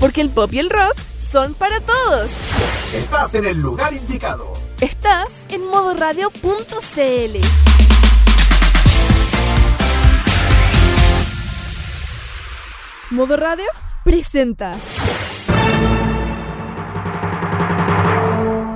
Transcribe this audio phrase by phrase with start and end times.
[0.00, 2.30] Porque el pop y el rock son para todos.
[2.94, 4.52] Estás en el lugar indicado.
[4.80, 7.38] Estás en modoradio.cl.
[13.10, 13.64] Modo Radio
[14.04, 14.72] presenta.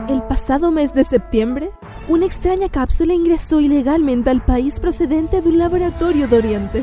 [0.08, 1.70] El pasado mes de septiembre,
[2.08, 6.82] una extraña cápsula ingresó ilegalmente al país procedente de un laboratorio de Oriente.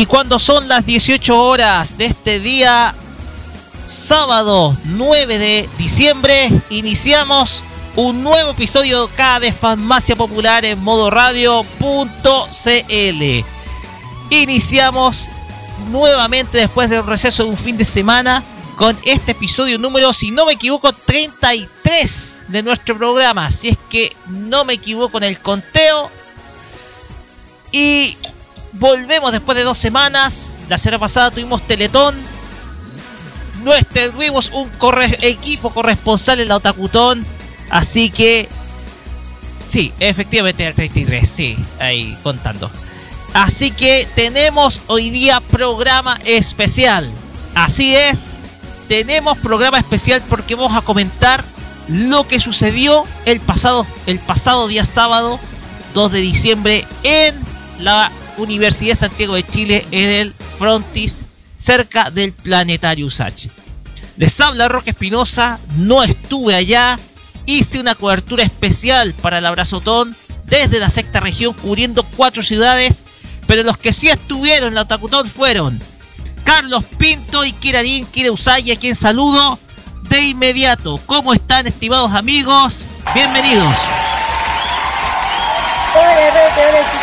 [0.00, 2.94] Y cuando son las 18 horas de este día,
[3.86, 7.62] sábado 9 de diciembre, iniciamos
[7.96, 11.64] un nuevo episodio acá de Farmacia Popular en modo radio.cl.
[14.30, 15.28] Iniciamos
[15.90, 18.42] nuevamente después del receso de un fin de semana
[18.76, 23.50] con este episodio número, si no me equivoco, 33 de nuestro programa.
[23.50, 26.10] Si es que no me equivoco en el conteo.
[27.70, 28.16] Y
[28.72, 30.50] volvemos después de dos semanas.
[30.68, 32.16] La semana pasada tuvimos Teletón.
[33.64, 33.72] No
[34.12, 34.70] tuvimos un
[35.22, 37.24] equipo corresponsal en la Otakutón.
[37.70, 38.48] Así que.
[39.68, 41.28] Sí, efectivamente el 33.
[41.28, 42.70] Sí, ahí contando.
[43.32, 47.08] Así que tenemos hoy día programa especial.
[47.54, 48.30] Así es.
[48.88, 51.44] Tenemos programa especial porque vamos a comentar
[51.88, 55.38] lo que sucedió el pasado, el pasado día sábado
[55.94, 57.34] 2 de diciembre en
[57.78, 61.22] la Universidad de Santiago de Chile en el Frontis,
[61.56, 63.48] cerca del Planetario USACH.
[64.16, 66.98] Les habla Roque Espinosa, no estuve allá,
[67.46, 70.14] hice una cobertura especial para el Abrazotón
[70.44, 73.04] desde la sexta región cubriendo cuatro ciudades,
[73.46, 75.80] pero los que sí estuvieron en la Otacutón fueron
[76.44, 79.58] Carlos Pinto y Kirarin Kireusaya, quien saludo
[80.08, 81.00] de inmediato.
[81.06, 82.84] ¿Cómo están estimados amigos?
[83.14, 83.78] Bienvenidos.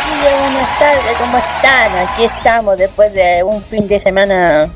[0.08, 1.98] Chiquillos, buenas tardes, ¿cómo están?
[1.98, 4.70] Aquí estamos después de un fin de semana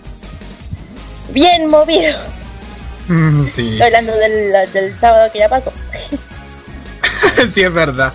[1.30, 2.18] bien movido.
[3.08, 3.72] Mm, sí.
[3.72, 5.72] Estoy hablando del, del sábado que ya pasó.
[7.54, 8.12] sí, es verdad.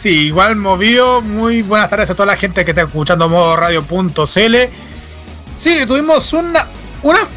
[0.00, 1.22] Sí, igual movido.
[1.22, 4.56] Muy buenas tardes a toda la gente que está escuchando modo radio.cl.
[5.56, 6.66] Sí, tuvimos una,
[7.02, 7.30] unas,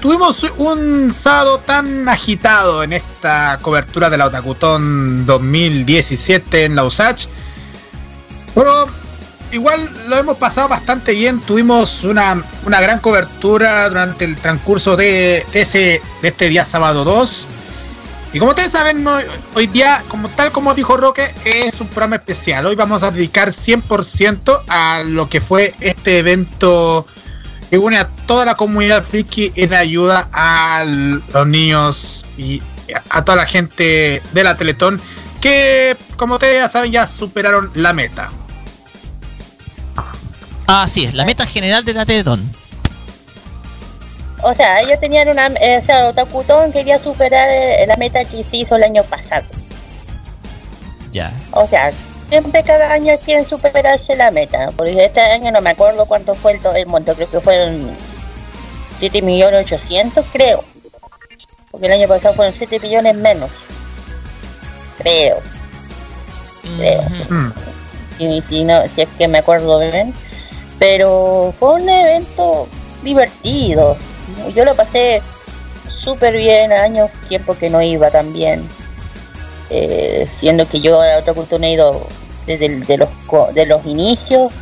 [0.00, 7.26] tuvimos un sábado tan agitado en esta cobertura de la Otakutón 2017 en la USACH.
[8.54, 8.86] Pero
[9.52, 11.40] igual lo hemos pasado bastante bien.
[11.40, 17.46] Tuvimos una, una gran cobertura durante el transcurso de, ese, de este día sábado 2.
[18.32, 19.06] Y como ustedes saben,
[19.54, 22.66] hoy día, como tal como dijo Roque, es un programa especial.
[22.66, 27.06] Hoy vamos a dedicar 100% a lo que fue este evento
[27.70, 32.60] que une a toda la comunidad friki en ayuda a los niños y
[33.08, 35.00] a toda la gente de la Teletón
[35.40, 38.30] que, como ustedes ya saben, ya superaron la meta.
[40.66, 42.42] Así es, la meta general de la Teletón.
[44.42, 45.46] O sea, ellos tenían una.
[45.60, 49.46] eh, o sea, Otakutón quería superar eh, la meta que se hizo el año pasado.
[51.12, 51.32] Ya.
[51.52, 51.90] O sea,
[52.28, 54.70] siempre cada año quieren superarse la meta.
[54.76, 57.90] Porque este año no me acuerdo cuánto fue el, el monto, creo que fueron
[58.98, 60.64] 7 millones 800, creo.
[61.70, 63.50] Porque el año pasado fueron 7 millones menos.
[64.98, 65.38] Creo,
[66.76, 67.02] creo.
[67.30, 67.52] Mm.
[68.18, 70.12] si, si no, si es que me acuerdo bien.
[70.86, 72.68] Pero fue un evento
[73.02, 73.96] divertido.
[74.54, 75.22] Yo lo pasé
[76.02, 78.62] súper bien, años, tiempo que no iba tan bien.
[79.70, 82.06] Eh, siendo que yo a otra cultura he ido
[82.44, 83.08] desde los,
[83.54, 84.52] de los inicios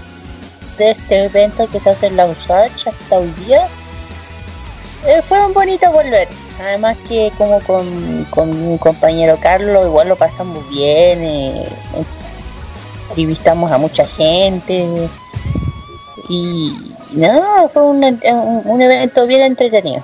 [0.78, 3.66] de este evento que se hace en la USACH hasta hoy día.
[5.04, 6.28] Eh, fue un bonito volver.
[6.60, 11.20] Además que como con, con mi compañero Carlos igual lo pasamos bien.
[11.20, 11.66] eh,
[13.08, 15.08] entrevistamos a mucha gente.
[16.32, 18.02] Y no, fue un,
[18.64, 20.02] un- evento bien entretenido.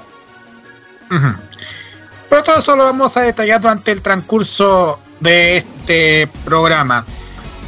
[2.29, 7.07] Pero todo eso lo vamos a detallar durante el transcurso de este programa.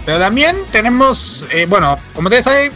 [0.05, 2.71] Pero también tenemos, eh, bueno, como ustedes saben,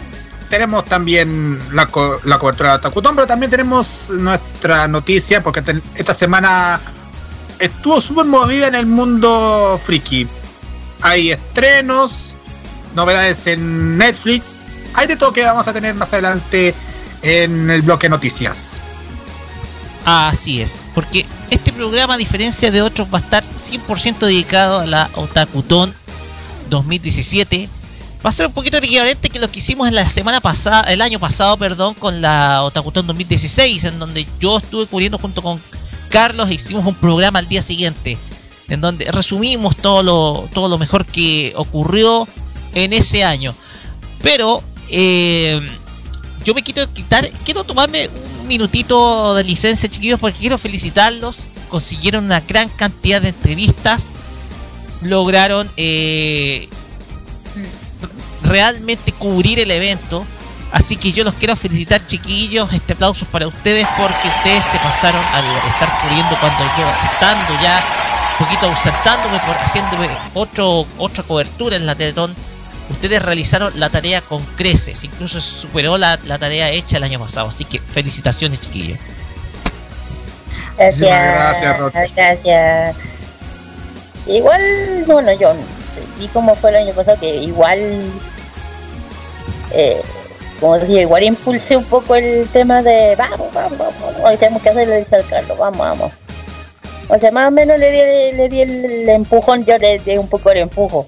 [0.48, 1.86] tenemos también la,
[2.24, 5.62] la cobertura de Takutón, pero también tenemos nuestra noticia, porque
[5.96, 6.80] esta semana
[7.58, 10.26] estuvo súper movida en el mundo friki.
[11.02, 12.34] Hay estrenos,
[12.94, 14.60] novedades en Netflix,
[14.94, 16.74] hay de todo que vamos a tener más adelante
[17.22, 18.78] en el bloque noticias.
[20.04, 24.86] Así es, porque este programa, a diferencia de otros, va a estar 100% dedicado a
[24.86, 25.94] la Otakutón
[26.68, 27.68] 2017.
[28.24, 31.00] Va a ser un poquito equivalente que lo que hicimos en la semana pasada, el
[31.00, 35.60] año pasado, perdón, con la Otakutón 2016, en donde yo estuve cubriendo junto con
[36.10, 38.18] Carlos e hicimos un programa al día siguiente,
[38.68, 42.28] en donde resumimos todo lo, todo lo mejor que ocurrió
[42.74, 43.54] en ese año.
[44.22, 45.60] Pero eh,
[46.44, 48.08] yo me quiero quitar, quiero tomarme
[48.40, 51.38] un minutito de licencia, chiquillos, porque quiero felicitarlos.
[51.68, 54.06] Consiguieron una gran cantidad de entrevistas,
[55.00, 56.68] lograron eh,
[58.42, 60.24] realmente cubrir el evento.
[60.70, 62.72] Así que yo los quiero felicitar, chiquillos.
[62.72, 67.82] Este aplauso para ustedes porque ustedes se pasaron al estar cubriendo cuando yo, estando ya
[68.38, 72.34] un poquito ausentándome por haciéndome otro, otra cobertura en la Teletón
[72.90, 77.64] ustedes realizaron la tarea con creces, incluso superó la, tarea hecha el año pasado, así
[77.64, 78.98] que felicitaciones chiquillos.
[80.76, 82.96] Gracias, gracias,
[84.26, 85.54] Igual, bueno, yo
[86.18, 87.78] vi cómo fue el año pasado, que igual,
[89.72, 90.00] eh,
[90.60, 94.98] como decía, igual impulsé un poco el tema de vamos, vamos, vamos, tenemos que hacerle
[94.98, 96.14] el Carlos, vamos, vamos.
[97.08, 100.28] O sea, más o menos le di, le di el, empujón, yo le di un
[100.28, 101.06] poco el empujo.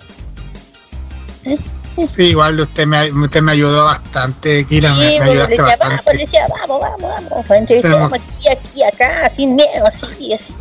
[2.15, 6.03] Sí, igual usted me, usted me ayudó bastante, Kira, me, me ayudaste decía, bastante.
[6.05, 8.13] Vamos, decía, vamos, vamos, vamos.
[8.13, 10.55] aquí, aquí, acá, sin miedo, así, así.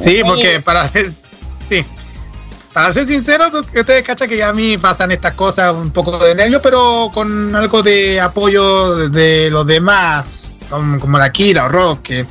[0.00, 1.12] sí, porque para ser,
[1.68, 1.84] sí,
[2.72, 6.60] para ser sincero, ustedes cachan que a mí pasan estas cosas un poco de nervio,
[6.60, 12.26] pero con algo de apoyo de los demás, como, la Kira o Roque.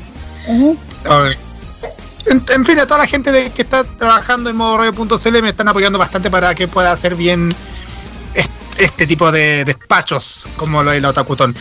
[2.25, 5.67] En, fin, a toda la gente de, que está trabajando en modo radio.cl me están
[5.67, 7.53] apoyando bastante para que pueda hacer bien
[8.77, 11.55] este, tipo de despachos como lo de la Otakutón.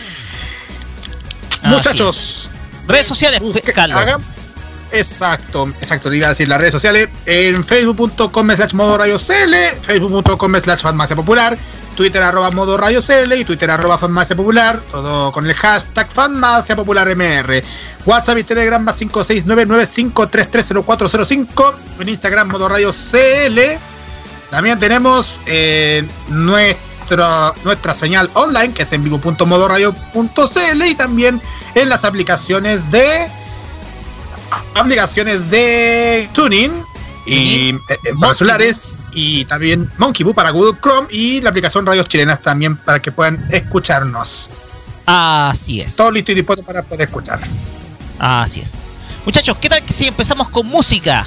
[1.63, 2.49] Muchachos,
[2.87, 3.41] redes sociales,
[4.91, 7.09] Exacto, exacto, iba a decir las redes sociales.
[7.25, 11.57] En facebook.com slash modo radio facebook.com slash farmacia popular,
[11.93, 16.75] Twitter arroba modo radio CL y Twitter arroba farmacia popular, todo con el hashtag farmacia
[16.75, 17.63] popular MR.
[18.05, 21.73] WhatsApp y Telegram más 56995330405.
[21.99, 23.79] En Instagram modo radio CL.
[24.49, 31.41] También tenemos eh, nuestra, nuestra señal online que es en vivo.modoradio.cl y también
[31.75, 33.29] en las aplicaciones de
[34.75, 36.71] aplicaciones de tuning
[37.25, 37.79] y eh,
[38.19, 42.75] para celulares y también Monkey Boo para Google Chrome y la aplicación Radios Chilenas también
[42.75, 44.49] para que puedan escucharnos.
[45.05, 45.95] Así es.
[45.95, 47.41] Todo listo y dispuesto para poder escuchar.
[48.19, 48.71] Así es.
[49.25, 51.25] Muchachos, ¿qué tal que si empezamos con música?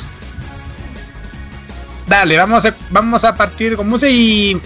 [2.06, 4.60] Dale, vamos a, vamos a partir con música y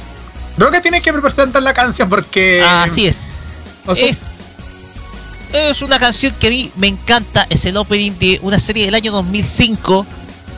[0.57, 2.63] creo que tienes que presentar la canción porque...
[2.63, 3.19] Así es.
[3.97, 4.25] es
[5.53, 8.95] es una canción que a mí me encanta, es el opening de una serie del
[8.95, 10.07] año 2005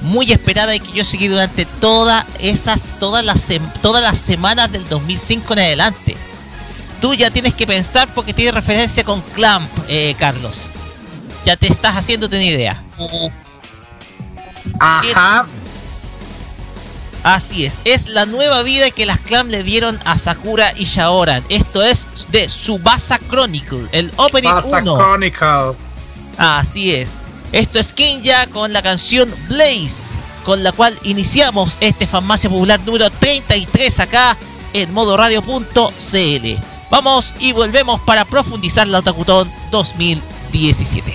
[0.02, 3.46] muy esperada y que yo seguí durante todas esas, todas las,
[3.80, 6.16] todas las semanas del 2005 en adelante.
[7.00, 10.68] Tú ya tienes que pensar porque tiene referencia con Clamp, eh, Carlos.
[11.44, 12.82] Ya te estás haciéndote una idea.
[14.78, 15.46] Ajá.
[17.24, 21.44] Así es, es la nueva vida que las Clamp le dieron a Sakura y Shaoran.
[21.48, 25.76] Esto es de Subasa Chronicle, el opening Subasa Chronicle.
[26.36, 27.26] Así es.
[27.52, 33.10] Esto es Kinja con la canción Blaze, con la cual iniciamos este Farmacia Popular número
[33.10, 34.36] 33 acá
[34.72, 36.46] en modoradio.cl.
[36.90, 41.12] Vamos y volvemos para profundizar la Otakutón 2017.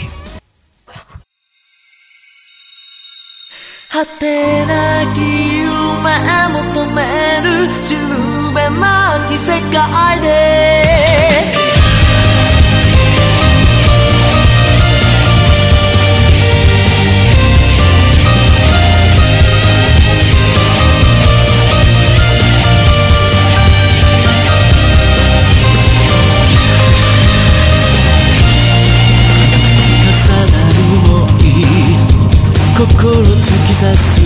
[32.77, 34.21] 心突き刺す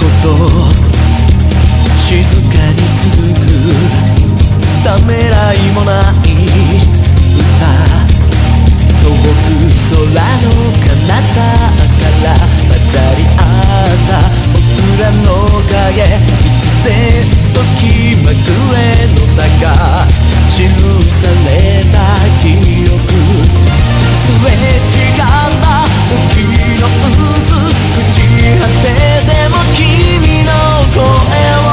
[0.00, 0.34] こと
[1.96, 3.46] 静かに続く
[4.82, 6.26] ためらいもない
[7.38, 7.70] 歌
[9.00, 9.54] 遠く
[9.86, 10.50] 空の
[10.82, 11.38] 彼方
[12.02, 12.34] から
[12.66, 14.18] 混ざり合った
[14.50, 14.58] 僕
[15.00, 16.02] らの影
[16.42, 16.90] 必然
[17.54, 17.80] と気
[18.24, 20.02] まぐれの中
[20.50, 20.66] 記
[21.14, 21.96] された
[22.42, 22.44] 記
[22.90, 23.06] 憶
[24.18, 25.22] すれ違っ
[25.62, 27.56] た時の渦。
[27.96, 28.02] 打
[28.58, 28.86] 果て
[29.26, 30.50] でも君の
[30.94, 31.00] 声
[31.64, 31.65] は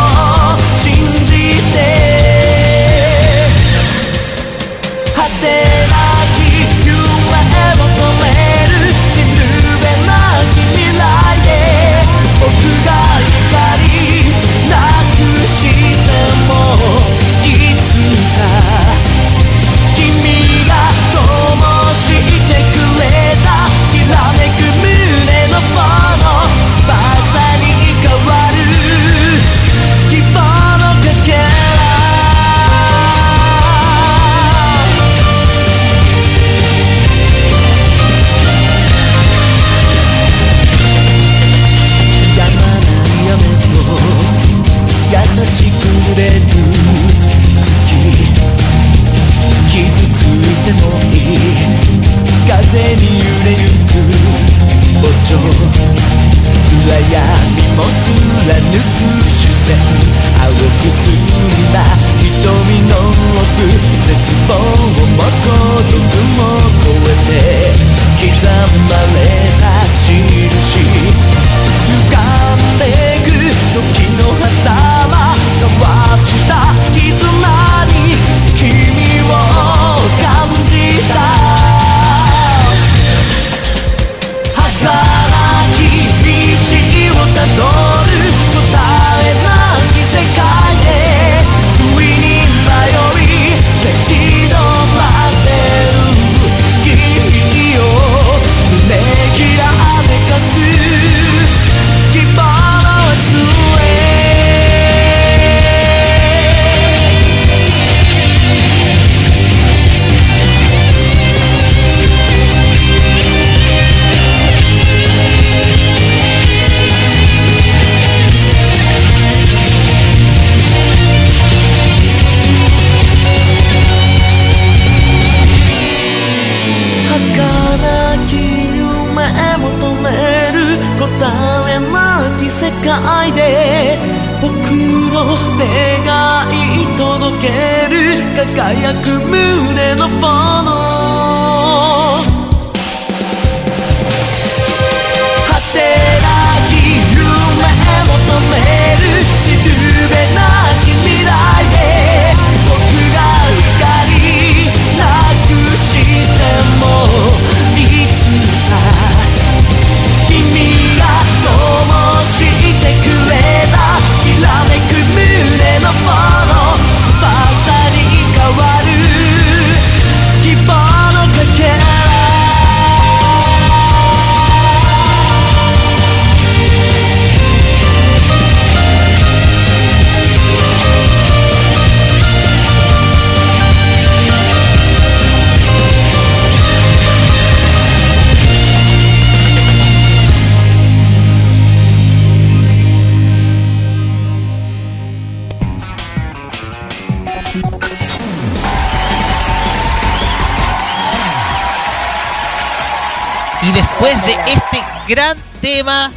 [205.84, 206.14] tema,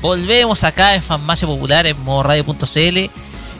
[0.00, 3.10] volvemos acá en Farmacia Popular en modoradio.cl.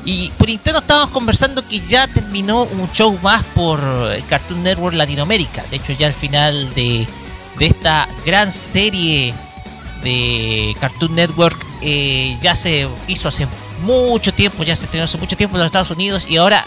[0.06, 3.78] Y por interno estábamos conversando que ya terminó un show más por
[4.30, 5.62] Cartoon Network Latinoamérica.
[5.70, 7.06] De hecho, ya al final de,
[7.58, 9.34] de esta gran serie
[10.02, 13.46] de Cartoon Network eh, ya se hizo hace
[13.82, 16.64] mucho tiempo, ya se estrenó hace mucho tiempo en los Estados Unidos y ahora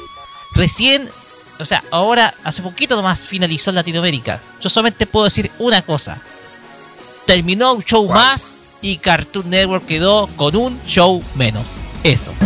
[0.53, 1.09] recién,
[1.57, 4.39] o sea, ahora hace poquito nomás finalizó en Latinoamérica.
[4.61, 6.19] Yo solamente puedo decir una cosa.
[7.25, 8.52] Terminó un show más
[8.83, 11.71] y Cartoon Network quedó con un show menos.
[12.03, 12.31] Eso.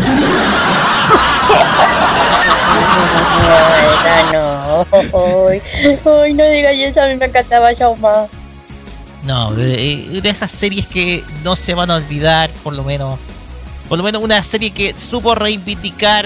[4.05, 4.85] Ay, no.
[5.49, 5.61] Ay,
[6.05, 8.27] ay, no digas eso, a mí me encantaba Shauma.
[9.23, 13.19] No, de, de esas series que no se van a olvidar, por lo menos.
[13.89, 16.25] Por lo menos una serie que supo reivindicar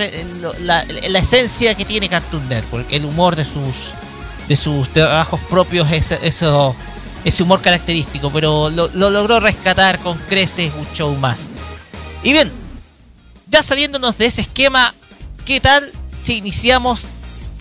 [0.61, 3.91] la, la esencia que tiene Cartoon Network, el humor de sus
[4.47, 6.75] de sus trabajos propios, ese, eso,
[7.23, 11.49] ese humor característico, pero lo, lo logró rescatar con creces un show más.
[12.23, 12.51] Y bien,
[13.47, 14.93] ya saliéndonos de ese esquema,
[15.45, 17.07] ¿qué tal si iniciamos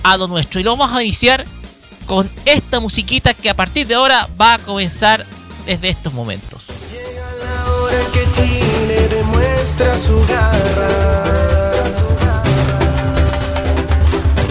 [0.02, 0.60] a lo nuestro?
[0.60, 1.44] Y lo vamos a iniciar
[2.06, 5.24] con esta musiquita que a partir de ahora va a comenzar
[5.66, 6.68] desde estos momentos.
[7.44, 11.24] La hora que Chile demuestra su garra.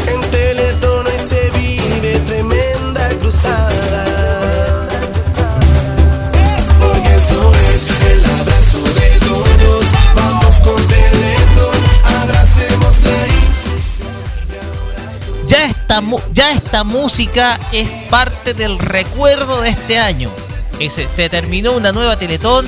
[0.07, 4.48] En Teletón hoy se vive tremenda cruzada.
[15.49, 20.29] Ya esta, ya esta música es parte del recuerdo de este año.
[20.77, 22.67] Se, terminó una nueva Teletón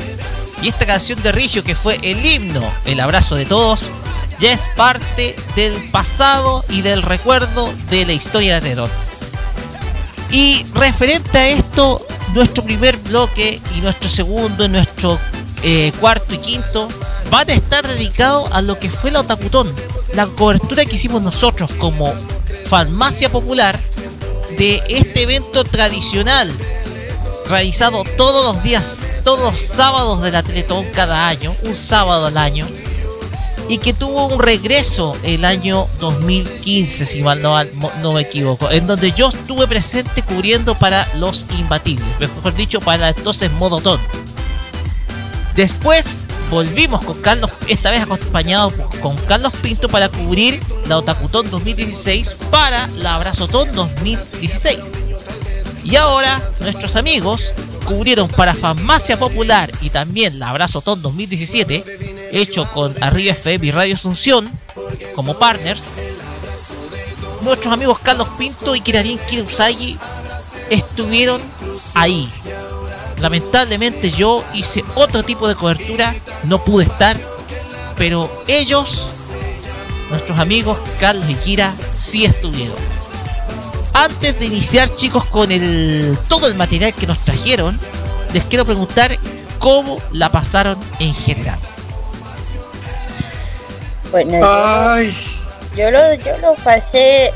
[0.64, 3.88] y esta canción de Rigio que fue el himno, el abrazo de todos,
[4.40, 8.90] ya es parte del pasado y del recuerdo de la historia de Teletón.
[10.32, 15.20] Y referente a esto, nuestro primer bloque y nuestro segundo, nuestro
[15.62, 16.88] eh, cuarto y quinto,
[17.30, 19.72] van a estar dedicados a lo que fue la Otakutón,
[20.16, 22.12] la cobertura que hicimos nosotros como
[22.72, 23.78] farmacia popular
[24.58, 26.50] de este evento tradicional
[27.50, 30.42] realizado todos los días, todos los sábados de la
[30.96, 32.66] cada año, un sábado al año,
[33.68, 37.62] y que tuvo un regreso el año 2015, si mal no,
[38.02, 43.10] no me equivoco, en donde yo estuve presente cubriendo para los imbatibles, mejor dicho, para
[43.10, 44.00] entonces Modotón.
[45.56, 52.36] Después volvimos con Carlos, esta vez acompañado con Carlos Pinto para cubrir la Otakutón 2016
[52.52, 54.80] para la Abrazotón 2016.
[55.86, 57.54] Y ahora nuestros amigos
[57.86, 63.96] cubrieron para Farmacia Popular y también la Abrazotón 2017, hecho con Arriba FM y Radio
[63.96, 64.52] Asunción
[65.16, 65.84] como partners.
[67.44, 69.98] Nuestros amigos Carlos Pinto y Kirarin Kirusagi
[70.70, 71.42] estuvieron
[71.96, 72.30] ahí.
[73.22, 76.14] Lamentablemente yo hice otro tipo de cobertura,
[76.46, 77.16] no pude estar,
[77.96, 79.08] pero ellos,
[80.10, 82.76] nuestros amigos Carlos y Kira, sí estuvieron.
[83.94, 87.80] Antes de iniciar chicos con el todo el material que nos trajeron,
[88.34, 89.16] les quiero preguntar
[89.60, 91.60] cómo la pasaron en general.
[94.12, 95.14] Bueno, yo, Ay,
[95.78, 97.32] yo lo, yo lo pasé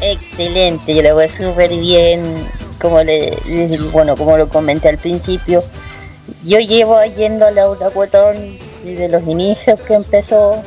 [0.00, 2.48] excelente, yo lo voy súper bien,
[2.84, 3.00] como
[3.92, 5.64] bueno, como lo comenté al principio.
[6.42, 8.36] Yo llevo yendo a la Utacuatón
[8.84, 10.62] desde los inicios que empezó.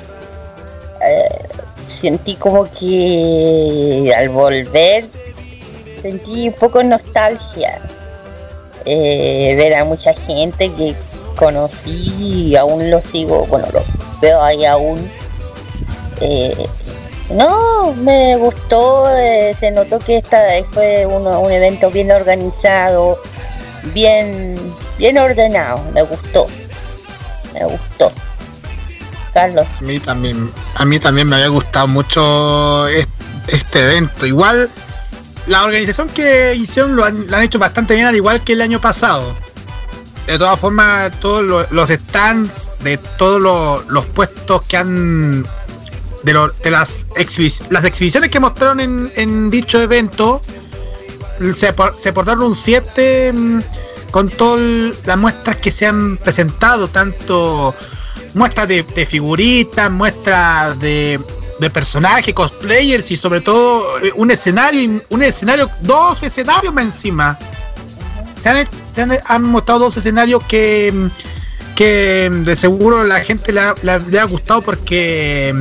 [1.06, 1.30] eh,
[2.02, 5.06] sentí como que al volver
[6.02, 7.78] sentí un poco nostalgia.
[8.86, 10.96] Eh, ver a mucha gente que
[11.36, 13.84] conocí y aún lo sigo, bueno, lo
[14.22, 15.08] veo ahí aún.
[16.22, 16.66] Eh,
[17.30, 23.18] no, me gustó, eh, se notó que esta vez fue un evento bien organizado,
[23.94, 24.56] bien,
[24.98, 26.48] bien ordenado, me gustó,
[27.54, 28.12] me gustó.
[29.34, 33.10] Carlos, a mí también, a mí también me había gustado mucho est-
[33.48, 34.26] este evento.
[34.26, 34.70] Igual
[35.46, 39.36] la organización que hicieron lo han, hecho bastante bien, al igual que el año pasado.
[40.26, 45.46] De todas formas, todos lo- los stands de todos lo- los puestos que han
[46.24, 50.42] de, lo- de las, exhibi- las exhibiciones que mostraron en, en dicho evento
[51.40, 53.60] se, se portaron un 7 mm,
[54.12, 57.74] con todas las muestras que se han presentado, tanto
[58.34, 61.20] muestras de, de figuritas, muestras de,
[61.60, 67.38] de personajes, cosplayers y sobre todo eh, un escenario, un escenario, dos escenarios más encima.
[68.42, 71.10] Se han, se han- han mostrado dos escenarios que,
[71.76, 75.54] que de seguro la gente le ha, le- ha gustado porque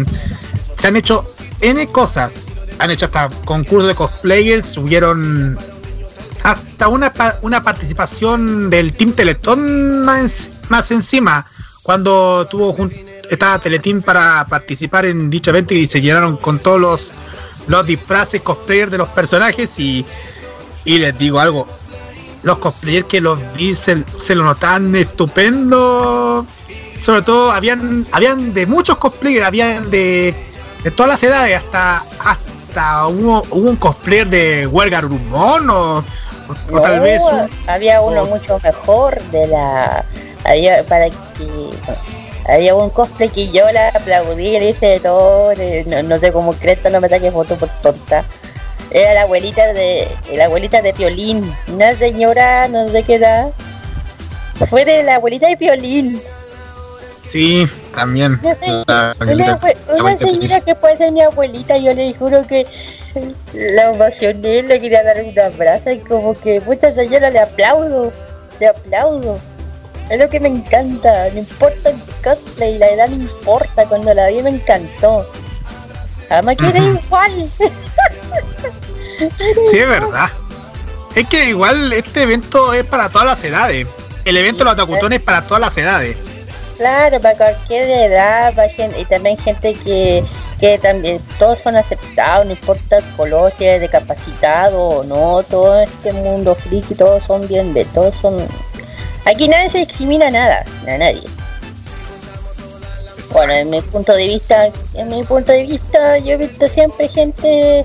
[0.78, 1.24] se han hecho
[1.60, 2.46] N cosas.
[2.78, 5.58] Han hecho hasta concursos de cosplayers, hubieron
[6.42, 7.12] hasta una,
[7.42, 11.44] una participación del Team Teletón más, más encima,
[11.82, 12.76] cuando tuvo
[13.30, 17.12] estaba Teleteam para participar en dicho evento y se llenaron con todos los,
[17.66, 20.04] los disfraces cosplayers de los personajes y,
[20.84, 21.66] y les digo algo,
[22.42, 26.46] los cosplayers que los vi se, se lo notaban estupendo,
[27.00, 30.34] sobre todo habían, habían de muchos cosplayers, habían de,
[30.86, 36.04] de todas las edades, hasta, hasta hubo, hubo un cosplayer de Huelga Rumón o, o-
[36.76, 40.04] o tal vez un, había uno o- mucho mejor de la
[40.44, 41.70] había para que
[42.48, 45.52] había un cosplay que yo la aplaudí y le hice de todo
[45.86, 48.22] no, no sé cómo crees no me saques foto por tonta.
[48.92, 53.48] Era la abuelita de la abuelita de Piolín una señora no sé qué edad.
[54.70, 56.22] Fue de la abuelita de Piolín
[57.26, 58.38] Sí, también.
[58.42, 62.66] Yo sé, La- una, la- señora que puede ser mi abuelita, yo le juro que
[63.54, 68.12] la ovacioné, le quería dar un abrazo y como que, mucha señora, le aplaudo,
[68.60, 69.38] le aplaudo.
[70.08, 74.28] Es lo que me encanta, no importa el cosplay, la edad no importa, cuando la
[74.28, 75.26] vi me encantó.
[76.30, 77.50] Además que era igual.
[79.70, 80.28] Sí, es verdad.
[81.14, 83.86] Es que igual este evento es para todas las edades.
[84.26, 86.16] El evento de los Otakutones es para todas las edades.
[86.76, 90.22] Claro, para cualquier edad, para gente, y también gente que,
[90.60, 95.80] que también todos son aceptados, no importa el color, si eres discapacitado o no, todo
[95.80, 98.46] este mundo friki, todos son bien de, todos son...
[99.24, 101.22] Aquí nadie se discrimina nada, a nadie.
[103.32, 107.08] Bueno, en mi punto de vista, en mi punto de vista, yo he visto siempre
[107.08, 107.84] gente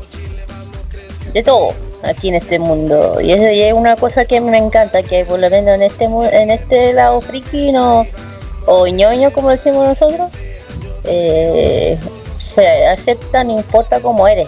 [1.34, 1.74] de todo
[2.04, 3.20] aquí en este mundo.
[3.22, 6.06] Y eso y es una cosa que me encanta, que por lo menos en este
[6.06, 8.06] en este lado friki no,
[8.66, 10.30] o ñoño como decimos nosotros,
[11.04, 11.98] eh,
[12.38, 14.48] se acepta no importa cómo eres.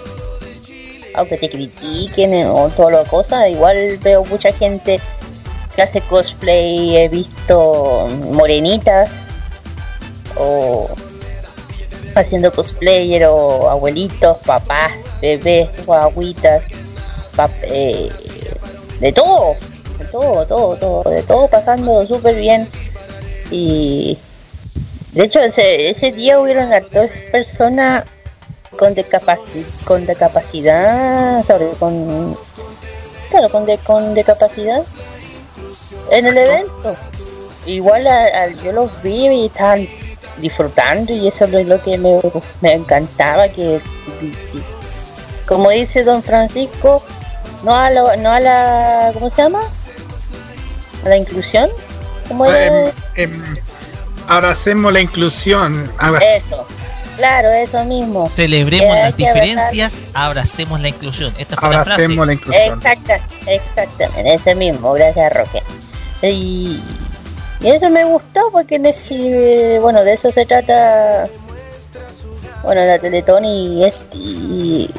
[1.16, 5.00] Aunque te critiquen eh, o todas las cosas, igual veo mucha gente
[5.76, 9.10] que hace cosplay, he visto morenitas
[10.38, 10.90] o
[12.16, 16.64] haciendo cosplayer o abuelitos, papás, bebés, guaguitas,
[17.64, 18.12] eh,
[19.00, 19.56] de todo,
[19.98, 22.68] de todo, todo, todo, de todo pasando súper bien
[23.52, 24.18] y
[25.14, 28.04] de hecho ese, ese día hubieron hartas personas
[28.78, 32.36] con discapacidad, con discapacidad, sobre, con,
[33.30, 34.84] claro, con, de- con discapacidad
[36.10, 36.96] en el evento.
[37.66, 39.88] igual a- a- yo los vi y estaban
[40.38, 42.20] disfrutando y eso es lo que me,
[42.62, 43.80] me encantaba que,
[44.20, 44.60] que-
[45.48, 47.04] como dice don Francisco
[47.64, 49.62] no a la, no a la ¿cómo se llama?
[51.06, 51.70] a la inclusión.
[53.16, 53.58] Em, em,
[54.28, 55.92] abracemos la inclusión.
[56.40, 56.66] eso
[57.18, 59.44] claro eso mismo Celebremos hay las que abrazar.
[59.50, 61.34] diferencias, abracemos la inclusión.
[61.38, 61.92] Esta fue la frase.
[61.92, 62.78] Abracemos la inclusión.
[62.80, 65.62] Exacta, exactamente, ese mismo, gracias Roque.
[66.24, 66.82] Y,
[67.62, 71.26] y eso me gustó porque en ese- bueno, de eso se trata,
[72.64, 74.90] bueno, la Teletón y, es, y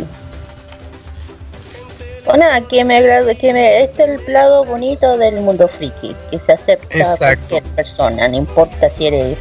[2.24, 6.38] bueno, que me agrada, que me, este es el lado bonito del mundo friki, que
[6.38, 9.38] se acepta a cualquier persona, no importa si eres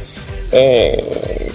[0.52, 1.52] eh,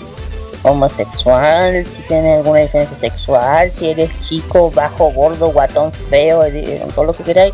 [0.64, 7.06] homosexual, si tienes alguna diferencia sexual, si eres chico, bajo, gordo, guatón, feo, eh, todo
[7.06, 7.54] lo que queráis.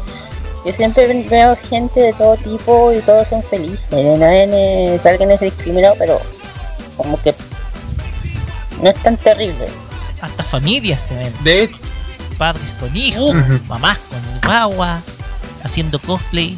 [0.65, 3.79] Yo siempre veo gente de todo tipo y todos son felices.
[3.91, 6.19] Nadie es, alguien es discriminado, pero
[6.97, 7.35] como que
[8.81, 9.67] no es tan terrible.
[10.21, 11.33] Hasta familias se ven.
[11.43, 11.63] De
[12.37, 13.35] Padres con hijos,
[13.67, 15.01] mamás con guagua,
[15.63, 16.57] haciendo cosplay.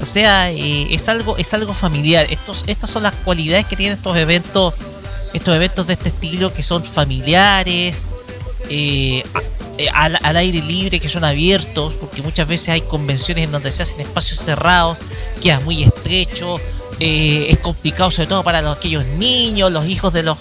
[0.00, 2.26] O sea, eh, es algo, es algo familiar.
[2.30, 4.74] Estos, estas son las cualidades que tienen estos eventos,
[5.34, 8.02] estos eventos de este estilo que son familiares,
[8.68, 9.22] eh,
[9.78, 13.72] eh, al, al aire libre, que son abiertos, porque muchas veces hay convenciones en donde
[13.72, 14.98] se hacen espacios cerrados,
[15.42, 16.58] queda muy estrecho,
[17.00, 20.36] eh, es complicado sobre todo para los, aquellos niños, los hijos de los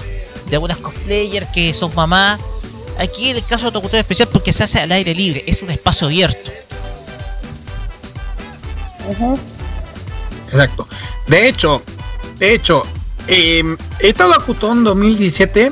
[0.50, 2.41] de algunas cosplayers que son mamás.
[3.00, 5.72] Aquí en el caso de es especial porque se hace al aire libre, es un
[5.72, 6.52] espacio abierto.
[10.52, 10.86] Exacto.
[11.26, 11.82] De hecho,
[12.40, 12.86] de hecho,
[13.28, 13.64] eh,
[14.00, 15.72] este Otakutón 2017,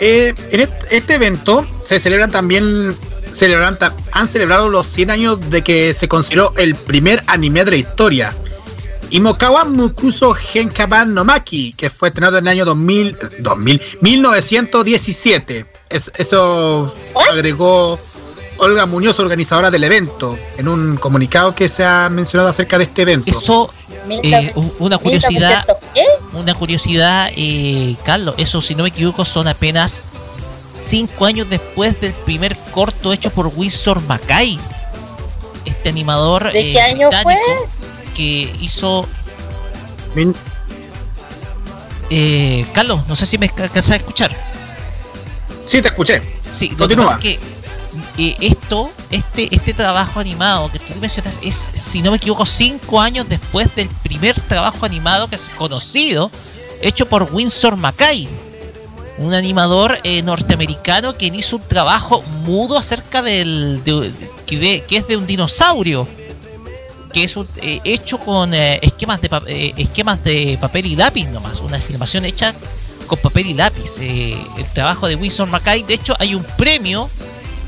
[0.00, 2.96] eh, en este, evento se celebran también,
[3.32, 3.78] celebran,
[4.10, 8.34] han celebrado los 100 años de que se consideró el primer anime de la historia.
[9.10, 15.73] Imokawa Mukuso Genkaban no Maki, que fue estrenado en el año 2000, 2000 1917.
[15.94, 16.92] Es- eso
[17.30, 17.98] agregó
[18.58, 23.02] Olga Muñoz, organizadora del evento, en un comunicado que se ha mencionado acerca de este
[23.02, 23.30] evento.
[23.30, 23.72] Eso,
[24.10, 25.64] eh, una curiosidad,
[26.32, 30.00] una curiosidad, eh, Carlos, eso si no me equivoco son apenas
[30.74, 34.58] 5 años después del primer corto hecho por Winsor Mackay,
[35.64, 37.38] este animador ¿De eh, año fue?
[38.16, 39.06] que hizo
[40.16, 40.34] Min-
[42.10, 44.53] eh, Carlos, no sé si me alcanzas a escuchar.
[45.66, 46.22] Sí, te escuché.
[46.52, 47.04] Sí, lo que Continúa.
[47.06, 47.38] pasa es que
[48.18, 53.00] eh, esto, este, este trabajo animado que tú mencionas es, si no me equivoco, cinco
[53.00, 56.30] años después del primer trabajo animado que es conocido,
[56.82, 58.28] hecho por Winsor Mackay,
[59.18, 64.12] un animador eh, norteamericano que hizo un trabajo mudo acerca del de-
[64.44, 66.06] que, de- que es de un dinosaurio
[67.12, 71.26] que es un- eh, hecho con eh, esquemas de eh, esquemas de papel y lápiz
[71.26, 72.52] nomás, una filmación hecha
[73.06, 73.98] con papel y lápiz.
[74.00, 77.08] Eh, el trabajo de Winsor Mackay, de hecho, hay un premio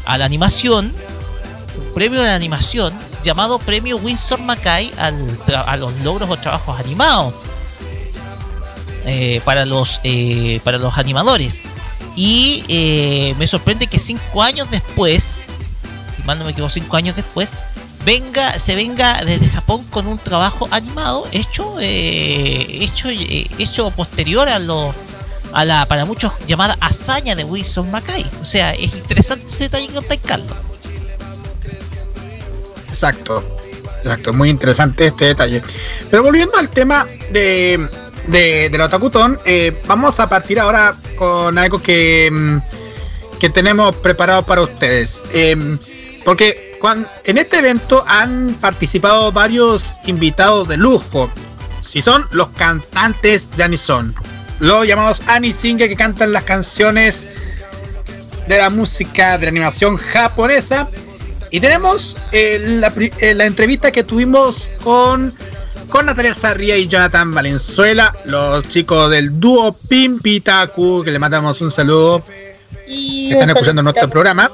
[0.05, 6.31] a la animación, un premio de animación llamado Premio Winsor Mackay al a los logros
[6.31, 7.35] o trabajos animados
[9.05, 11.57] eh, para los eh, para los animadores.
[12.15, 15.39] Y eh, me sorprende que cinco años después,
[16.17, 17.53] si mal no me equivoco, cinco años después,
[18.05, 24.59] venga se venga desde Japón con un trabajo animado hecho eh, hecho hecho posterior a
[24.59, 24.95] lo
[25.57, 29.89] a la para muchos llamada hazaña de Wilson Mackay o sea es interesante ese detalle
[29.89, 30.57] que Carlos
[32.89, 33.45] Exacto.
[34.03, 35.63] Exacto, muy interesante este detalle.
[36.11, 37.89] Pero volviendo al tema de,
[38.29, 42.59] de, del Otakutón, eh, vamos a partir ahora con algo que, mm,
[43.41, 45.25] que tenemos preparado para ustedes.
[45.33, 45.77] Em,
[46.25, 51.29] porque cuan- en este evento han participado varios invitados de lujo.
[51.81, 54.15] Si son los cantantes de Anison.
[54.61, 57.29] Los llamados Anisinger que cantan las canciones
[58.49, 60.89] de la música de la animación japonesa.
[61.51, 65.33] Y tenemos eh, la, eh, la entrevista que tuvimos con,
[65.89, 71.71] con Natalia Sarria y Jonathan Valenzuela, los chicos del dúo Pimpitaku, que le mandamos un
[71.71, 72.23] saludo,
[72.87, 74.51] Y que están escuchando nuestro programa.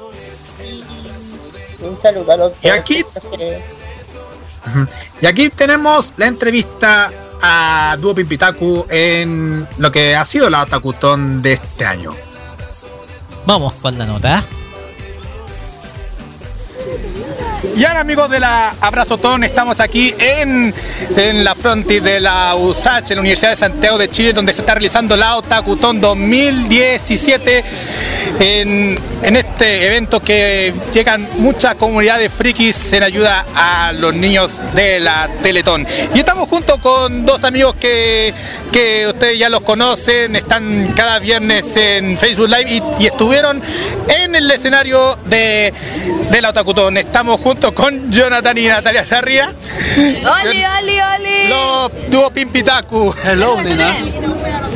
[1.81, 3.03] Un saludo a los Y aquí-
[3.37, 3.59] que-.
[5.21, 7.11] Y aquí tenemos la entrevista
[7.45, 12.15] a Dúo Pimpitaku en lo que ha sido la Otakutón de este año.
[13.45, 14.45] vamos con la nota
[17.75, 20.73] Y ahora amigos de la Abrazotón, estamos aquí en,
[21.15, 24.61] en la frontis de la USACH, en la Universidad de Santiago de Chile, donde se
[24.61, 27.63] está realizando la Otakutón 2017.
[28.39, 28.97] en,
[29.35, 35.87] este evento que llegan muchas comunidades frikis en ayuda a los niños de la Teletón.
[36.13, 38.33] Y estamos junto con dos amigos que,
[38.71, 43.61] que ustedes ya los conocen, están cada viernes en Facebook Live y, estuvieron
[44.07, 45.73] en el escenario de,
[46.31, 46.97] de la Otakutón.
[46.97, 49.53] Estamos con Jonathan y Natalia Sarria.
[49.95, 51.47] ¡Oli, oli, oli!
[51.47, 53.13] Los dúo Pimpitaku.
[53.23, 54.11] Hello, nenas.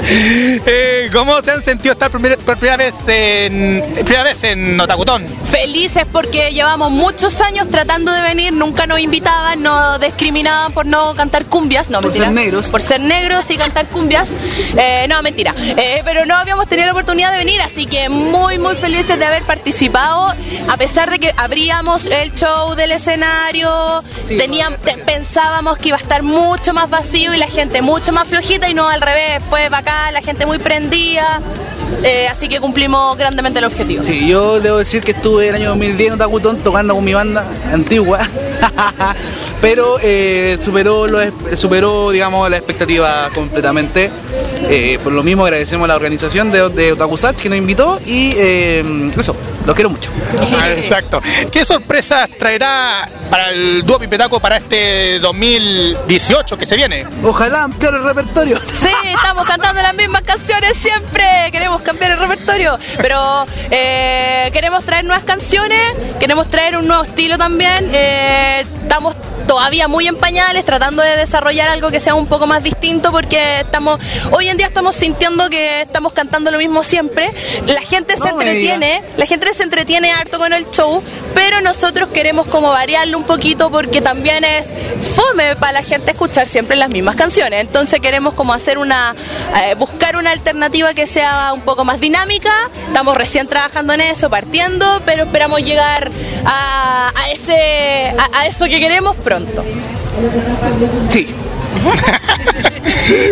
[0.10, 5.26] Eh, ¿Cómo se han sentido estar por primera vez en primera vez en Otakutón?
[5.52, 11.14] Felices porque llevamos muchos años tratando de venir, nunca nos invitaban, nos discriminaban por no
[11.16, 12.26] cantar cumbias, no Por mentira.
[12.28, 12.68] ser negros.
[12.68, 14.30] Por ser negros y cantar cumbias.
[14.78, 15.54] Eh, no, mentira.
[15.58, 19.26] Eh, pero no habíamos tenido la oportunidad de venir, así que muy, muy felices de
[19.26, 20.34] haber participado.
[20.70, 25.98] A pesar de que abríamos el show del escenario, Sí, teníamos, te- pensábamos que iba
[25.98, 29.40] a estar mucho más vacío y la gente mucho más flojita y no al revés,
[29.50, 31.40] fue bacán, la gente muy prendida.
[32.04, 34.04] Eh, así que cumplimos grandemente el objetivo.
[34.04, 37.46] Sí, yo debo decir que estuve el año 2010 en Otakutón tocando con mi banda
[37.72, 38.20] antigua,
[39.62, 41.20] pero eh, superó, lo,
[41.56, 44.12] superó digamos, la expectativa completamente.
[44.70, 48.34] Eh, por lo mismo agradecemos a la organización de, de Otakusach que nos invitó y
[48.36, 50.10] eh, eso, los quiero mucho.
[50.58, 51.22] Ah, Exacto.
[51.52, 57.06] ¿Qué sorpresas traerá para el dúo Pimpitaku para este 2018 que se viene?
[57.24, 58.58] Ojalá ampliar el repertorio.
[58.82, 61.24] Sí, estamos cantando las mismas canciones siempre.
[61.52, 62.78] Queremos cambiar el repertorio.
[62.98, 65.82] Pero eh, queremos traer nuevas canciones,
[66.20, 67.90] queremos traer un nuevo estilo también.
[67.94, 69.16] Eh, estamos
[69.48, 73.62] todavía muy en pañales, tratando de desarrollar algo que sea un poco más distinto porque
[73.62, 74.00] estamos
[74.32, 77.32] hoy en día estamos sintiendo que estamos cantando lo mismo siempre.
[77.66, 81.02] La gente se No entretiene, la gente se entretiene harto con el show,
[81.34, 84.68] pero nosotros queremos como variarlo un poquito porque también es
[85.16, 87.62] fome para la gente escuchar siempre las mismas canciones.
[87.62, 89.16] Entonces queremos como hacer una,
[89.64, 92.54] eh, buscar una alternativa que sea un poco más dinámica.
[92.88, 96.12] Estamos recién trabajando en eso, partiendo, pero esperamos llegar
[96.46, 99.37] a, a ese, a, a eso que queremos pronto.
[101.10, 101.28] Sí.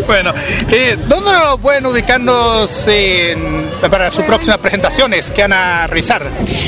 [0.08, 0.34] Bueno,
[0.72, 6.26] eh, ¿dónde nos pueden ubicarnos en- para sus próximas presentaciones que van a realizar?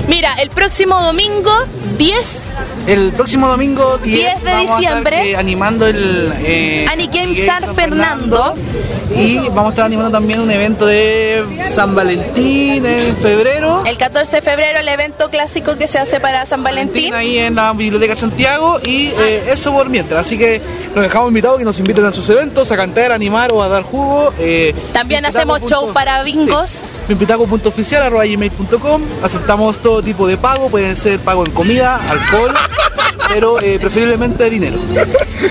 [0.07, 1.51] Mira, el próximo domingo
[1.97, 2.17] 10
[2.87, 5.31] El próximo domingo 10, 10 de vamos a estar, diciembre.
[5.31, 8.53] eh, animando el eh, Game San Fernando.
[9.13, 13.83] Y vamos a estar animando también un evento de San Valentín en febrero.
[13.85, 17.13] El 14 de febrero el evento clásico que se hace para San Valentín.
[17.13, 20.25] ahí en la Biblioteca Santiago y eh, eso por mientras.
[20.25, 20.61] Así que
[20.95, 23.67] los dejamos invitados que nos inviten a sus eventos, a cantar, a animar o a
[23.67, 24.31] dar jugo.
[24.39, 26.69] eh, También hacemos show para bingos.
[26.69, 26.81] Sí.
[27.07, 32.53] Pimpitaco.oficial arroba gmail.com Aceptamos todo tipo de pago, pueden ser pago en comida, alcohol,
[33.29, 34.77] pero eh, preferiblemente dinero.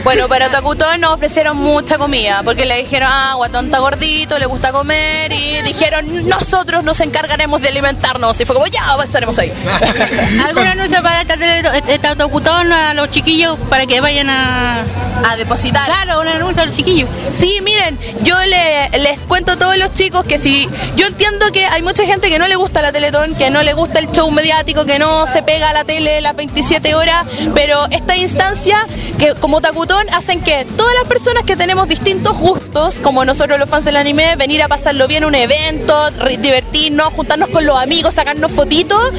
[0.04, 4.46] Bueno, pero Takutón nos ofrecieron mucha comida, porque le dijeron, ah, guatón está gordito, le
[4.46, 8.40] gusta comer, y dijeron, nosotros nos encargaremos de alimentarnos.
[8.40, 9.52] Y fue como, ya, estaremos ahí.
[10.46, 14.84] ¿Alguna anuncio para esta autocutón a los chiquillos para que vayan a,
[15.28, 15.86] a depositar?
[15.86, 17.08] Claro, un anuncio a los chiquillos.
[17.38, 21.66] Sí, miren, yo le- les cuento a todos los chicos que si yo entiendo que
[21.66, 24.30] hay mucha gente que no le gusta la Teletón, que no le gusta el show
[24.30, 28.86] mediático, que no se pega a la tele las 27 horas, pero esta instancia
[29.18, 33.68] que como Takutón hacen que todas las personas que tenemos distintos gustos, como nosotros los
[33.68, 38.14] fans del anime, venir a pasarlo bien en un evento, divertirnos, juntarnos con los amigos,
[38.14, 39.12] sacarnos fotitos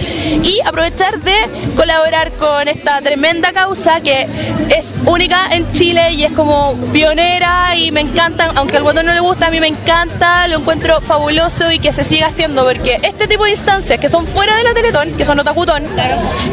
[0.43, 1.35] y aprovechar de
[1.75, 4.27] colaborar con esta tremenda causa que
[4.69, 9.13] es única en Chile y es como pionera y me encanta, aunque al botón no
[9.13, 12.99] le gusta, a mí me encanta, lo encuentro fabuloso y que se siga haciendo porque
[13.01, 15.83] este tipo de instancias que son fuera de la Teletón, que son Otakutón,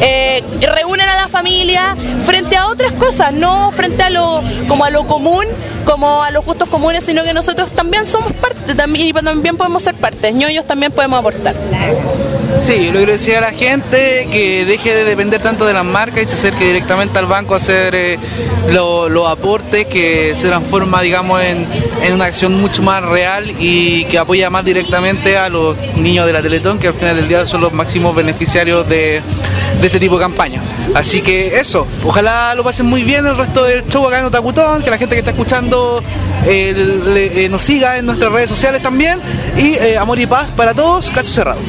[0.00, 1.84] eh, reúnen a la familia
[2.25, 5.44] frente a otras cosas, no frente a lo como a lo común,
[5.85, 9.83] como a los gustos comunes, sino que nosotros también somos parte también, y también podemos
[9.83, 11.55] ser parte, ñoños también podemos aportar.
[12.64, 16.24] Sí, le quiero decir a la gente que deje de depender tanto de las marcas
[16.24, 18.18] y se acerque directamente al banco a hacer eh,
[18.70, 21.66] lo- los aportes, que se transforma, digamos, en,
[22.14, 26.40] una acción mucho más real y que apoya más directamente a los niños de la
[26.40, 29.20] Teletón, que al final del día son los máximos beneficiarios de,
[29.83, 30.62] este tipo de campaña.
[30.94, 34.83] Así que eso, ojalá lo pasen muy bien el resto del show acá en Otakutón,
[34.83, 36.03] que la gente que está escuchando
[36.46, 36.72] eh,
[37.35, 39.18] eh, nos siga en nuestras redes sociales también
[39.59, 41.61] y amor y paz para todos, caso cerrado.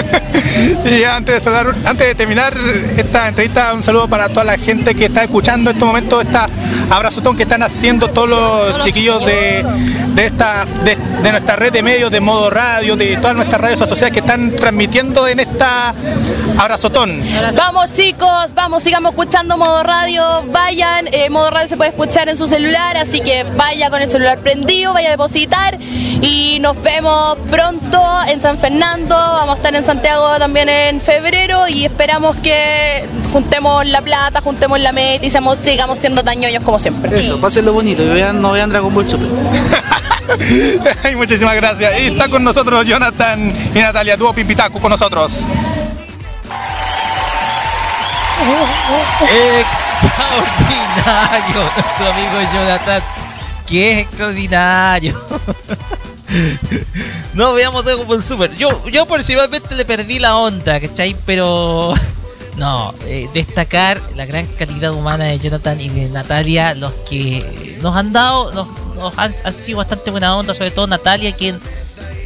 [0.84, 2.56] Y antes de, saludar- antes de terminar
[2.96, 6.48] esta entrevista, un saludo para toda la gente que está escuchando en este momento esta
[6.90, 9.64] abrazotón que están haciendo todos los chiquillos de,
[10.14, 13.80] de esta de, de nuestra red de medios, de modo radio, de todas nuestras redes
[13.82, 15.92] asociadas que están transmitiendo en esta
[16.58, 17.22] abrazotón.
[17.54, 22.36] Vamos chicos, vamos, sigamos escuchando modo radio, vayan, eh, modo radio se puede escuchar en
[22.36, 25.76] su celular, así que vaya con el celular prendido, vaya a depositar
[26.22, 29.14] Y nos vemos pronto en San Fernando.
[29.14, 31.68] Vamos a estar en Santiago también en febrero.
[31.68, 36.62] Y esperamos que juntemos la plata, juntemos la meta y seamos, sigamos siendo tan ñoños
[36.64, 37.20] como siempre.
[37.20, 39.28] Eso, pásenlo bonito y vean, no vean Dragon Ball Super.
[41.04, 42.00] Ay, Muchísimas gracias.
[42.00, 45.46] Y está con nosotros Jonathan y Natalia, dúo Pimpitacu con nosotros.
[50.96, 53.02] Extraordinario, nuestro amigo Jonathan.
[53.70, 55.14] Es extraordinario.
[57.34, 58.54] No veamos Dragon Ball Super.
[58.56, 61.16] Yo, yo personalmente le perdí la onda, ¿cachai?
[61.26, 61.94] Pero.
[62.56, 67.94] No, eh, destacar la gran calidad humana de Jonathan y de Natalia, los que nos
[67.94, 71.60] han dado, nos, han sido bastante buena onda, sobre todo Natalia, quien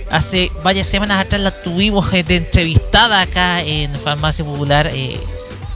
[0.08, 4.88] hace varias semanas atrás la tuvimos eh, de entrevistada acá en Farmacia Popular.
[4.94, 5.18] eh,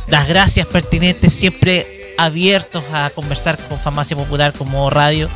[0.07, 5.29] las gracias pertinentes, siempre abiertos a conversar con Farmacia Popular como radio.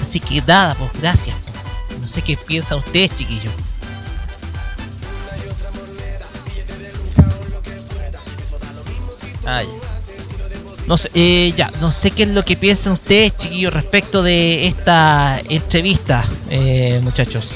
[0.00, 1.36] Así que nada, pues gracias.
[2.06, 3.50] No sé qué piensa usted, chiquillo.
[9.44, 9.66] Ay.
[10.86, 14.68] No sé, eh, ya, no sé qué es lo que piensan ustedes, chiquillos, respecto de
[14.68, 17.48] esta entrevista, eh, muchachos.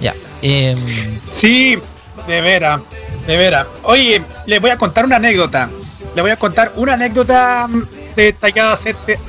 [0.00, 0.74] Ya, eh,
[1.30, 1.78] Sí,
[2.26, 2.80] de veras,
[3.28, 3.68] de veras.
[3.84, 5.70] Oye, les voy a contar una anécdota.
[6.14, 7.82] Les voy a contar una anécdota mm,
[8.16, 8.72] detallada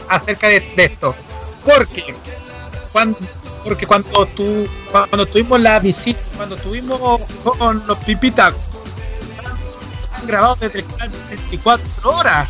[0.10, 1.16] acerca, de, esto.
[1.64, 2.16] Porque
[2.92, 3.18] cuando,
[3.64, 8.54] porque cuando tu, cuando tuvimos la visita, cuando tuvimos con los pipitas,
[10.14, 12.50] han grabado desde el canal 24 horas.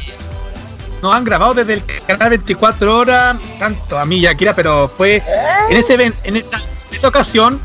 [1.01, 4.87] Nos han grabado desde el canal 24 horas, tanto a mí y a Kira, pero
[4.89, 5.23] fue
[5.69, 7.59] en ese en esa, en esa ocasión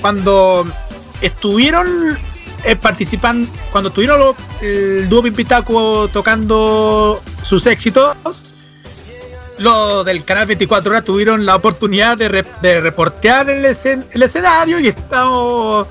[0.00, 0.66] cuando
[1.20, 2.18] estuvieron
[2.64, 8.16] eh, participan cuando estuvieron los- el dúo Pimpitaco tocando sus éxitos
[9.58, 14.22] los del canal 24 horas tuvieron la oportunidad de, re- de reportear el, escen- el
[14.22, 15.86] escenario y estamos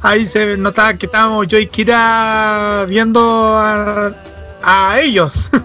[0.00, 3.20] ahí se notaba que estábamos yo y Kira viendo
[3.58, 4.12] a,
[4.62, 5.50] a ellos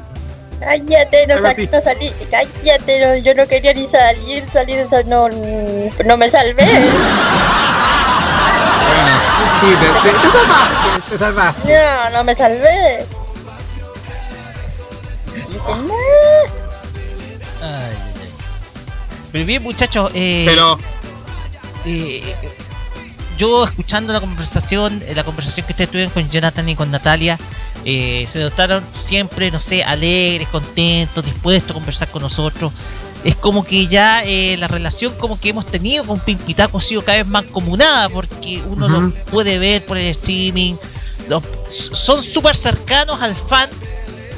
[0.59, 6.17] Cállate, no, sal- no salí, cállate, no, yo no quería ni salir, salir, no, no
[6.17, 6.65] me salvé.
[9.61, 11.73] sí, te, te- te salvaste, te salvaste.
[11.73, 13.05] No, no me salvé.
[19.31, 20.77] Pero bien, muchachos, eh, pero
[21.85, 22.23] eh,
[23.37, 27.37] yo escuchando la conversación, eh, la conversación que ustedes tuvieron con Jonathan y con Natalia,
[27.85, 32.71] eh, se notaron siempre, no sé, alegres, contentos, dispuestos a conversar con nosotros.
[33.23, 37.03] Es como que ya eh, la relación como que hemos tenido con Pimpitaco ha sido
[37.03, 40.75] cada vez más comunada porque uno lo puede ver por el streaming.
[41.27, 43.69] los- son súper cercanos al fan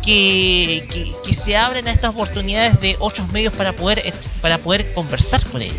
[0.04, 4.92] que, que, que se abren a estas oportunidades de otros medios para poder para poder
[4.94, 5.76] conversar con ellos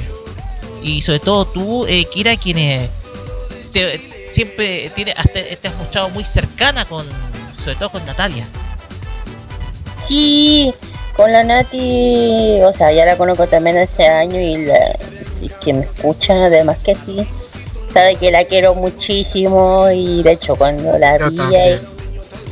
[0.83, 2.91] y sobre todo tú eh, Kira quien eh,
[3.73, 7.05] te- siempre tiene hasta te has mostrado muy cercana con
[7.65, 8.47] sobre todo con Natalia
[10.07, 10.73] Sí,
[11.17, 14.97] con la Nati, o sea, ya la conozco también hace años y la,
[15.41, 17.27] y que me escucha, además que sí,
[17.93, 21.81] sabe que la quiero muchísimo y de hecho cuando la Yo vi también.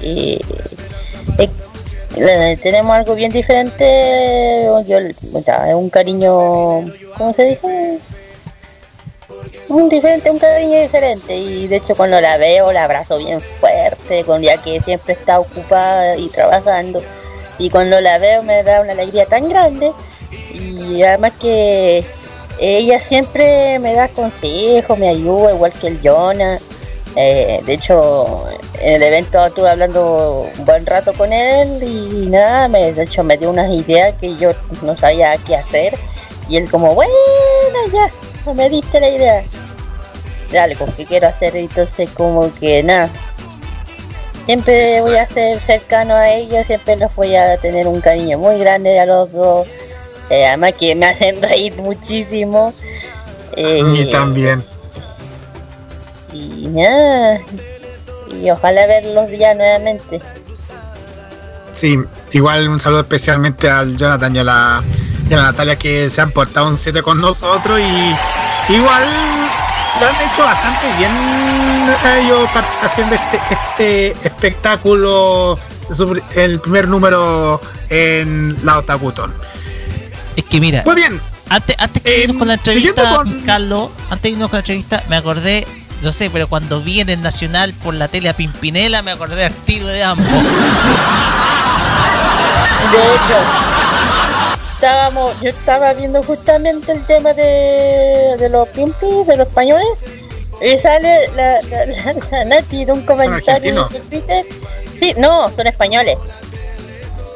[0.03, 0.41] eh,
[1.39, 4.99] eh, tenemos algo bien diferente, yo,
[5.33, 6.33] o sea, es un cariño,
[7.17, 7.99] ¿cómo se dice?
[9.69, 14.25] Un diferente, un cariño diferente y de hecho cuando la veo la abrazo bien fuerte,
[14.25, 17.03] con ya que siempre está ocupada y trabajando
[17.59, 19.93] y cuando la veo me da una alegría tan grande
[20.53, 22.05] y además que
[22.61, 26.59] ella siempre me da consejos, me ayuda igual que el Jonah.
[27.17, 28.47] Eh, de hecho,
[28.81, 33.25] en el evento estuve hablando un buen rato con él y nada, me, de hecho
[33.25, 34.51] me dio unas ideas que yo
[34.83, 35.95] no sabía qué hacer
[36.49, 37.13] y él como, bueno,
[37.93, 39.45] ya, me diste la idea
[40.51, 43.11] de algo que quiero hacer, entonces como que nada.
[44.49, 48.59] Siempre voy a ser cercano a ellos, siempre los voy a tener un cariño muy
[48.59, 49.66] grande a los dos.
[50.30, 52.72] Eh, además que me hacen reír muchísimo.
[53.57, 54.64] Eh, a mí también
[56.32, 57.40] y nada.
[58.40, 60.18] Y ojalá verlos ya nuevamente.
[61.72, 61.99] Sí,
[62.32, 64.82] igual un saludo especialmente al Jonathan y a la,
[65.28, 69.05] y a la Natalia que se han portado un 7 con nosotros y igual
[70.01, 71.11] lo han hecho bastante bien
[72.20, 73.40] ellos par- haciendo este,
[74.14, 75.59] este espectáculo,
[76.36, 77.61] el primer número
[77.91, 79.32] en la Otakuton.
[80.36, 83.91] es que mira Muy bien, antes antes que Eh, irnos con la entrevista con- Carlos
[84.11, 85.66] antes de irnos con la entrevista me acordé
[86.03, 89.34] no sé pero cuando vi en el Nacional por la tele a Pimpinela me acordé
[89.36, 90.26] del tiro de ambos
[92.93, 93.39] De hecho,
[94.74, 99.86] estábamos, yo estaba viendo justamente el tema de, de los pimpis, de los españoles,
[100.61, 104.45] y sale la, la, la, la Nati de un comentario su Twitter.
[104.99, 106.19] Sí, no, son españoles.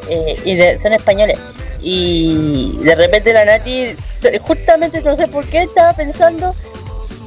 [0.09, 1.39] Eh, y de- son españoles.
[1.81, 3.95] Y de repente la Nati,
[4.43, 6.53] justamente no sé por qué, estaba pensando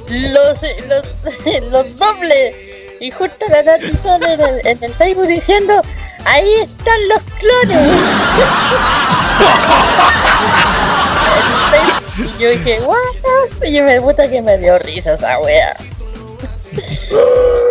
[0.09, 2.55] los, los, los dobles.
[2.99, 5.81] Y justo la Nati sale en el, en el Facebook diciendo,
[6.25, 7.91] ahí están los clones.
[12.17, 13.63] y yo dije, what?
[13.67, 15.75] Y me puta que me dio risa esa wea.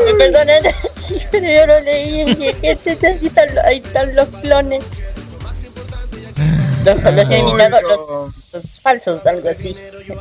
[0.07, 0.63] Me perdonan,
[1.31, 3.07] pero yo lo leí y dije, ¿qué es esto?
[3.07, 4.85] Ahí están, ahí están los clones.
[6.85, 8.01] Los, los imitados, los,
[8.53, 9.75] los falsos, algo así.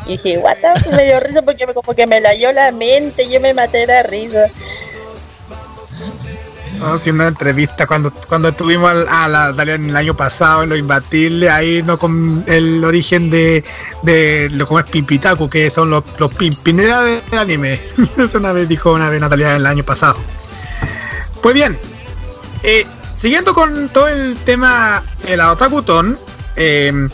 [0.06, 0.56] Y dije, what?
[0.58, 0.90] the?
[0.96, 3.88] Me dio risa porque me- como que me layó la mente, yo me maté de
[3.88, 4.48] la risa.
[6.80, 10.76] No, sí, una entrevista cuando, cuando estuvimos a la Dalian el año pasado en Lo
[10.76, 13.64] Imbatible, ahí no con el origen de,
[14.02, 17.80] de lo como es Pimpitaku, que son los, los pimpineras del anime.
[18.18, 20.18] Eso una vez dijo una vez Natalia el año pasado.
[21.42, 21.78] Pues bien,
[22.64, 26.18] eh, siguiendo con todo el tema de la Otakuton,
[26.56, 27.10] eh,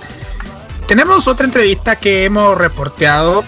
[0.88, 3.43] tenemos otra entrevista que hemos reporteado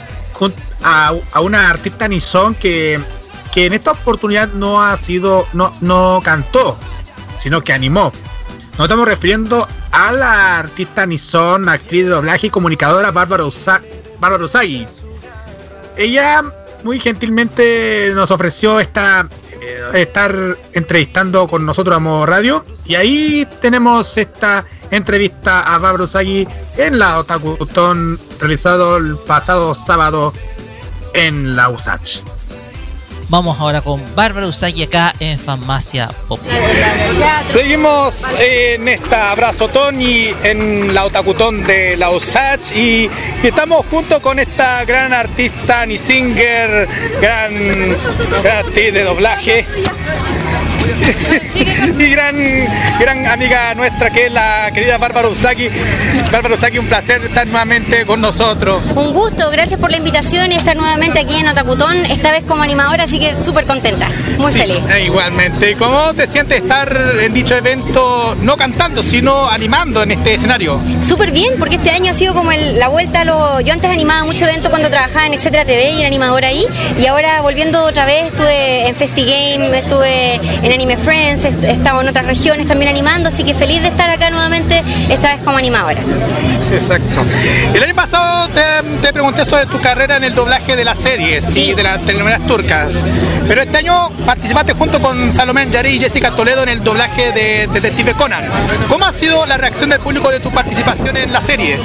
[0.83, 2.99] a, a una artista Nison que,
[3.53, 6.77] que en esta oportunidad no ha sido, no, no cantó,
[7.39, 8.11] sino que animó.
[8.77, 13.81] Nos estamos refiriendo a la artista Nison, actriz de doblaje y comunicadora Bárbara, Usa-
[14.19, 14.87] Bárbara Usagi.
[15.97, 16.43] Ella
[16.83, 19.27] muy gentilmente nos ofreció esta
[19.61, 20.33] eh, estar
[20.73, 26.47] entrevistando con nosotros a Modo Radio y ahí tenemos esta entrevista a Bárbara Usagi
[26.77, 30.33] en la Otakuton realizado el pasado sábado
[31.13, 32.21] en la USACH.
[33.31, 37.45] Vamos ahora con Bárbara Usagi acá en Farmacia Popular.
[37.53, 43.09] Seguimos en esta abrazotón y en la Otakutón de la Osach y
[43.41, 46.89] estamos junto con esta gran artista ni singer,
[47.21, 47.53] gran,
[48.43, 49.65] gran actriz de doblaje
[51.99, 52.35] y gran,
[52.99, 55.69] gran amiga nuestra que es la querida Bárbara Usagi.
[56.31, 58.81] Bárbara Usagi, un placer estar nuevamente con nosotros.
[58.95, 62.63] Un gusto, gracias por la invitación y estar nuevamente aquí en Otakutón, esta vez como
[62.63, 64.07] animadora, así que súper contenta,
[64.37, 64.79] muy feliz.
[64.93, 65.71] Eh, Igualmente.
[65.71, 70.79] ¿Y cómo te sientes estar en dicho evento no cantando, sino animando en este escenario?
[71.05, 73.59] Súper bien, porque este año ha sido como el- la vuelta a lo...
[73.61, 76.65] Yo antes animaba mucho evento cuando trabajaba en Etcétera TV y era animadora ahí,
[76.97, 82.07] y ahora volviendo otra vez estuve en FestiGame, estuve en Anime Friends, he estado en
[82.07, 86.01] otras regiones también animando, así que feliz de estar acá nuevamente, esta vez como animadora.
[86.71, 87.25] Exacto.
[87.73, 88.61] El año pasado te,
[89.01, 92.45] te pregunté sobre tu carrera en el doblaje de las series y de las telenovelas
[92.47, 92.93] turcas.
[93.47, 97.67] Pero este año participaste junto con Salomé Yari y Jessica Toledo en el doblaje de
[97.67, 98.45] Detective Conan.
[98.87, 101.77] ¿Cómo ha sido la reacción del público de tu participación en la serie?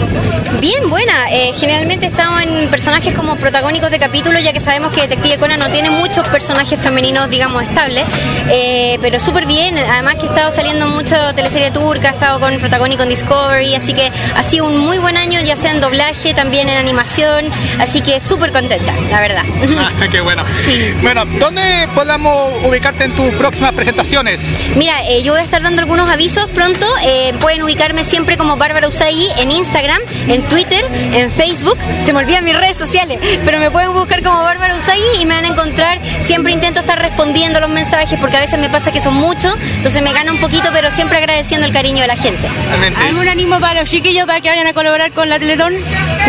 [0.60, 1.30] Bien, buena.
[1.32, 5.58] Eh, generalmente estamos en personajes como protagónicos de capítulo, ya que sabemos que Detective Conan
[5.58, 8.04] no tiene muchos personajes femeninos, digamos, estables.
[8.48, 9.76] Eh, pero súper bien.
[9.76, 13.92] Además que he estado saliendo mucho teleserie turca, he estado con protagónico en Discovery, así
[13.92, 17.50] que ha sido un muy buen año, ya sea en doblaje, también en animación.
[17.78, 19.44] Así que súper contenta, la verdad.
[19.78, 20.42] Ah, qué bueno.
[21.02, 21.62] Bueno, ¿dónde
[21.94, 24.64] podamos ubicarte en tus próximas presentaciones?
[24.74, 26.86] Mira, eh, yo voy a estar dando algunos avisos pronto.
[27.02, 31.78] Eh, pueden ubicarme siempre como Bárbara Usagi en Instagram, en Twitter, en Facebook.
[32.04, 35.34] Se me olvidan mis redes sociales, pero me pueden buscar como Bárbara Usagi y me
[35.34, 35.98] van a encontrar.
[36.22, 40.02] Siempre intento estar respondiendo los mensajes porque a veces me pasa que son muchos, entonces
[40.02, 42.48] me gana un poquito, pero siempre agradeciendo el cariño de la gente.
[43.08, 45.74] ¿Algún ánimo para los chiquillos para que vayan a colaborar con la Teletón?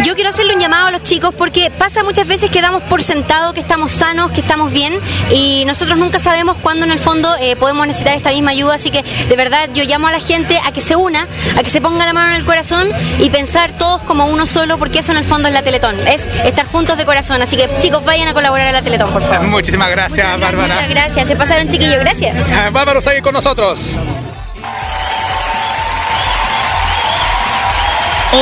[0.03, 3.01] Yo quiero hacerle un llamado a los chicos porque pasa muchas veces que damos por
[3.01, 4.93] sentado que estamos sanos, que estamos bien
[5.31, 8.91] y nosotros nunca sabemos cuándo en el fondo eh, podemos necesitar esta misma ayuda, así
[8.91, 11.27] que de verdad yo llamo a la gente a que se una,
[11.57, 14.77] a que se ponga la mano en el corazón y pensar todos como uno solo
[14.77, 17.69] porque eso en el fondo es la Teletón, es estar juntos de corazón, así que
[17.79, 19.47] chicos vayan a colaborar a la Teletón, por favor.
[19.47, 20.73] Muchísimas gracias, Bárbara.
[20.73, 22.35] Muchas gracias, se pasaron chiquillos, gracias.
[22.71, 23.95] Bárbara Usagi con nosotros.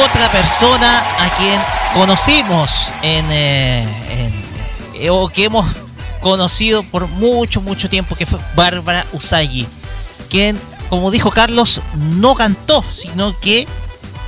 [0.03, 1.59] Otra persona a quien
[1.93, 2.71] conocimos
[3.01, 4.31] en, eh,
[4.93, 5.65] en- o que hemos
[6.19, 9.65] conocido por mucho, mucho tiempo, que fue Bárbara Usagi,
[10.29, 13.67] quien, como dijo Carlos, no cantó, sino que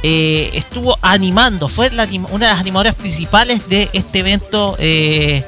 [0.04, 5.44] eh, estuvo animando, fue una de las animadoras principales de este evento, eh,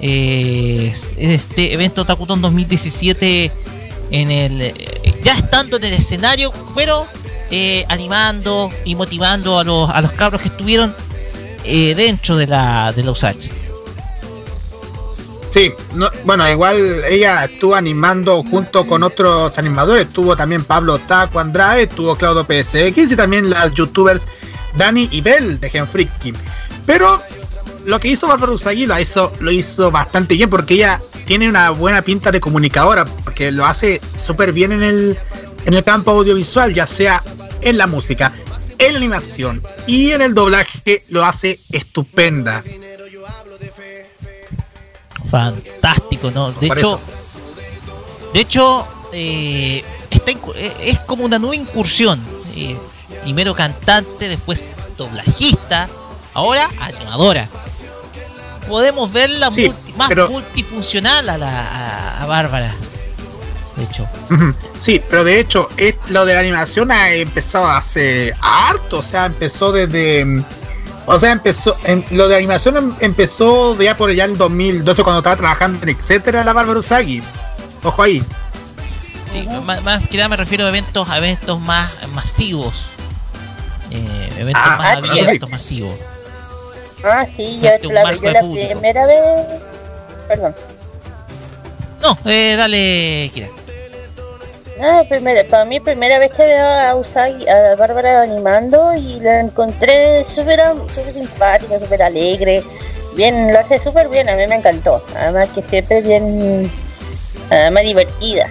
[0.00, 3.52] este evento Takutón 2017
[4.10, 4.72] en el
[5.22, 7.06] ya estando en el escenario, pero
[7.54, 10.94] eh, animando y motivando a los, a los cabros que estuvieron
[11.64, 13.50] eh, dentro de la de la USACH.
[15.50, 20.06] Sí, no, bueno, igual ella estuvo animando junto con otros animadores.
[20.06, 24.26] Estuvo también Pablo Taco Andrade, estuvo Claudio PSX y también las youtubers
[24.74, 26.32] Dani y Bell de Gen Freaky.
[26.86, 27.20] Pero
[27.84, 32.00] lo que hizo Bárbara Usagi hizo, lo hizo bastante bien porque ella tiene una buena
[32.00, 35.18] pinta de comunicadora, porque lo hace súper bien en el,
[35.64, 37.22] en el campo audiovisual, ya sea
[37.60, 38.32] en la música,
[38.78, 42.62] en la animación y en el doblaje lo hace estupenda.
[45.30, 46.52] Fantástico, ¿no?
[46.52, 48.32] De Por hecho, eso.
[48.34, 52.22] de hecho, eh, está eh, es como una nueva incursión.
[52.54, 52.76] Eh,
[53.22, 55.88] primero cantante, después doblajista,
[56.34, 57.48] ahora animadora.
[58.68, 62.74] Podemos verla Sí, multi- más pero- multifuncional a, la, a, a Bárbara.
[63.82, 64.08] De hecho.
[64.78, 69.26] Sí, pero de hecho, es, lo de la animación ha empezado hace harto, o sea,
[69.26, 70.42] empezó desde.
[71.06, 71.76] O sea, empezó.
[71.84, 75.88] en- lo de animación em- empezó ya por allá en 2012 cuando estaba trabajando en
[75.88, 77.22] etcétera la Bárbara Usagi.
[77.82, 78.24] Ojo ahí.
[79.24, 82.74] sí, más, más que nada me refiero a eventos, a eventos más masivos.
[83.90, 85.20] Eh, eventos Ah, más ah, sí.
[85.20, 85.94] abiertos, masivos.
[87.04, 88.68] Ah, sí, yo, marco yo de la público.
[88.80, 89.20] primera vez.
[90.28, 90.54] Perdón.
[92.00, 93.48] No, eh, dale, Kira.
[94.84, 99.38] Ah, primera, para mí primera vez que veo a Usagi, a Bárbara animando y la
[99.38, 100.60] encontré súper
[100.92, 102.64] súper simpática, súper alegre.
[103.14, 105.00] Bien, lo hace súper bien, a mí me encantó.
[105.16, 106.68] Además que siempre bien,
[107.48, 108.48] además divertida.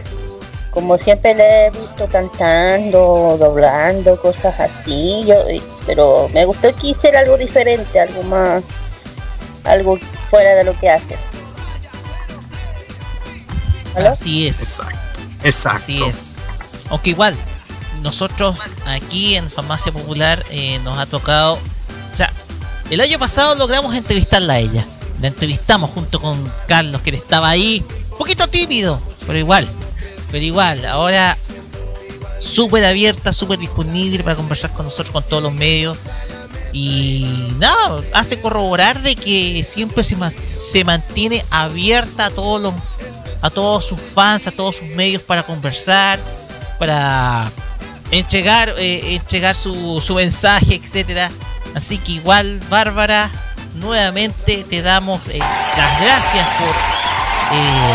[0.70, 5.26] Como siempre la he visto cantando, doblando, cosas así.
[5.26, 5.36] Yo,
[5.86, 8.64] pero me gustó que hiciera algo diferente, algo más,
[9.66, 9.98] algo
[10.30, 11.18] fuera de lo que hace.
[13.96, 14.12] ¿Aló?
[14.12, 14.62] Así es.
[14.62, 15.11] Exacto.
[15.44, 15.84] Exacto.
[15.84, 16.34] Así es.
[16.90, 17.36] Aunque igual,
[18.02, 21.54] nosotros aquí en Farmacia Popular eh, nos ha tocado.
[22.14, 22.34] O sea,
[22.90, 24.86] el año pasado logramos entrevistarla a ella.
[25.22, 27.84] La entrevistamos junto con Carlos, que estaba ahí.
[28.12, 29.68] Un poquito tímido, pero igual.
[30.32, 31.38] Pero igual, ahora
[32.40, 35.98] súper abierta, súper disponible para conversar con nosotros, con todos los medios.
[36.74, 42.74] Y nada, hace corroborar de que siempre se, se mantiene abierta a todos los
[43.42, 46.20] a todos sus fans, a todos sus medios para conversar,
[46.80, 47.52] para
[48.12, 51.32] entregar, eh, entregar su, su mensaje, etcétera.
[51.76, 53.32] Así que igual, Bárbara,
[53.76, 56.70] nuevamente te damos eh, las gracias por
[57.56, 57.94] eh,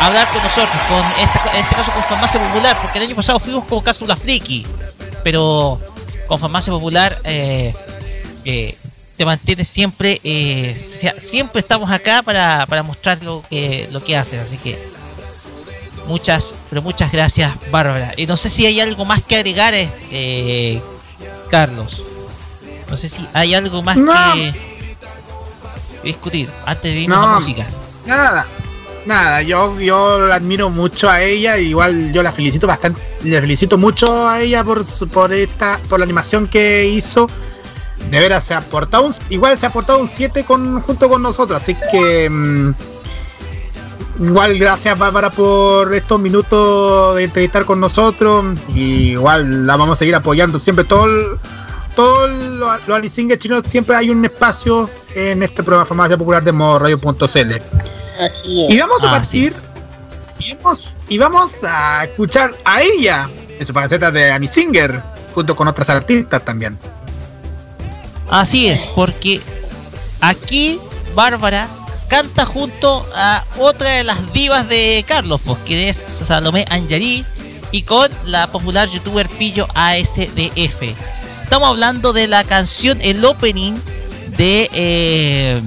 [0.00, 3.40] hablar con nosotros, con este, en este caso con Farmacia Popular, porque el año pasado
[3.40, 4.66] fuimos con Cápsula Friki,
[5.22, 5.80] pero
[6.26, 7.74] con Farmacia Popular eh,
[9.16, 14.16] te mantienes siempre, eh, sea- siempre estamos acá para, para mostrar lo que, lo que
[14.16, 14.78] haces, así que
[16.06, 18.12] muchas, pero muchas gracias Bárbara.
[18.16, 20.80] Y no sé si hay algo más que agregar, eh,
[21.50, 22.02] Carlos.
[22.90, 24.12] No sé si hay algo más No.
[24.34, 24.52] que
[26.02, 27.26] discutir antes de irnos No.
[27.26, 27.66] a música.
[28.06, 28.46] Nada,
[29.06, 33.78] nada, yo, yo la admiro mucho a ella, igual yo la felicito bastante, le felicito
[33.78, 37.28] mucho a ella por, por esta, por la animación que hizo.
[38.10, 41.22] De veras se ha aportado un, igual se ha aportado un 7 con, junto con
[41.22, 42.74] nosotros, así que mm,
[44.20, 48.44] igual gracias Bárbara por estos minutos de entrevistar con nosotros.
[48.74, 51.38] Y igual la vamos a seguir apoyando siempre todo el-
[51.96, 52.28] todos
[52.58, 57.52] los Alicingues chinos siempre hay un espacio en este programa Farmacia Popular de modo radio.cl.
[58.68, 59.52] Y vamos a partir
[60.40, 63.28] y vamos, y vamos a escuchar a ella
[63.60, 65.00] en su faceta de Annie Singer,
[65.34, 66.76] junto con otras artistas también.
[68.30, 69.40] Así es, porque
[70.20, 70.78] aquí
[71.14, 71.68] Bárbara
[72.08, 77.24] canta junto a otra de las divas de Carlos, pues, que es Salomé Anjari,
[77.70, 80.82] y con la popular youtuber Pillo ASDF.
[81.42, 83.74] Estamos hablando de la canción, el opening
[84.36, 85.62] de eh,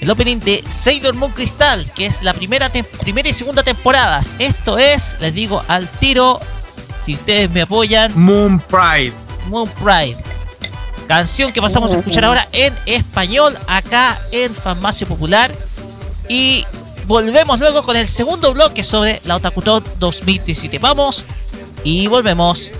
[0.00, 4.28] el opening de Sailor Moon Crystal, que es la primera, primera y segunda temporadas.
[4.38, 6.40] Esto es, les digo al tiro,
[7.02, 9.12] si ustedes me apoyan, Moon Pride.
[9.48, 10.16] Moon Pride.
[11.06, 15.52] Canción que pasamos a escuchar ahora en español acá en Farmacia Popular.
[16.28, 16.64] Y
[17.06, 20.78] volvemos luego con el segundo bloque sobre la Otakuton 2017.
[20.78, 21.24] Vamos
[21.84, 22.70] y volvemos.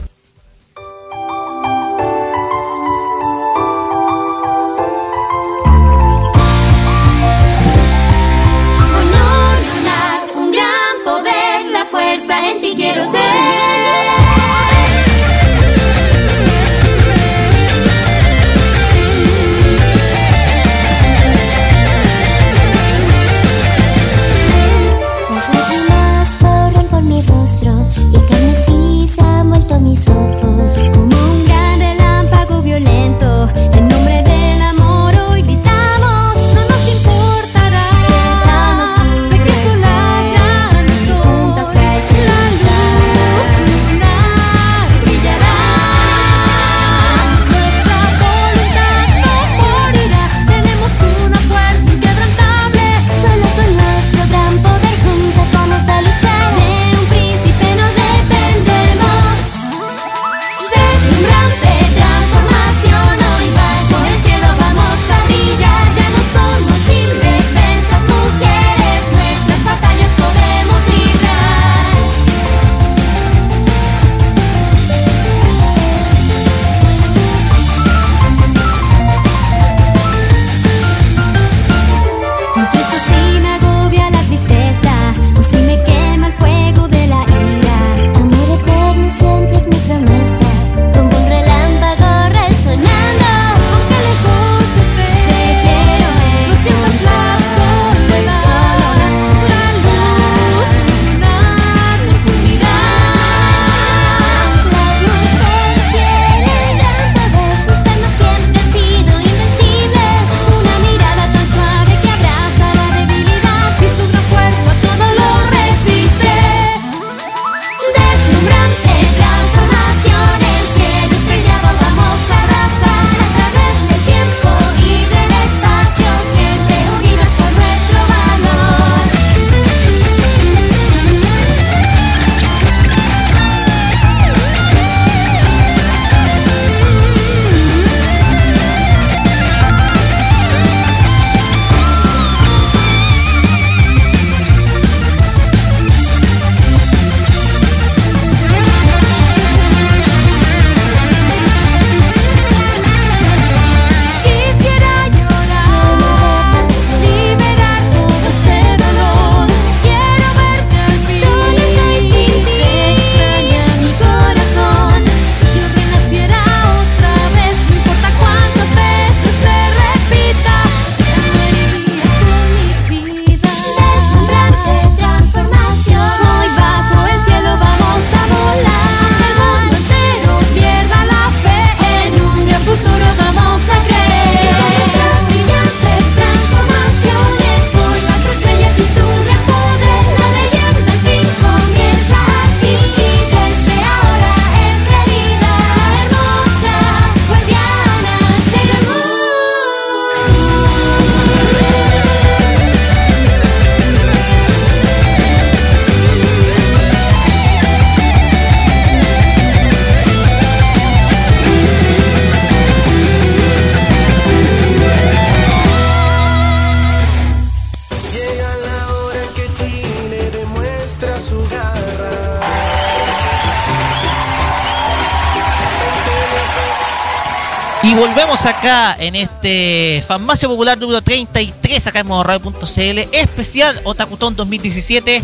[228.99, 235.23] En este Farmacia Popular número 33 acá en modoradio.cl especial Otakutón 2017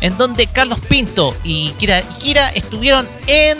[0.00, 3.58] en donde Carlos Pinto y Kira, Kira estuvieron en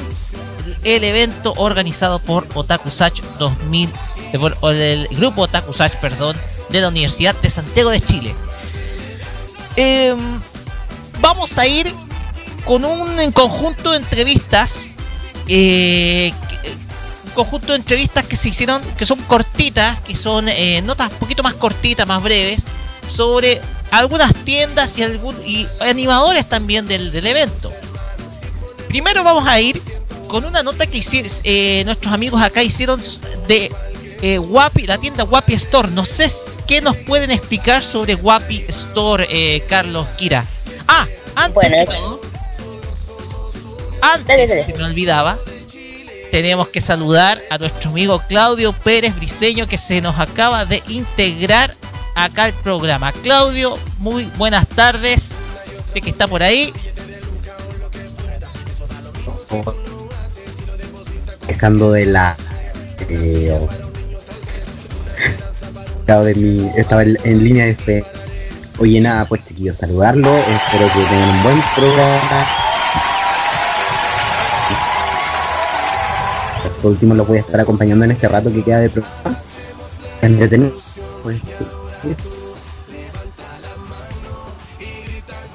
[0.85, 3.91] el evento organizado por Otaku Sach 2000
[4.33, 6.37] eh, por el grupo Otaku Sach, perdón,
[6.71, 8.35] de la Universidad de Santiago de Chile.
[9.77, 10.41] Em,
[11.21, 11.93] vamos a ir
[12.65, 14.85] con un conjunto de entrevistas
[15.49, 16.33] eh,
[17.37, 21.43] conjunto de entrevistas que se hicieron que son cortitas que son eh, notas un poquito
[21.43, 22.63] más cortitas más breves
[23.07, 23.61] sobre
[23.93, 27.73] algunas tiendas y algún y animadores también del, del evento
[28.89, 29.81] primero vamos a ir
[30.27, 33.01] con una nota que hicieron eh, nuestros amigos acá hicieron
[33.47, 33.71] de
[34.23, 35.89] eh, Wapi, la tienda Wapi Store.
[35.91, 36.31] No sé
[36.67, 40.45] qué nos pueden explicar sobre Wapi Store, eh, Carlos Kira.
[40.89, 42.21] Ah, antes Bueno, todo,
[44.01, 45.39] antes se me olvidaba,
[46.31, 51.75] tenemos que saludar a nuestro amigo Claudio Pérez Briseño que se nos acaba de integrar
[52.15, 53.13] acá al programa.
[53.13, 55.35] Claudio, muy buenas tardes.
[55.91, 56.73] Sé que está por ahí.
[61.47, 62.37] dejando de la
[63.09, 63.59] eh,
[66.77, 68.05] estaba en, línea de este
[68.79, 72.66] oye nada pues chiquillos saludarlo espero que tengan un buen programa
[76.87, 79.41] por último los voy a estar acompañando en este rato que queda de programa
[80.23, 80.73] entretenido
[81.25, 81.41] pues,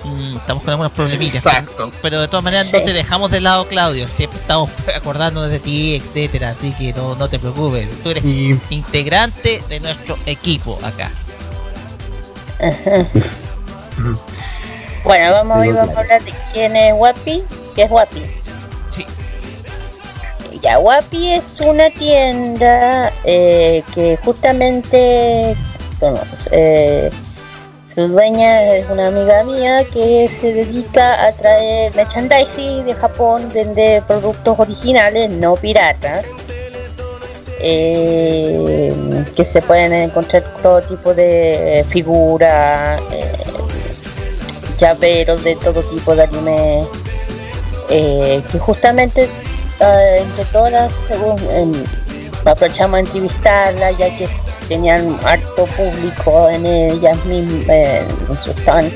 [0.04, 1.46] Mm, estamos con algunos problemillas.
[1.46, 1.90] Exacto.
[2.02, 4.08] Pero de todas maneras no te dejamos de lado, Claudio.
[4.10, 6.50] Siempre estamos acordándonos de ti, etcétera.
[6.50, 7.88] Así que no, no te preocupes.
[8.04, 8.26] Tú eres
[8.70, 11.12] integrante de nuestro equipo acá.
[15.04, 17.44] Bueno, vamos, hoy vamos a hablar de quién es Wapi.
[17.76, 18.22] ¿Qué es Wapi?
[18.90, 19.06] Sí.
[20.62, 25.56] Ya, Wapi es una tienda eh, que justamente,
[26.00, 26.20] bueno,
[26.52, 27.10] eh,
[27.96, 34.04] su dueña es una amiga mía que se dedica a traer merchandising de Japón, vende
[34.06, 36.26] productos originales, no piratas.
[37.64, 38.94] eh,
[39.36, 43.00] que se pueden encontrar todo tipo de figuras,
[44.80, 46.84] llaveros de todo tipo de anime,
[47.88, 49.30] que justamente
[49.82, 51.74] eh, entre todas según, em,
[52.46, 54.28] aprovechamos a entrevistarla ya que
[54.68, 58.92] tenían harto público en ellas mismas, en su stand.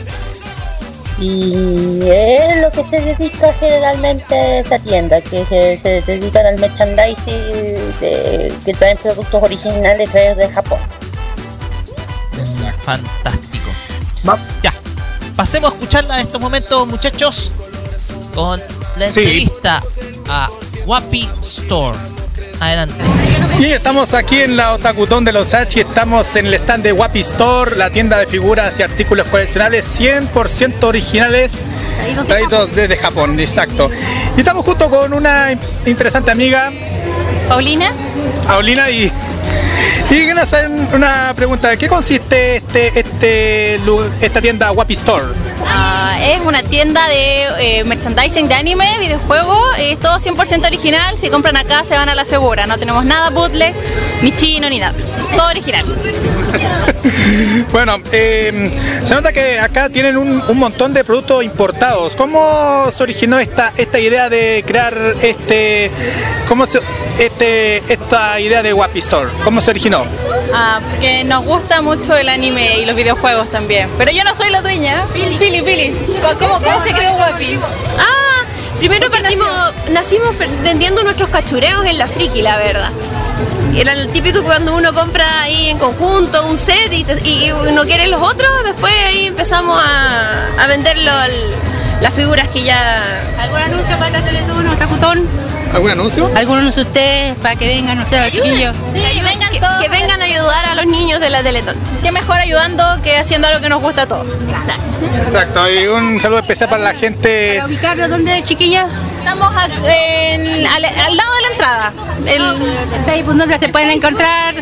[1.17, 7.75] Y es lo que se dedica generalmente esta tienda, que se, se dedican al merchandising
[8.01, 10.79] de, que traen productos originales de Japón.
[12.83, 13.69] Fantástico.
[14.61, 14.73] Ya.
[15.35, 17.51] Pasemos a escucharla en estos momentos, muchachos.
[18.33, 18.59] Con
[18.97, 19.21] la Sí.
[19.21, 19.81] entrevista
[20.29, 20.49] a
[20.85, 21.97] Wapi Store.
[22.59, 22.95] Adelante.
[23.59, 27.19] Y estamos aquí en la Otakutón de los H, estamos en el stand de Wapi
[27.21, 31.51] Store, la tienda de figuras y artículos coleccionables 100% originales
[32.27, 33.89] traídos desde Japón, exacto.
[34.35, 36.71] Y estamos junto con una interesante amiga,
[37.47, 37.91] Paulina.
[38.47, 39.11] Paulina, y,
[40.09, 43.79] y hacen una pregunta, ¿qué consiste este, este,
[44.21, 45.25] esta tienda Wapi Store?
[45.67, 51.17] Ah, es una tienda de eh, merchandising de anime, videojuegos, es todo 100% original.
[51.17, 52.67] Si compran acá se van a la segura.
[52.67, 53.73] No tenemos nada bootleg,
[54.21, 54.93] ni chino, ni nada.
[55.35, 55.85] Todo original.
[57.71, 58.71] Bueno, eh,
[59.03, 62.15] se nota que acá tienen un, un montón de productos importados.
[62.15, 65.91] ¿Cómo se originó esta, esta idea de crear este,
[66.47, 66.79] cómo se,
[67.19, 69.29] este, esta idea de Wapi Store?
[69.43, 70.05] ¿Cómo se originó?
[70.53, 73.89] Ah, porque nos gusta mucho el anime y los videojuegos también.
[73.97, 75.05] Pero yo no soy la dueña.
[75.13, 75.61] Pili, Pili.
[75.61, 75.95] Pili.
[76.39, 77.59] ¿Cómo, cómo se creó Guapi?
[77.99, 78.45] Ah,
[78.79, 79.47] primero partimos,
[79.91, 82.91] nacimos vendiendo nuestros cachureos en la friki, la verdad.
[83.75, 87.83] Era el típico cuando uno compra ahí en conjunto un set y, te- y uno
[87.83, 93.03] quiere los otros, después ahí empezamos a, a vender las figuras que ya...
[93.37, 95.27] ¿Algún anuncio para la Teletón o Tacutón?
[95.75, 96.31] ¿Algún anuncio?
[96.37, 98.75] ¿Algún anuncio de ustedes para que vengan ustedes, los chiquillos?
[98.93, 99.83] Sí, vengan que, todos.
[99.83, 101.75] que vengan a ayudar a los niños de la Teletón.
[102.01, 104.25] Qué mejor ayudando que haciendo algo que nos gusta a todos.
[105.27, 107.55] Exacto, y un saludo especial para la gente.
[107.57, 108.87] ¿Para ubicarlos dónde, chiquillas?
[109.25, 109.51] Estamos
[109.87, 111.93] en- al, al lado de la entrada.
[112.27, 114.53] El Facebook, ¿dónde se pueden encontrar?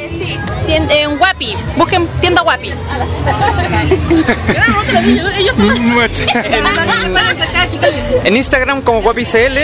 [0.65, 1.57] en Guapi.
[1.75, 2.71] Busquen tienda Guapi.
[8.23, 9.57] En Instagram como guapicl,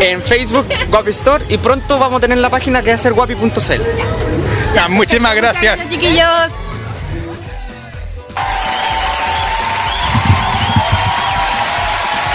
[0.00, 3.12] en Facebook Guapi Store y pronto vamos a tener la página que va a ser
[3.12, 3.82] guapi.cl.
[4.88, 5.78] Muchísimas gracias.
[5.90, 6.50] Chiquillos.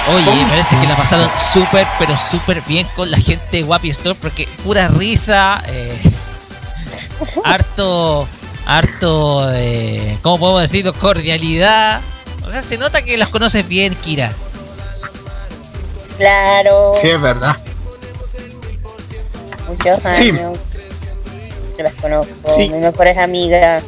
[0.09, 4.17] Oye, parece que la pasaron súper, pero súper bien con la gente de Wapi Store
[4.19, 5.61] porque pura risa.
[5.67, 6.01] eh,
[7.45, 8.27] harto,
[8.65, 10.93] harto, eh, ¿cómo podemos decirlo?
[10.93, 12.01] Cordialidad.
[12.45, 14.31] O sea, se nota que los conoces bien, Kira.
[16.17, 16.93] Claro.
[16.99, 17.55] Sí, es verdad.
[19.67, 20.29] Muchos Sí.
[20.29, 20.57] años.
[21.77, 22.33] Que las conozco.
[22.47, 22.69] Sí.
[22.69, 23.83] Mis mejores amigas.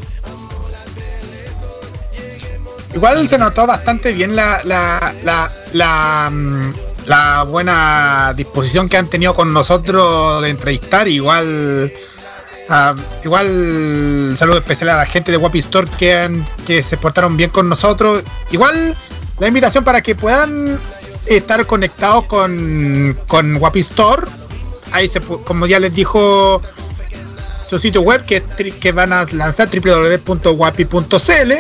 [2.95, 6.73] Igual se notó bastante bien la, la, la, la, mm,
[7.07, 11.07] la buena disposición que han tenido con nosotros de entrevistar.
[11.07, 11.91] Igual,
[12.69, 17.35] ah, igual saludo especial a la gente de Wapi Store que, han, que se portaron
[17.35, 18.23] bien con nosotros.
[18.51, 18.95] Igual
[19.39, 20.77] la invitación para que puedan
[21.25, 23.85] estar conectados con, con Wapi.
[24.91, 26.61] Ahí se, como ya les dijo
[27.67, 28.43] su sitio web que,
[28.79, 31.53] que van a lanzar www.wapi.cl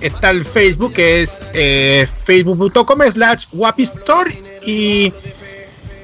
[0.00, 5.12] está el Facebook que es eh, facebook.com slash wapistore y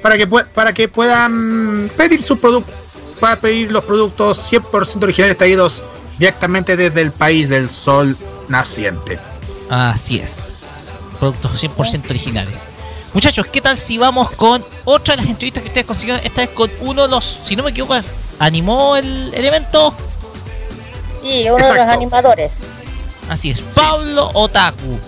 [0.01, 2.71] para que para que puedan pedir su producto
[3.19, 5.83] para pedir los productos 100% originales traídos
[6.17, 8.17] directamente desde el país del sol
[8.49, 9.19] naciente.
[9.69, 10.81] Así es.
[11.19, 12.55] Productos 100% originales.
[13.13, 16.25] Muchachos, ¿qué tal si vamos con otra de las entrevistas que ustedes consiguieron?
[16.25, 17.95] Esta vez con uno de los, si no me equivoco,
[18.39, 19.93] animó el, el evento.
[21.21, 22.53] Sí, uno de los animadores.
[23.31, 24.99] Así es, Pablo Otaku.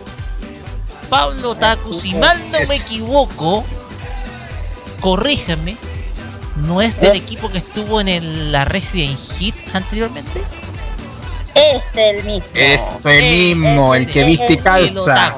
[1.09, 3.65] Pablo Otaku, si mal no me equivoco,
[5.01, 5.75] corríjame,
[6.65, 10.41] ¿no es del equipo que estuvo en el- la Resident Hit anteriormente?
[11.53, 12.47] Es el mismo.
[12.53, 15.35] Ese mismo, el que viste y calza.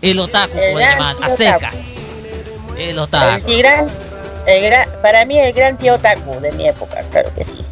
[0.00, 1.74] El Otaku, El a tío secas.
[2.76, 3.88] El El Otaku, gran,
[4.46, 7.64] el gran, para mí el gran tío Taku de mi época, claro que sí.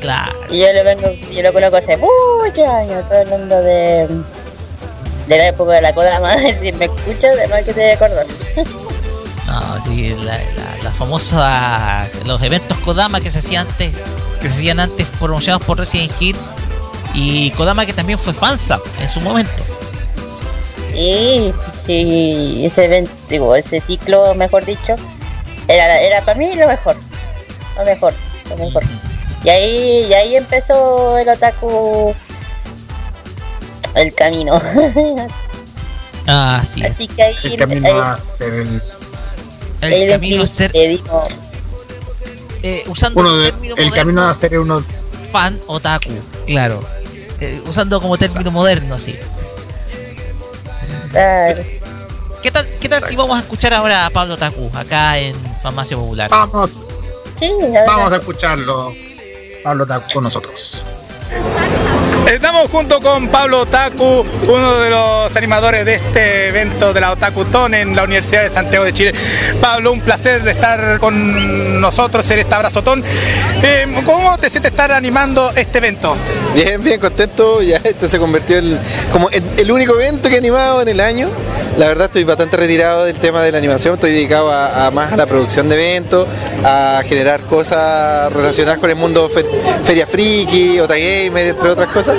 [0.00, 0.32] Claro.
[0.50, 4.08] Y yo lo vengo, yo lo conozco hace muchos años, estoy hablando de
[5.26, 8.26] de la época de la Kodama, si me escuchas, además que te voy a acordar.
[9.46, 12.08] No, sí, la, la- la famosa.
[12.24, 13.92] Los eventos Kodama que se hacían antes.
[14.40, 16.36] Que se hacían antes promocionados por Resident Hit.
[17.14, 19.52] Y Kodama que también fue fansa en su momento.
[20.92, 21.52] Sí,
[21.86, 24.94] sí, ese evento, digo, ese ciclo, mejor dicho,
[25.68, 26.96] era, era para mí lo mejor,
[27.78, 28.12] lo mejor,
[28.50, 28.82] lo mejor.
[29.44, 32.14] Y ahí, y ahí empezó el otaku,
[33.94, 34.54] el camino.
[36.26, 36.90] Así es.
[36.92, 38.52] Así que ahí, El camino ahí- a ser
[39.80, 40.70] el, camino a ser.
[42.62, 44.84] eh, usando uno el de- término el moderno, camino a ser uno
[45.32, 46.10] fan otaku.
[46.46, 46.80] Claro.
[47.40, 49.16] Eh, usando como término moderno, sí.
[51.10, 51.62] claro.
[52.42, 55.94] ¿Qué tal, qué tal si vamos a escuchar ahora a Pablo Otaku acá en Farmacia
[55.96, 56.28] Popular?
[56.30, 56.86] Vamos,
[57.38, 58.92] Sí, la vamos a escucharlo.
[59.62, 60.82] Pablo con nosotros.
[62.30, 67.74] Estamos junto con Pablo Otaku, uno de los animadores de este evento de la Otakutón
[67.74, 69.14] en la Universidad de Santiago de Chile.
[69.60, 73.02] Pablo, un placer de estar con nosotros en este abrazotón.
[73.64, 76.16] Eh, ¿Cómo te sientes estar animando este evento?
[76.54, 77.62] Bien, bien contento.
[77.62, 78.78] Ya este se convirtió en
[79.12, 81.28] como el, único evento que he animado en el año.
[81.78, 83.94] La verdad estoy bastante retirado del tema de la animación.
[83.94, 86.28] Estoy dedicado a, más a la producción de eventos,
[86.64, 89.46] a generar cosas relacionadas con el mundo fe-
[89.84, 92.16] feria friki, otagamer, entre otras cosas.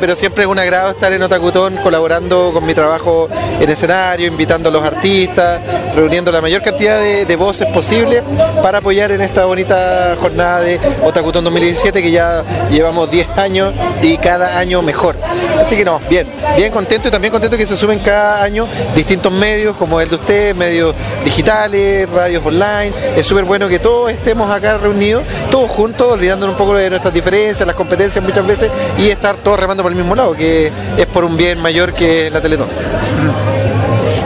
[0.00, 3.28] Pero siempre es un agrado estar en Otakutón colaborando con mi trabajo
[3.60, 5.60] en escenario, invitando a los artistas,
[5.94, 8.22] reuniendo la mayor cantidad de, voces posible
[8.62, 13.72] para apoyar en esta bonita jornada de Otakutón 2017 que ya llevamos 10 años
[14.02, 15.16] y cada año mejor.
[15.58, 16.26] Así que no, bien,
[16.56, 20.14] bien contento y también contento que se sumen cada año distintos medios como el de
[20.16, 20.94] ustedes, medios
[21.24, 22.92] digitales, radios online.
[23.16, 27.12] Es súper bueno que todos estemos acá reunidos, todos juntos, olvidándonos un poco de nuestras
[27.12, 31.06] diferencias, las competencias muchas veces y estar todos remando por el mismo lado, que es
[31.06, 32.68] por un bien mayor que la Teletón.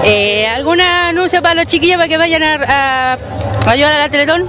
[0.04, 3.18] Eh, ¿Algún anuncio para los chiquillos para que vayan a, a
[3.70, 4.48] ayudar a la Teletón?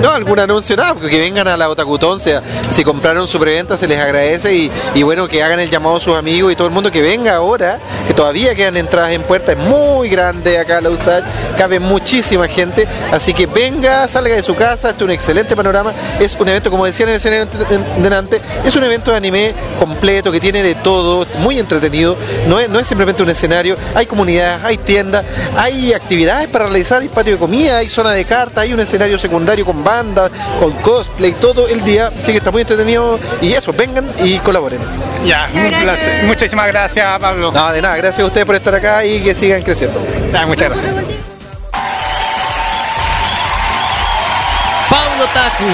[0.00, 3.76] No, algún anuncio, nada, porque que vengan a la Otakutón, sea, si compraron su preventa
[3.76, 6.72] se les agradece y, bueno, que hagan el llamado a sus amigos y todo el
[6.74, 10.90] mundo que venga ahora, que todavía quedan entradas en puerta, es muy grande acá la
[10.90, 11.24] USAC,
[11.56, 15.92] cabe muchísima gente, así que venga, salga de su casa, este es un excelente panorama,
[16.20, 19.54] es un evento, como decía en el escenario ante- delante, es un evento de anime
[19.78, 22.16] completo que tiene de todo, muy entretenido,
[22.46, 25.24] no es, no es simplemente un escenario, hay comunidades, hay tiendas,
[25.56, 29.18] hay actividades para realizar, hay patio de comida, hay zona de cartas, hay un escenario
[29.18, 33.72] secundario con bandas, con cosplay, todo el día, así que está muy entretenido y eso,
[33.72, 34.78] vengan y colaboren.
[35.26, 36.24] Ya, un placer.
[36.24, 37.52] Muchísimas gracias, Pablo.
[37.52, 40.00] No, de nada, gracias a ustedes por estar acá y que sigan creciendo.
[40.32, 40.94] Ya, muchas gracias.
[44.88, 45.64] Pablo Taku,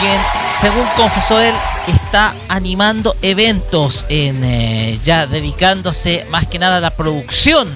[0.00, 0.20] quien
[0.60, 1.54] según confesó él
[1.86, 7.68] está animando eventos en eh, ya dedicándose más que nada a la producción,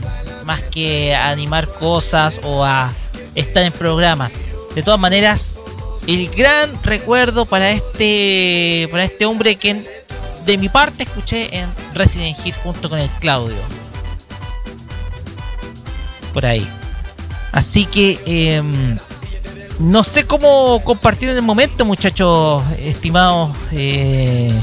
[0.45, 2.91] más que a animar cosas o a
[3.35, 4.33] estar en programas.
[4.75, 5.48] De todas maneras,
[6.09, 9.85] el gran recuerdo para este para este hombre que
[10.47, 13.59] de mi parte escuché en Resident Hit junto con el Claudio.
[16.33, 16.67] Por ahí.
[17.53, 18.97] Así que em,
[19.79, 24.59] no sé cómo compartir en el momento, muchachos, estimados, eh,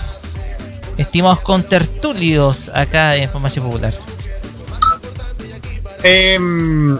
[0.97, 3.93] estimados contertulios acá en Farmacia Popular.
[6.01, 6.97] Em,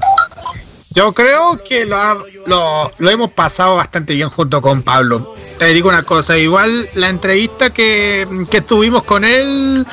[0.96, 5.36] yo creo que lo, ha- lo, hemos pasado bastante bien junto con Pablo.
[5.60, 8.26] Te digo una cosa, igual la entrevista que,
[8.66, 9.86] tuvimos con él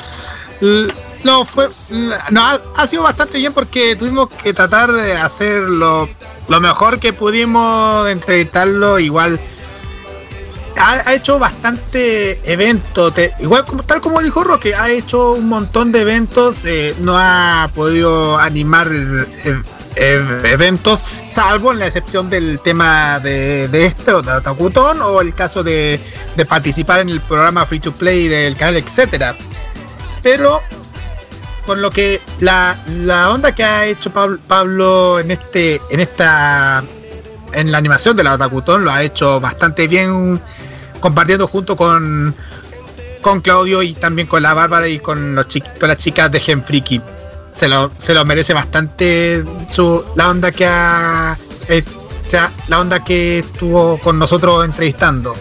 [1.23, 1.69] no fue
[2.31, 2.41] no,
[2.75, 6.07] ha, sido bastante bien porque tuvimos que tratar de hacer lo,
[6.61, 9.39] mejor que pudimos entrevistarlo igual
[10.77, 16.01] ha, hecho bastante eventos, igual como, tal como dijo Roque, ha hecho un montón de
[16.01, 19.61] eventos, eh, no ha podido animar eh,
[19.95, 25.33] eventos, salvo en la excepción del tema de, de este o de Otakutón o el
[25.33, 25.99] caso de,
[26.35, 29.35] de participar en el programa Free to Play del canal, etcétera.
[30.21, 30.61] Pero
[31.65, 36.83] por lo que la, la onda que ha hecho Pablo, en este en esta
[37.53, 40.41] en la animación de la Otakutón lo ha hecho bastante bien
[40.99, 42.35] compartiendo junto con
[43.21, 45.47] con Claudio y también con la Bárbara y con los
[45.79, 47.01] con las chicas de Gen Friki.
[47.53, 51.37] Se lo, se lo merece bastante su la onda que ha
[51.69, 51.83] eh,
[52.23, 55.35] o sea, la onda que estuvo con nosotros entrevistando.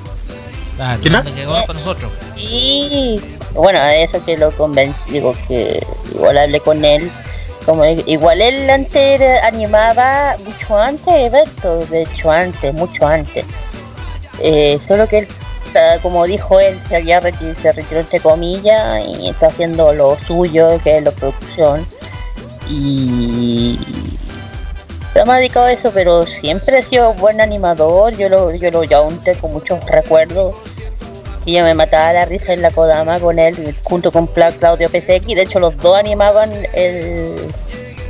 [0.77, 1.23] Claro, ¿Quién más?
[1.23, 2.11] que llegó con nosotros.
[2.37, 3.21] Y
[3.55, 7.11] bueno, eso que lo convencí, digo que igual hablé con él.
[7.65, 13.45] Como igual él antes animaba mucho antes eventos, de hecho antes, mucho antes.
[14.41, 15.29] Eh, solo que él,
[16.03, 20.81] como dijo él, se había retirado, se retiró entre comillas y está haciendo lo suyo,
[20.83, 21.87] que es la producción.
[22.69, 23.79] Y
[25.13, 28.17] se me ha dedicado a eso, pero siempre ha sido buen animador.
[28.17, 30.55] Yo lo, yo lo yaunte con muchos recuerdos.
[31.45, 34.89] Y yo me mataba la risa en la Kodama con él, junto con Pla- Claudio
[34.89, 35.27] PCX.
[35.27, 37.37] De hecho, los dos animaban el,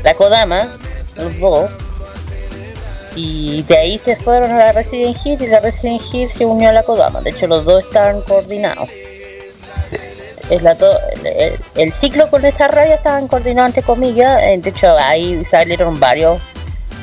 [0.05, 0.69] la Kodama,
[1.17, 1.71] los dos.
[3.17, 6.69] Y de ahí se fueron a la Resident Hit y la Resident Hit se unió
[6.69, 7.21] a la Kodama.
[7.23, 8.89] De hecho, los dos estaban coordinados.
[10.51, 14.41] Es la el, el- el ciclo con esta radio estaban coordinados entre comillas.
[14.43, 16.41] eh, De hecho, ahí salieron varios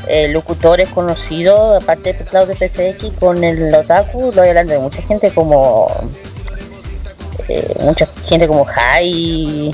[0.07, 5.31] eh, locutores conocidos, aparte de Claudio PCX, con el Otaku, lo hablando de mucha gente
[5.31, 5.87] como
[7.47, 9.73] eh, mucha gente como Jai,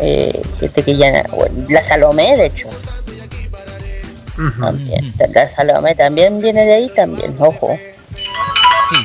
[0.00, 2.68] eh, gente que ya bueno, la Salomé de hecho.
[4.60, 7.78] También, la Salomé también viene de ahí también, ojo.
[8.90, 8.96] Sí,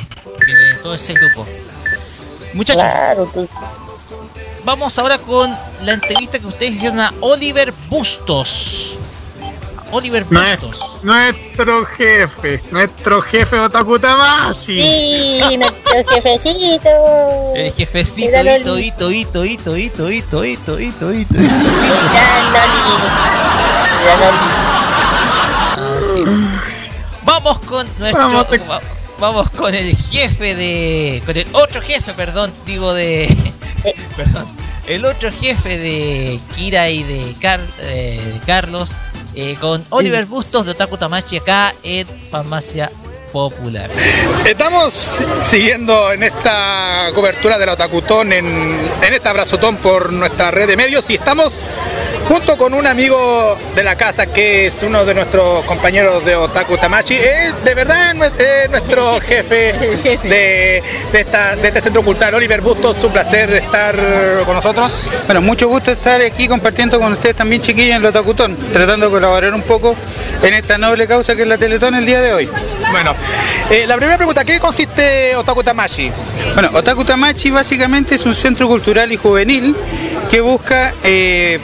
[0.45, 1.45] viene todo ese grupo.
[2.53, 3.55] Muchachos, Claro, entonces,
[4.63, 8.95] vamos ahora con la entrevista que ustedes hicieron a Oliver Bustos.
[9.91, 10.79] Oliver Bustos.
[11.01, 14.81] Nuestro jefe, nuestro jefe Otaku Tamashi.
[14.81, 16.89] Sí, nuestro jefecito.
[17.55, 19.75] El jefecito, hito, hito, hito, hito,
[20.09, 21.35] hito, hito, hito, hito, hito.
[27.23, 28.21] Vamos con nuestro.
[28.21, 28.81] Vamos, va-
[29.19, 31.21] Vamos con el jefe de.
[31.25, 33.27] Con el otro jefe, perdón, digo de.
[34.17, 34.45] perdón.
[34.87, 38.91] El otro jefe de Kira y de, Car- eh, de Carlos.
[39.35, 42.89] eh, con Oliver Bustos de Otaku Tamachi acá en Farmacia
[43.31, 43.89] Popular.
[44.43, 44.91] Estamos
[45.47, 48.47] siguiendo en esta cobertura de la Otakutón, en,
[49.03, 51.53] en este abrazotón por nuestra red de medios y estamos
[52.29, 56.77] junto con un amigo de la casa que es uno de nuestros compañeros de Otaku
[56.77, 57.15] Tamachi.
[57.15, 59.73] Es de verdad es nuestro jefe
[60.23, 63.03] de, de esta, de este centro cultural, Oliver Bustos.
[63.03, 63.95] Un placer estar
[64.45, 65.09] con nosotros.
[65.25, 69.11] Bueno, mucho gusto estar aquí compartiendo con ustedes también, chiquillos, en Lota Cutón, tratando de
[69.11, 69.95] colaborar un poco
[70.43, 72.49] en esta noble causa que es la Teletón el día de hoy.
[72.91, 73.15] Bueno,
[73.71, 76.11] eh, la primera pregunta, ¿qué consiste Otaku Tamashi?
[76.53, 79.75] Bueno, Otaku Tamachi básicamente es un centro cultural y juvenil
[80.29, 81.59] que busca, eh,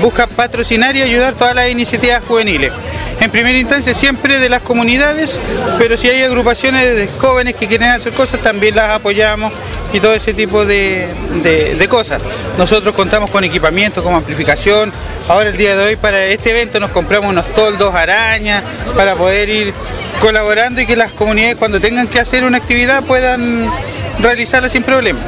[0.00, 2.72] busca patrocinar y ayudar todas las iniciativas juveniles.
[3.20, 5.38] En primera instancia siempre de las comunidades,
[5.78, 9.52] pero si hay agrupaciones de jóvenes que quieren hacer cosas, también las apoyamos
[9.92, 11.06] y todo ese tipo de,
[11.42, 12.22] de- cosas.
[12.56, 14.90] Nosotros contamos con equipamiento como amplificación.
[15.28, 18.62] Ahora el día de hoy para este evento nos compramos unos toldos arañas
[18.96, 19.74] para poder ir
[20.20, 23.70] colaborando y que las comunidades cuando tengan que hacer una actividad puedan
[24.18, 25.20] realizarla sin problema.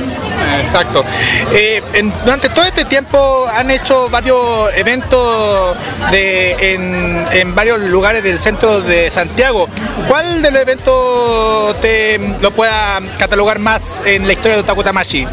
[0.65, 1.05] Exacto.
[1.53, 4.39] Eh, en- durante todo este tiempo han hecho varios
[4.77, 5.77] eventos
[6.11, 9.69] de, en, en varios lugares del centro de Santiago.
[10.09, 15.27] ¿Cuál de los eventos te lo pueda catalogar más en la historia de Otaku Tamashi?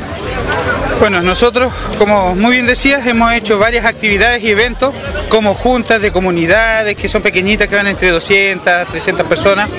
[0.99, 4.93] Bueno, nosotros, como muy bien decías, hemos hecho varias actividades y eventos,
[5.29, 9.69] como juntas de comunidades que son pequeñitas, que van entre 200, 300 personas,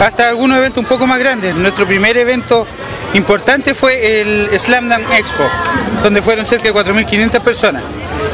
[0.00, 1.54] hasta algunos eventos un poco más grandes.
[1.54, 2.66] Nuestro primer evento
[3.14, 5.44] importante fue el Slam Dunk Expo,
[6.02, 7.82] donde fueron cerca de 4.500 personas.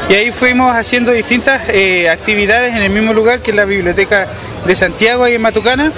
[0.09, 4.27] Y ahí fuimos haciendo distintas eh, actividades en el mismo lugar que es la Biblioteca
[4.65, 5.91] de Santiago, ahí en Matucana,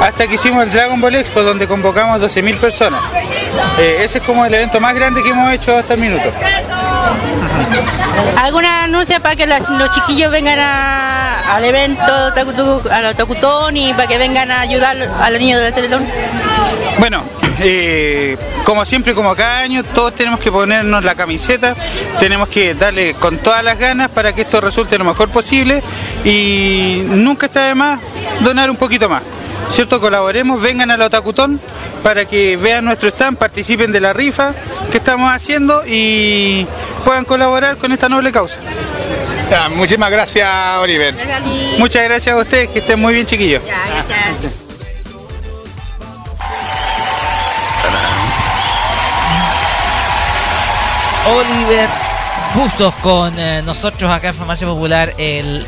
[0.00, 3.00] hasta que hicimos el Dragon Ball Expo, donde convocamos 12.000 personas.
[3.78, 6.30] Eh, ese es como el evento más grande que hemos hecho hasta el minuto.
[8.36, 13.92] ¿Alguna anuncia para que los, los chiquillos vengan a- al evento a los Tacutón y
[13.92, 16.04] para que vengan a ayudar a los niños del Teletón?
[16.98, 17.22] Bueno,
[17.66, 21.74] eh, como siempre, como cada año, todos tenemos que ponernos la camiseta,
[22.18, 25.82] tenemos que darle con todas las ganas para que esto resulte lo mejor posible
[26.24, 28.00] y nunca está de más
[28.40, 29.22] donar un poquito más.
[29.70, 29.98] ¿Cierto?
[29.98, 31.58] Colaboremos, vengan a la Otacutón
[32.02, 34.52] para que vean nuestro stand, participen de la rifa
[34.90, 36.66] que estamos haciendo y
[37.02, 38.58] puedan colaborar con esta noble causa.
[39.74, 40.48] muchísimas gracias,
[40.80, 41.14] Oliver.
[41.78, 43.62] Muchas gracias a ustedes, que estén muy bien, chiquillos.
[51.26, 51.88] Oliver
[52.54, 55.64] Bustos con eh, nosotros acá en Farmacia Popular, el,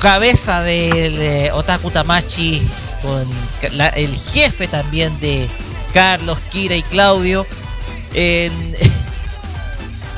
[0.00, 2.66] cabeza del eh, Otaku Tamachi,
[3.02, 3.26] con
[3.60, 5.46] el jefe también de
[5.92, 7.46] Carlos, Kira y Claudio.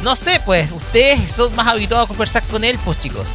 [0.02, 3.26] No sé, pues, ustedes son más habituados a conversar con él, pues chicos.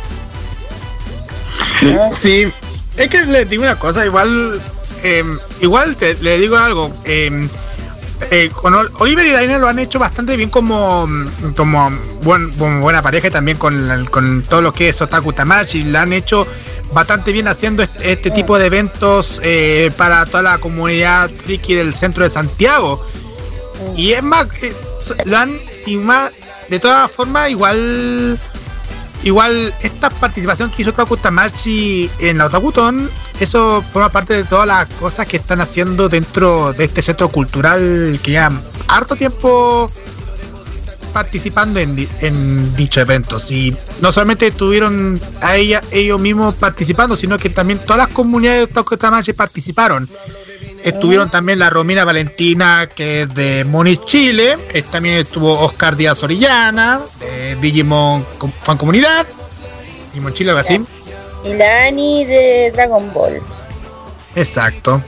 [2.15, 2.47] Sí,
[2.95, 4.61] es que les digo una cosa, igual,
[5.03, 5.25] eh,
[5.59, 6.89] igual te, le digo algo.
[7.03, 7.49] eh,
[8.31, 11.07] eh, con Oliver y Daina lo han hecho bastante bien como,
[11.55, 11.89] como,
[12.23, 15.83] buen- como buena pareja y también con, con todo lo que es Otaku Tamashi.
[15.85, 16.47] La han hecho
[16.93, 21.93] bastante bien haciendo este, este tipo de eventos eh, para toda la comunidad friki del
[21.95, 23.05] centro de Santiago.
[23.95, 24.73] Y es más, eh,
[25.25, 26.31] lo han, y más,
[26.69, 28.39] de todas formas, igual
[29.23, 33.09] Igual, esta participación que hizo Otaku Tamachi en la Otakuton,
[33.39, 38.19] eso forma parte de todas las cosas que están haciendo dentro de este centro cultural
[38.21, 38.51] que ya
[38.87, 39.89] harto tiempo
[41.13, 43.49] participando en, en dichos eventos.
[43.49, 48.67] Y no solamente estuvieron a ella, ellos mismos participando, sino que también todas las comunidades
[48.67, 50.09] de Otaku Tamachi participaron.
[50.83, 54.57] Estuvieron también la Romina Valentina, que es de Moniz Chile.
[54.73, 58.25] Eh, También estuvo Oscar Díaz Orellana, de Digimon
[58.63, 59.25] Fan Comunidad.
[60.11, 60.81] Digimon Chile, algo así.
[61.45, 63.41] Y la Ani de Dragon Ball.
[64.35, 65.01] Exacto.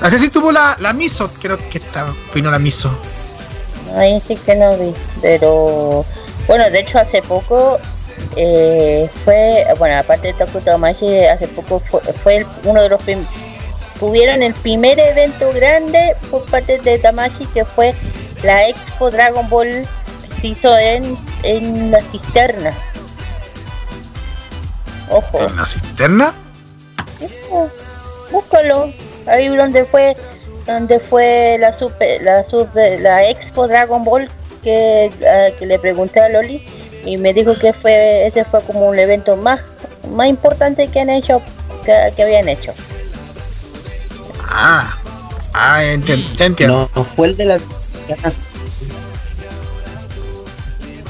[0.00, 2.90] Así sí tuvo la, la Miso, creo que está, vino la Miso.
[3.96, 6.04] Ahí sí que no vi, pero
[6.46, 7.78] bueno, de hecho hace poco
[8.36, 13.02] eh, fue, bueno, aparte de Taku Tamashi, hace poco fue, fue el- uno de los
[13.02, 13.26] prim-
[14.00, 17.94] tuvieron el primer evento grande por parte de Tamashi que fue
[18.42, 19.86] la Expo Dragon Ball
[20.22, 22.72] que se hizo en, en la cisterna.
[25.10, 25.42] Ojo.
[25.46, 26.34] ¿En la cisterna?
[28.30, 28.90] búscalo
[29.26, 30.16] ahí donde fue
[30.66, 34.30] donde fue la super la super la expo Dragon Ball
[34.62, 35.10] que,
[35.58, 36.66] que le pregunté a Loli
[37.04, 39.60] y me dijo que fue ese fue como un evento más
[40.08, 41.42] más importante que han hecho
[41.84, 42.72] que, que habían hecho
[44.50, 44.96] Ah,
[45.54, 46.90] ah, entiendo.
[46.94, 47.62] No, fue el de las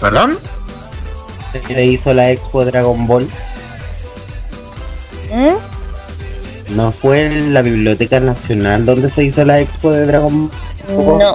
[0.01, 0.39] ¿Perdón?
[1.69, 3.29] Le hizo la expo Dragon Ball.
[5.31, 5.57] ¿Eh?
[6.71, 10.51] ¿No fue en la Biblioteca Nacional donde se hizo la expo de Dragon
[10.89, 11.19] Ball?
[11.19, 11.35] No.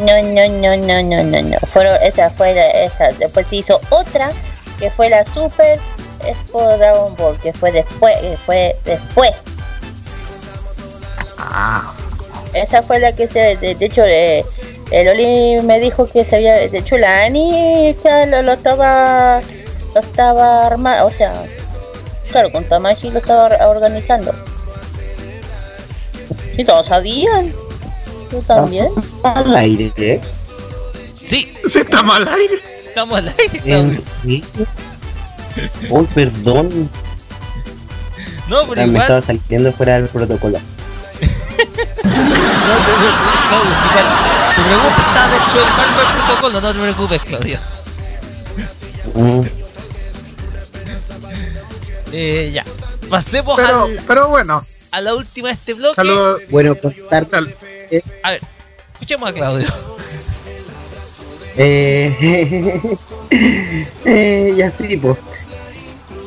[0.00, 1.58] No, no, no, no, no, no, no.
[1.72, 3.12] Fueron, esa fue esa.
[3.12, 4.30] Después se hizo otra,
[4.78, 5.78] que fue la Super
[6.26, 9.32] Expo Dragon Ball, que fue después, que fue después
[11.50, 11.92] Ah,
[12.54, 14.44] Esa fue la que se, de, de hecho, eh,
[14.90, 19.40] el Oli me dijo que se había, de hecho, la Ani ya lo, lo estaba,
[19.94, 21.32] lo estaba armando, o sea,
[22.30, 24.32] claro, con Tamashi lo estaba or- organizando.
[26.56, 27.52] Sí, todos sabían.
[28.30, 28.88] Tú también.
[29.22, 30.20] Al aire, ¿eh?
[31.14, 31.52] Sí.
[31.66, 32.54] Sí, estamos al aire.
[32.86, 34.02] Estamos al aire.
[35.90, 36.90] Oh, perdón.
[38.48, 39.02] No, pero Ah, Me igual.
[39.02, 40.58] estaba saliendo fuera del protocolo.
[42.68, 43.74] No te preocupes, Claudio.
[43.82, 47.58] Si para- tu pregunta está de hecho en marco del protocolo, no te preocupes, Claudio.
[49.14, 49.40] Mm.
[52.12, 52.64] Eh, ya.
[53.08, 54.64] Pasemos Pero, al- pero bueno.
[54.90, 55.94] a la última de este bloque.
[55.94, 56.42] Saludos.
[56.50, 57.26] Bueno, contar.
[58.22, 58.40] A ver,
[58.94, 59.68] escuchemos a Claudio.
[61.56, 62.80] Eh,
[64.04, 65.18] eh, ya sí, pues.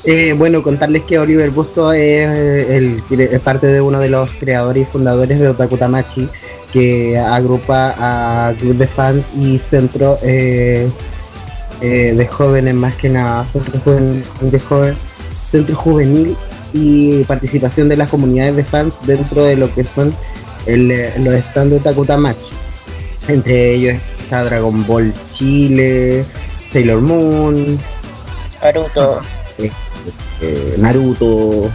[0.07, 4.29] Eh, bueno, contarles que Oliver Busto es, eh, el, es parte de uno de los
[4.39, 6.29] creadores y fundadores de Otaku Tamachi,
[6.71, 10.87] que agrupa a club de fans y centro eh,
[11.81, 14.95] eh, de jóvenes más que nada, centro juvenil, de joven,
[15.49, 16.37] centro juvenil
[16.73, 20.13] y participación de las comunidades de fans dentro de lo que son
[20.67, 20.89] el,
[21.23, 22.49] los stands de Takutamachi.
[23.27, 26.23] Entre ellos está Dragon Ball Chile,
[26.71, 27.79] Sailor Moon,
[28.61, 29.21] Naruto,
[30.41, 31.69] eh, Naruto,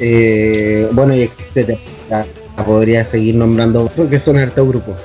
[0.00, 1.78] eh, bueno, y etcétera.
[2.66, 4.96] Podría seguir nombrando porque son harto grupos.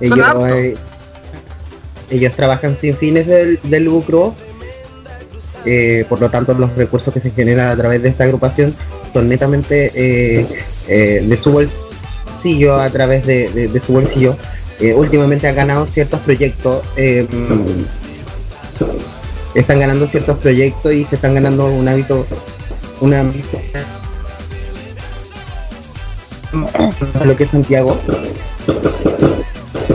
[0.00, 0.18] Ellos,
[0.50, 0.76] eh,
[2.10, 4.34] ellos trabajan sin fines del, del lucro,
[6.08, 8.74] por lo tanto los recursos que se generan a través de esta agrupación
[9.12, 9.90] son netamente
[10.86, 14.36] de su bolsillo a través de, de- de su bolsillo.
[14.96, 17.26] Últimamente han ganado ciertos proyectos, eh,
[19.54, 22.26] están ganando ciertos proyectos y se están ganando un hábito,
[23.00, 23.58] un ámbito
[27.20, 27.98] a lo que es Santiago.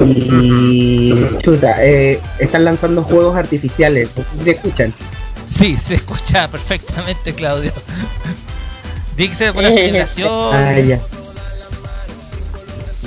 [0.05, 4.93] Y chuta, eh, están lanzando juegos artificiales, no sé si se escuchan.
[5.49, 7.71] Sí, se escucha perfectamente, Claudio.
[9.15, 10.29] Que ser buena celebración.
[10.53, 10.99] Ah, ya.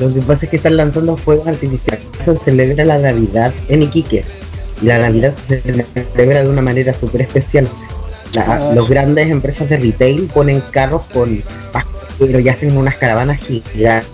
[0.01, 2.05] Lo que pasa es que están lanzando juegos artificiales.
[2.25, 4.25] Se celebra la Navidad en Iquique.
[4.83, 7.69] Y la Navidad se celebra de una manera súper especial.
[8.35, 11.43] La- los grandes empresas de retail ponen carros con
[12.19, 14.07] pero y hacen unas caravanas gigantes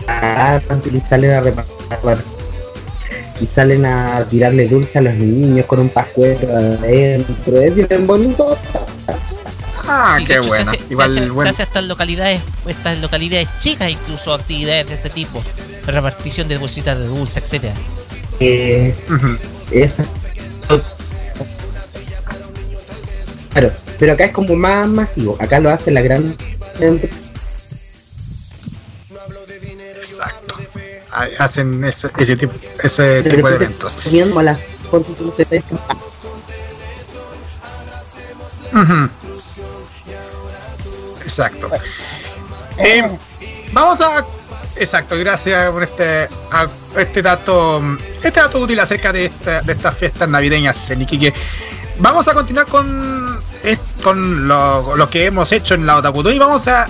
[0.92, 2.24] y salen a repartir
[3.40, 7.60] y salen a tirarle dulce a los niños con un pascuero adentro.
[7.60, 8.56] Es bien bonito.
[9.88, 10.70] Ah, qué hecho se bueno.
[10.70, 11.42] se Igual, hace, bueno.
[11.50, 15.42] se hace hasta en localidades, estas localidades chicas incluso actividades de este tipo,
[15.86, 17.74] repartición de bolsitas de dulce, etcétera.
[18.40, 18.94] Eh,
[19.70, 20.04] esa-
[23.52, 25.36] Claro, pero acá es como más masivo.
[25.40, 26.36] Acá lo hace la gran.
[29.96, 30.56] Exacto.
[31.10, 32.52] Ah, Hacen ese, ese tipo,
[32.82, 33.96] ese tipo de eventos.
[34.42, 34.58] Las.
[41.22, 41.70] Exacto.
[42.78, 43.02] Eh,
[43.72, 44.24] vamos a.
[44.78, 46.28] Exacto, gracias por este,
[46.96, 47.82] este dato.
[48.22, 51.32] Este dato útil acerca de, esta, de estas fiestas navideñas en Iquique.
[51.98, 53.40] Vamos a continuar con,
[54.02, 56.88] con lo, que hemos hecho en la Otakuto y vamos a,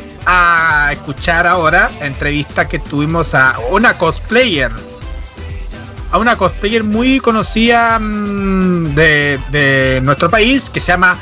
[0.91, 4.73] escuchar ahora entrevista que tuvimos a una cosplayer.
[6.11, 11.17] A una cosplayer muy conocida mm, de, nuestro país que se llama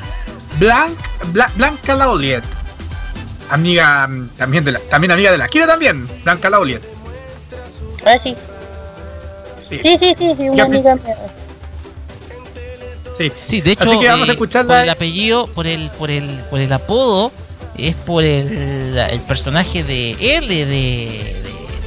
[0.58, 0.98] Blanc,
[1.32, 2.44] Bla- Blanca Lauliet.
[3.50, 6.82] Amiga mm, también de la, también amiga de la Kira también, Blanca Lauliet.
[8.04, 8.36] Ah, sí.
[9.68, 9.80] Sí.
[9.82, 11.16] Sí, sí, sí, sí, una amiga mía.
[13.16, 13.32] Sí.
[13.48, 14.74] Sí, de hecho, Así que vamos a eh, escucharla.
[14.74, 17.32] por el apellido, por el, por el, por el apodo,
[17.76, 20.66] es por el, el personaje de L de,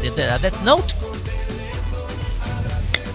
[0.01, 0.93] de, de la Death Note.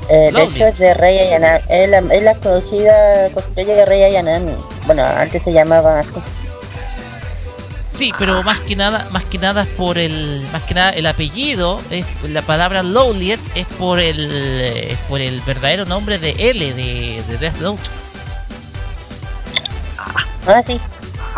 [0.09, 0.57] Eh, de Lauliet.
[0.57, 1.61] hecho es de Rey Ayanami.
[1.69, 4.53] Es la, es la conocida cosplayer de Rey Ayanami.
[4.87, 6.11] Bueno, antes se llamaba así.
[7.95, 11.81] Sí, pero más que nada, más que nada por el, más que nada el apellido,
[11.91, 17.23] es la palabra Lowliet es por el, es por el verdadero nombre de L de,
[17.29, 17.83] de Death Note.
[20.47, 20.81] Ah, sí.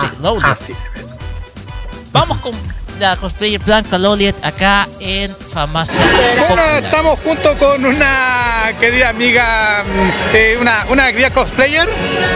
[0.00, 0.76] Sí, Lowliet.
[2.12, 2.52] Vamos con
[2.98, 6.00] la cosplayer blanca Lowliet acá en Farmacia.
[6.00, 6.84] Bueno, Popular.
[6.84, 11.88] estamos junto con una querida amiga, mm, eh, una, una querida cosplayer.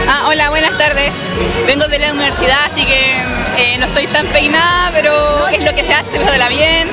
[0.07, 1.13] Ah, hola, buenas tardes.
[1.67, 3.15] Vengo de la universidad, así que
[3.57, 6.87] eh, no estoy tan peinada, pero es lo que se hace, pasándola bien.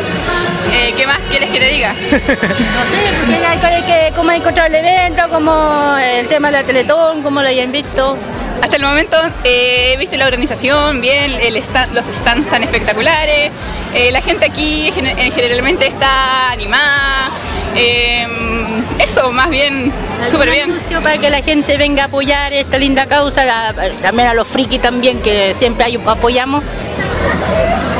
[0.72, 1.94] Eh, ¿Qué más quieres que te diga?
[3.30, 7.22] Tengan con el que cómo ha encontrado el evento, como el tema de la Teletón,
[7.22, 8.18] cómo lo hayan visto.
[8.62, 11.54] Hasta el momento eh, he visto la organización, bien, el
[11.92, 13.52] los stands tan espectaculares.
[13.94, 17.30] eh, la gente aquí eh, generalmente está animada.
[17.74, 18.26] eh,
[18.98, 19.92] eso, más bien,
[20.30, 20.72] súper bien.
[21.02, 24.80] para que la gente venga a apoyar esta linda causa, la- también a los frikis
[24.80, 26.62] también, que siempre hay- apoyamos.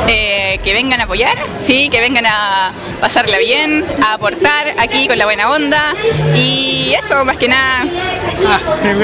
[0.07, 1.35] Eh, que vengan a apoyar,
[1.65, 5.93] sí, que vengan a pasarla bien, a aportar aquí con la buena onda.
[6.35, 7.83] Y eso, más que nada.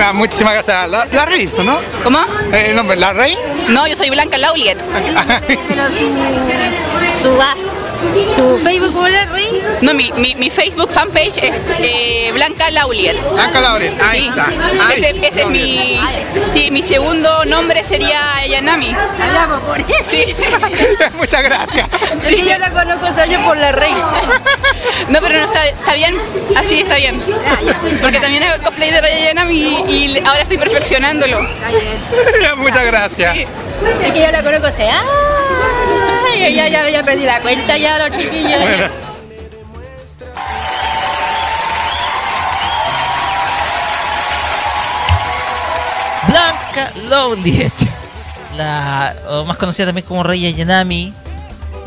[0.02, 0.90] Ah, muchísimas gracias.
[0.90, 1.80] La, la Rey, ¿no?
[2.04, 2.20] ¿Cómo?
[2.52, 3.38] Eh, el nombre, ¿La Rey?
[3.70, 4.78] No, yo soy Blanca Lauliet.
[5.48, 7.56] Pero su, su, ah,
[8.36, 9.64] su Facebook, ¿cómo le Rey?
[9.82, 13.18] No, mi, mi, mi Facebook fanpage es eh, Blanca Lauliet.
[13.34, 14.28] Blanca Lauliet, ahí Sí.
[14.30, 14.46] está.
[14.88, 16.00] Ahí, Ese, ese es mi,
[16.54, 18.96] sí, mi segundo nombre sería Yanami.
[20.10, 20.36] Sí.
[21.18, 21.88] Muchas gracias.
[22.28, 23.94] Sí, yo la conozco años por la Rey.
[25.10, 26.18] No, pero no está, está bien,
[26.56, 27.22] así está bien.
[28.02, 31.42] Porque también hago cosplay de Raya Yanami y, y ahora estoy perfeccionándolo.
[32.58, 33.38] Muchas gracias.
[34.04, 34.88] Es que yo la conozco hace
[36.50, 38.60] Ya, ya, ya perdí la cuenta ya los chiquillos.
[46.28, 47.72] Blanca Lowliet.
[48.58, 51.14] la o más conocida también como Rey Yanami,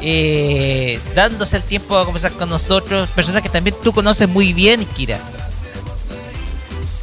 [0.01, 4.85] eh, dándose el tiempo a conversar con nosotros, personas que también tú conoces muy bien,
[4.85, 5.19] Kira.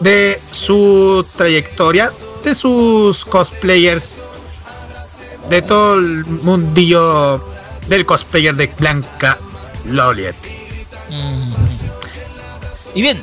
[0.00, 2.10] de su trayectoria,
[2.44, 4.20] de sus cosplayers,
[5.50, 7.42] de todo el mundillo
[7.88, 9.36] del cosplayer de Blanca
[9.86, 10.36] Lauliet.
[11.10, 11.54] Mm.
[12.94, 13.20] Y bien,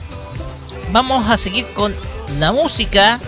[0.92, 1.96] vamos a seguir con
[2.40, 3.22] la música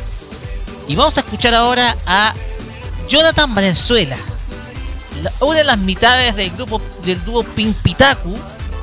[0.88, 2.34] y vamos a escuchar ahora a
[3.10, 4.18] Jonathan Valenzuela,
[5.24, 8.36] la- una de las mitades del grupo del dúo Pimpitaku,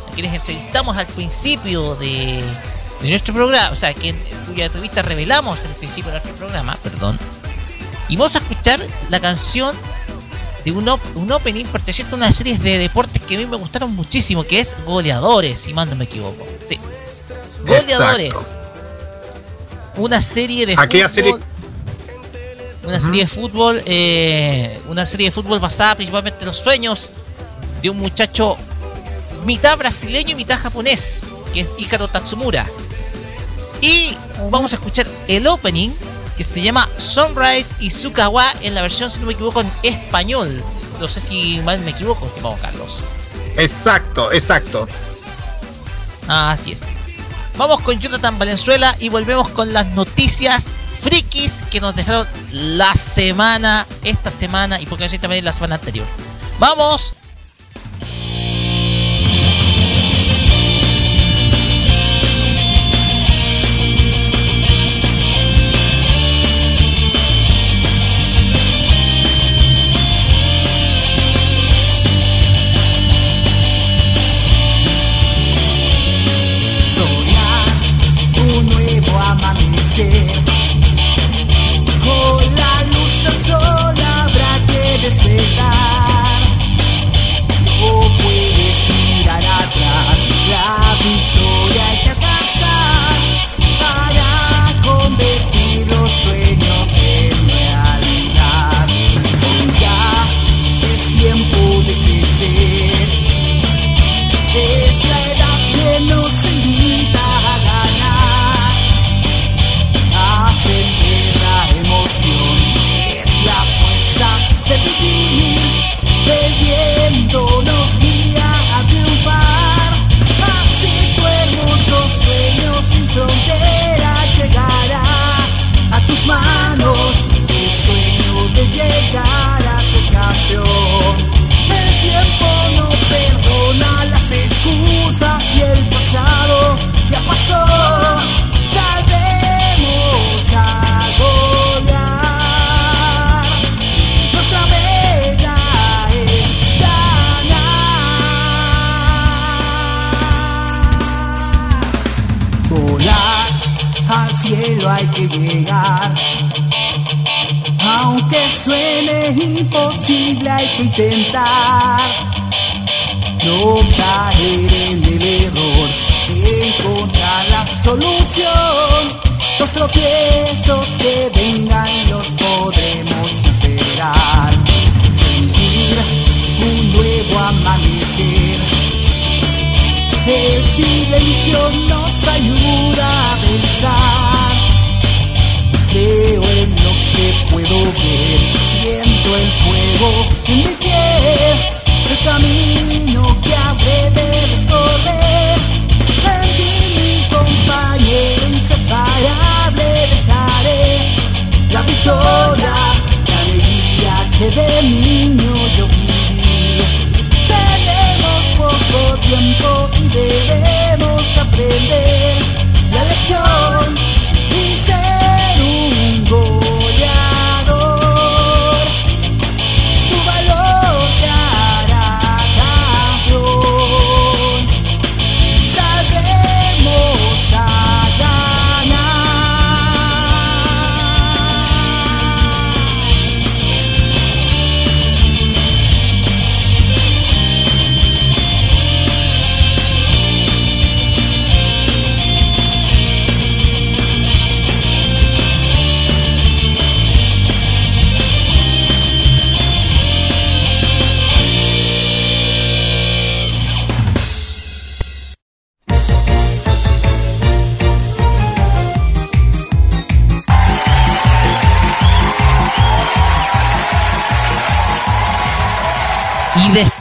[0.09, 2.43] a quienes entrevistamos al principio de,
[3.03, 4.15] de nuestro programa, o sea, que,
[4.47, 7.19] cuya entrevista revelamos el principio de nuestro programa, perdón.
[8.09, 9.75] Y vamos a escuchar la canción
[10.65, 13.57] de un, op- un opening perteneciente a una serie de deportes que a mí me
[13.57, 16.47] gustaron muchísimo, que es Goleadores, si mal no me equivoco.
[16.67, 16.79] Sí.
[17.67, 18.35] Goleadores.
[19.97, 21.15] Una serie de Aquella fútbol.
[21.15, 21.37] serie-
[22.87, 27.11] Una serie de fútbol, eh, una serie de fútbol basada principalmente en los sueños
[27.81, 28.57] de un muchacho
[29.45, 31.21] mitad brasileño y mitad japonés,
[31.53, 32.67] que es Ikaro Tatsumura.
[33.81, 34.17] Y
[34.51, 35.91] vamos a escuchar el opening
[36.37, 40.63] que se llama Sunrise y Sukawa en la versión, si no me equivoco, en español.
[41.01, 43.05] No sé si mal me equivoco, estimado Carlos.
[43.57, 44.89] Exacto, exacto.
[46.29, 46.81] Así es.
[47.57, 50.71] Vamos con Jonathan Valenzuela y volvemos con las noticias
[51.05, 56.07] frikis que nos dejaron la semana, esta semana y porque decir también la semana anterior.
[56.59, 57.15] ¡Vamos!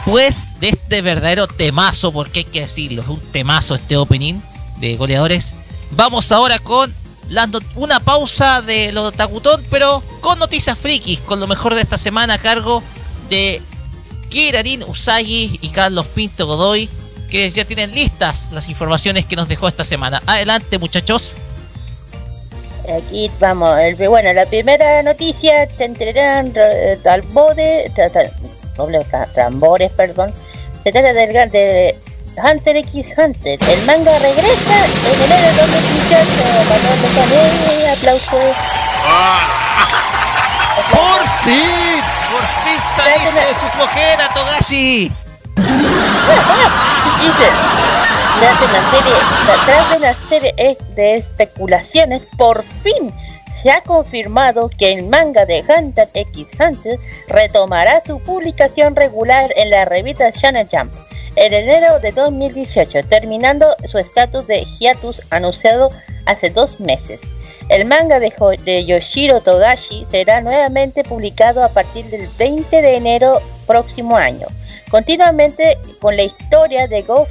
[0.06, 4.36] Después de este verdadero temazo, porque hay que decirlo, es un temazo este opening
[4.82, 5.54] de goleadores,
[5.92, 6.94] vamos ahora con
[7.30, 11.98] la una pausa de los Takutón, pero con noticias frikis, con lo mejor de esta
[11.98, 12.84] semana a cargo
[13.30, 13.62] de
[14.28, 16.90] Kirarin Usagi y Carlos Pinto Godoy,
[17.30, 20.22] que ya tienen listas las informaciones que nos dejó esta semana.
[20.26, 21.34] Adelante muchachos.
[22.94, 23.80] Aquí vamos.
[23.98, 25.86] Bueno, la primera noticia, se
[28.74, 30.34] eh, doble tambores, perdón.
[30.84, 31.96] Se trata del gran de
[32.38, 33.60] Hunter x Hunter.
[33.62, 36.26] El manga regresa en enero de 2018.
[36.70, 38.56] Manuel Becané, aplausos.
[40.90, 42.02] ¡Por fin!
[42.32, 45.12] ¡Por fin saliste de su flojera, Togashi!
[47.22, 47.48] Dice,
[48.40, 49.14] tras de una serie,
[49.66, 53.14] tras de una serie eh, de especulaciones, por fin
[53.64, 57.00] se ha confirmado que el manga de Hunter x Hunter
[57.30, 60.94] retomará su publicación regular en la revista Shonen Jump
[61.38, 65.92] en enero de 2018, terminando su estatus de hiatus anunciado
[66.26, 67.20] hace dos meses.
[67.70, 74.18] El manga de, Yoshiro Togashi será nuevamente publicado a partir del 20 de enero próximo
[74.18, 74.48] año,
[74.92, 77.28] continuamente con la historia de Go,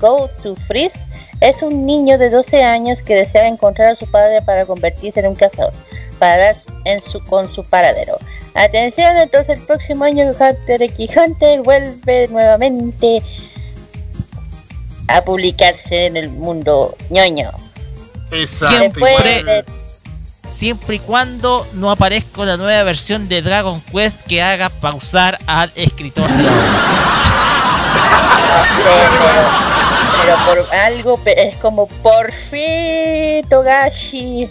[0.00, 0.98] Go to Freeze.
[1.42, 5.26] Es un niño de 12 años que desea encontrar a su padre para convertirse en
[5.26, 5.72] un cazador,
[6.20, 8.16] para dar en su, con su paradero.
[8.54, 13.22] Atención, entonces el próximo año Hunter x Hunter vuelve nuevamente
[15.08, 17.50] a publicarse en el mundo ñoño.
[18.30, 18.48] Después
[19.16, 19.64] Siempre, de-
[20.48, 25.72] siempre y cuando no aparezca la nueva versión de Dragon Quest que haga pausar al
[25.74, 26.68] escritor de la obra.
[30.24, 34.50] Pero, por algo es como por fin Togashi.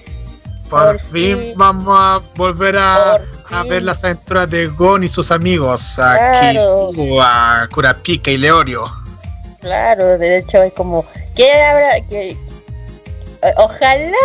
[0.69, 3.15] Por fin vamos a volver a,
[3.51, 6.87] a ver las aventuras de Gon y sus amigos, a Claro.
[7.21, 8.85] A Kurapika y Leorio.
[9.59, 12.37] Claro, de hecho es como que habrá que
[13.57, 14.17] ojalá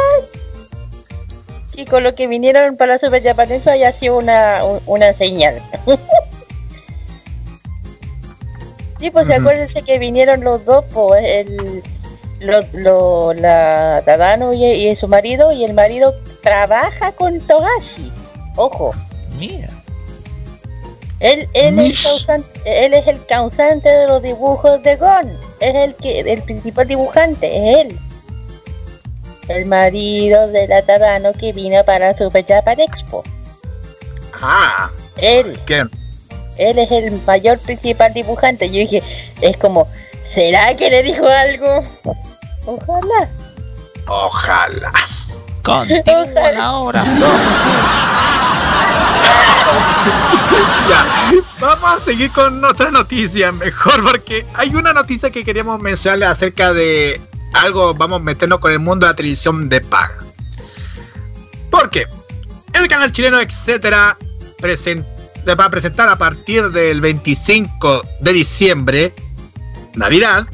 [1.75, 5.13] que con lo que vinieron para la Super Japan eso haya sido una, un- una
[5.15, 5.61] señal.
[8.99, 9.41] sí, pues Ujú.
[9.41, 11.83] acuérdense que vinieron los dos, pues el
[12.41, 18.13] lo, lo- la Tadano y, y su marido y el marido trabaja con Togashi.
[18.57, 18.93] Ojo.
[19.39, 19.69] Mira.
[21.21, 25.39] Él, él, es causante, él es el causante de los dibujos de Gon.
[25.61, 27.99] Es el que el principal dibujante, es él.
[29.49, 33.23] El marido de la Tadano que vino para Super Japan Expo.
[34.43, 35.85] Ah, Él, ¿qué?
[36.59, 38.69] Él es el mayor principal dibujante.
[38.69, 39.03] Yo dije,
[39.41, 39.89] es como,
[40.31, 41.83] ¿será que le dijo algo?
[42.67, 43.29] Ojalá.
[44.07, 44.93] Ojalá.
[45.63, 47.05] Continúa la obra.
[50.89, 51.05] Ya,
[51.59, 56.73] vamos a seguir con otra noticia mejor porque hay una noticia que queríamos mencionarle acerca
[56.73, 57.21] de
[57.55, 60.19] algo, vamos a meternos con el mundo de la televisión de paga.
[61.71, 62.07] Porque
[62.73, 64.17] el canal chileno, etcétera,
[64.61, 65.05] presen-
[65.55, 69.15] va a presentar a partir del 25 de diciembre,
[69.95, 70.47] Navidad,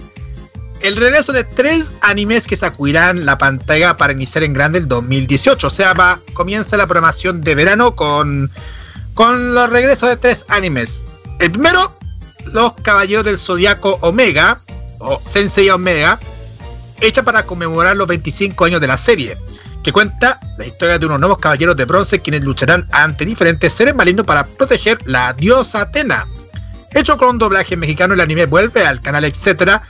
[0.82, 5.66] el regreso de tres animes que sacudirán la pantalla para iniciar en grande el 2018.
[5.66, 8.50] O sea, va, comienza la programación de verano con,
[9.14, 11.04] con los regresos de tres animes.
[11.38, 11.96] El primero,
[12.46, 14.60] Los Caballeros del Zodiaco Omega,
[14.98, 16.18] o Sensei Omega,
[17.00, 19.38] hecha para conmemorar los 25 años de la serie,
[19.82, 23.94] que cuenta la historia de unos nuevos caballeros de bronce quienes lucharán ante diferentes seres
[23.94, 26.26] malignos para proteger la diosa Atena.
[26.92, 29.82] Hecho con un doblaje mexicano, el anime vuelve al canal etcétera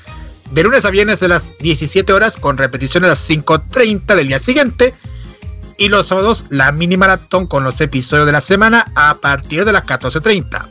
[0.50, 4.38] de lunes a viernes de las 17 horas con repetición a las 5.30 del día
[4.38, 4.94] siguiente
[5.78, 9.72] y los sábados la mini maratón con los episodios de la semana a partir de
[9.72, 10.68] las 14.30.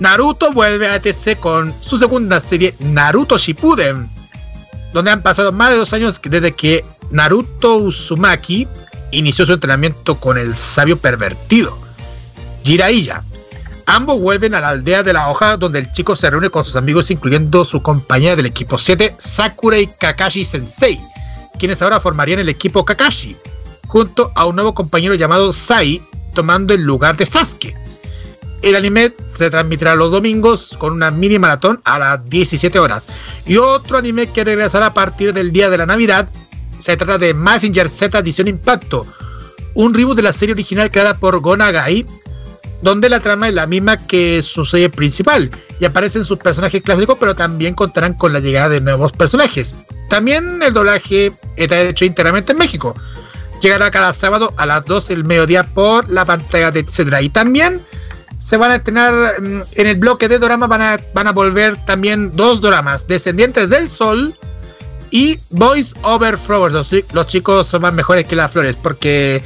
[0.00, 4.10] Naruto vuelve a ETC con su segunda serie Naruto Shippuden,
[4.92, 8.66] donde han pasado más de dos años desde que Naruto Uzumaki
[9.12, 11.78] inició su entrenamiento con el sabio pervertido,
[12.64, 13.24] Jiraiya.
[13.86, 16.76] Ambos vuelven a la aldea de la hoja donde el chico se reúne con sus
[16.76, 20.98] amigos incluyendo su compañera del equipo 7, Sakurai Kakashi Sensei,
[21.58, 23.36] quienes ahora formarían el equipo Kakashi,
[23.86, 26.02] junto a un nuevo compañero llamado Sai,
[26.34, 27.76] tomando el lugar de Sasuke.
[28.62, 33.08] El anime se transmitirá los domingos con una mini maratón a las 17 horas.
[33.44, 36.30] Y otro anime que regresará a partir del día de la Navidad
[36.78, 39.06] se trata de Messenger Z Edición Impacto,
[39.74, 42.06] un reboot de la serie original creada por Gonagai,
[42.82, 47.16] donde la trama es la misma que su serie principal y aparecen sus personajes clásicos,
[47.18, 49.74] pero también contarán con la llegada de nuevos personajes.
[50.08, 52.94] También el doblaje está hecho íntegramente en México.
[53.62, 57.22] Llegará cada sábado a las 12 del mediodía por la pantalla de etcétera.
[57.22, 57.80] Y también
[58.38, 61.82] se van a estrenar mm, en el bloque de drama van a, van a volver
[61.86, 64.34] también dos dramas, Descendientes del Sol
[65.10, 66.72] y Boys Over Flowers.
[66.74, 69.42] Los, chi- los chicos son más mejores que las flores, porque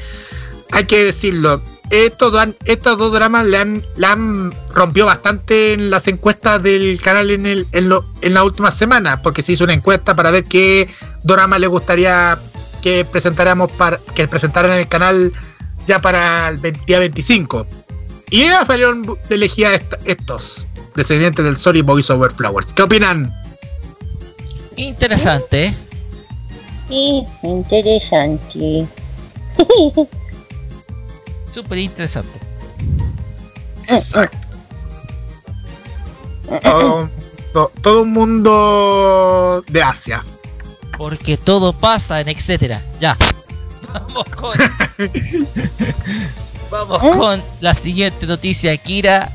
[0.70, 5.90] hay que decirlo, estos, dan- estos dos dramas le han, le han rompió bastante en
[5.90, 9.64] las encuestas del canal en, el, en, lo- en la última semana, porque se hizo
[9.64, 10.88] una encuesta para ver qué
[11.24, 12.38] drama le gustaría
[12.82, 15.32] que presentáramos para que presentaran en el canal
[15.86, 17.66] ya para el 20 día 25.
[18.30, 22.72] Y ya salieron elegidas est- estos, descendientes del Sol y Boys Over Flowers.
[22.74, 23.34] ¿Qué opinan?
[24.78, 25.74] Interesante, ¿eh?
[26.88, 28.86] Sí, interesante.
[31.54, 32.38] Súper interesante.
[36.62, 37.10] Todo,
[37.52, 40.24] to- todo un mundo de Asia.
[40.96, 42.82] Porque todo pasa en etcétera.
[43.00, 43.16] Ya.
[43.92, 44.56] Vamos con.
[46.70, 49.32] Vamos con la siguiente noticia, Kira.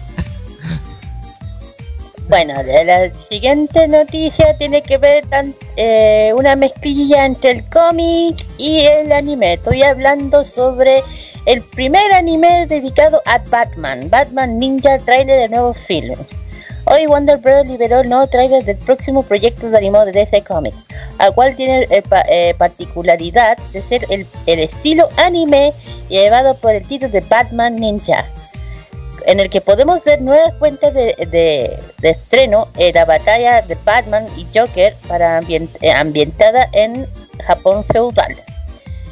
[2.29, 8.81] Bueno, la, siguiente noticia tiene que ver tan, eh, una mezclilla entre el cómic y
[8.81, 9.53] el anime.
[9.53, 11.03] Estoy hablando sobre
[11.45, 16.17] el primer anime dedicado a Batman, Batman Ninja trailer de nuevos films.
[16.85, 17.67] Hoy Wonder Bros.
[17.67, 20.77] liberó el nuevo trailer del próximo proyecto de animado de DC Comics,
[21.17, 25.73] al cual tiene eh, eh, particularidad de ser el, el estilo anime
[26.07, 28.25] llevado por el título de Batman Ninja
[29.25, 34.27] en el que podemos ver nuevas cuentas de, de- estreno en la batalla de Batman
[34.37, 37.07] y Joker para ambien- eh, ambientada en
[37.45, 38.35] Japón feudal.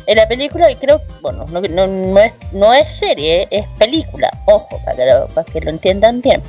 [0.07, 5.05] En la película creo, bueno, no, es, no es serie, es película, ojo, para que,
[5.05, 6.41] lo, para que lo entiendan bien.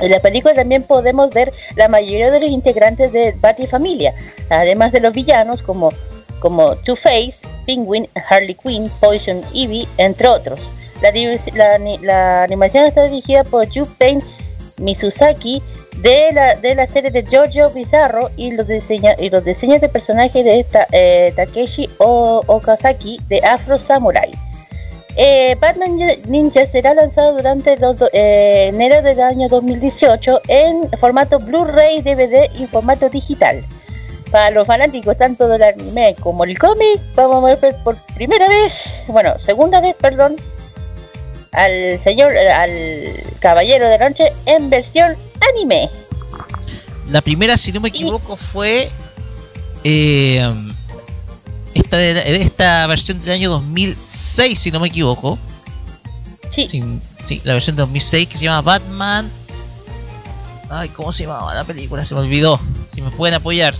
[0.00, 3.34] En la película también podemos ver la mayoría de los integrantes de
[3.70, 4.14] Familia,
[4.48, 5.92] además de los villanos como,
[6.40, 7.34] como Two-Face,
[7.66, 10.58] Penguin, Harley Quinn, Poison Ivy, entre otros.
[11.02, 14.18] La, animación está dirigida por Yupei
[14.78, 15.62] Mizusaki
[15.98, 19.88] de la, de la serie de Jojo Bizarro y los, diseña- y los diseños de
[19.88, 24.30] personajes de esta, eh, Takeshi Okazaki de Afro Samurai.
[25.16, 25.98] Eh, Batman
[26.28, 32.66] Ninja será lanzado durante do- eh, enero del año 2018 en formato Blu-ray, DVD y
[32.66, 33.64] formato digital.
[34.30, 39.02] Para los fanáticos tanto del anime como el cómic, vamos a ver por primera vez,
[39.08, 40.36] bueno, segunda vez, perdón,
[41.52, 42.70] al señor, al
[43.40, 45.16] caballero de la noche en versión
[45.54, 45.88] anime.
[47.10, 48.90] La primera, si no me equivoco, fue.
[49.84, 50.52] eh,
[51.74, 55.38] esta, de- esta versión del año 2006, si no me equivoco.
[56.50, 56.66] Sí.
[57.24, 59.30] sí, la versión de 2006 que se llama Batman.
[60.68, 62.04] Ay, ¿cómo se llamaba la película?
[62.04, 62.60] Se me olvidó.
[62.92, 63.74] Si me pueden apoyar.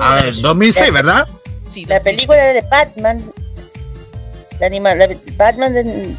[0.00, 1.28] A ver, 2006, ¿verdad?
[1.68, 3.22] Sí, La película de Batman,
[4.60, 6.14] la, anima, la Batman de,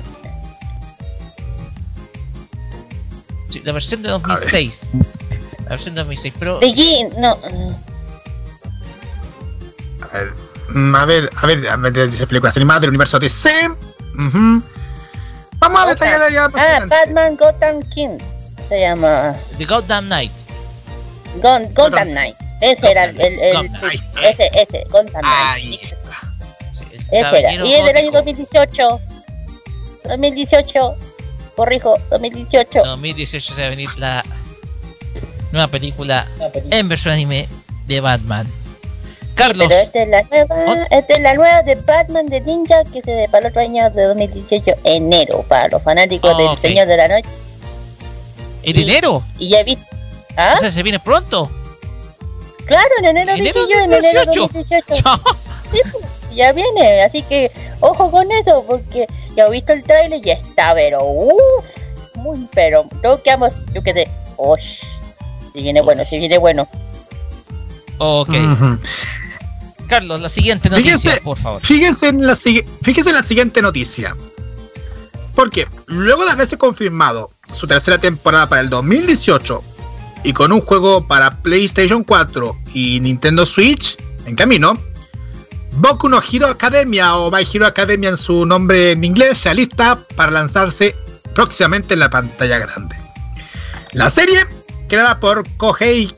[3.49, 4.87] Sí, la versión de 2006.
[5.63, 6.59] La versión de 2006, pero.
[6.59, 7.37] Begin, no,
[10.01, 10.33] A ver,
[10.69, 11.93] mm, a ver, a ver, a ver,
[12.27, 13.49] películas animadas del universo DC.
[14.17, 14.61] Ujú.
[15.59, 16.85] Vamos a detallarla ya más ah.
[16.87, 18.17] Batman Gotham King
[18.69, 20.31] se llama The Goddamn Night.
[21.41, 22.37] Gon- Gotham Knights.
[22.61, 25.55] Ese era el, el, el- Gotham sí, ese, ese, Gotham era.
[27.11, 28.17] Caballero Y es del año gótico.
[28.25, 28.99] 2018.
[30.09, 30.95] 2018.
[31.55, 32.83] Corrijo, 2018.
[32.83, 34.23] 2018 se va a venir la
[35.51, 36.27] nueva película
[36.69, 37.47] en versión anime
[37.87, 38.51] de Batman.
[39.33, 39.67] Carlos.
[39.69, 43.11] Pero esta es la nueva, esta es la nueva de Batman de Ninja que se
[43.11, 46.57] de para el otro año de 2018, enero, para los fanáticos Ah, del.
[46.59, 47.29] Señor de la Noche.
[48.63, 49.23] ¿En enero?
[49.37, 49.85] Y ya he visto.
[50.35, 50.55] ¿Ah?
[50.57, 51.51] O sea, se viene pronto.
[52.65, 55.03] Claro, en enero, Enero dije yo, en enero 2018.
[55.71, 56.03] Sí, pues,
[56.37, 57.51] ya viene, así que
[57.81, 61.65] ojo con eso, porque ya he visto el trailer y está, pero uff,
[62.15, 64.07] muy, pero yo quedamos, yo quedé,
[64.37, 64.59] uff,
[65.53, 66.67] si viene bueno, si viene bueno.
[67.97, 68.29] Ok.
[69.87, 71.65] Carlos, la siguiente noticia, Fíjense, por favor.
[71.65, 74.15] fíjense en, la, fíjense en la siguiente noticia.
[75.33, 79.63] Porque luego de haberse confirmado su tercera temporada para el 2018
[80.23, 84.77] y con un juego para PlayStation 4 y Nintendo Switch en camino,
[85.79, 89.99] Boku no Hero Academia o My Hero Academia en su nombre en inglés se alista
[90.15, 90.95] para lanzarse
[91.35, 92.95] próximamente en la pantalla grande.
[93.93, 94.39] La serie,
[94.89, 96.11] creada por Kohei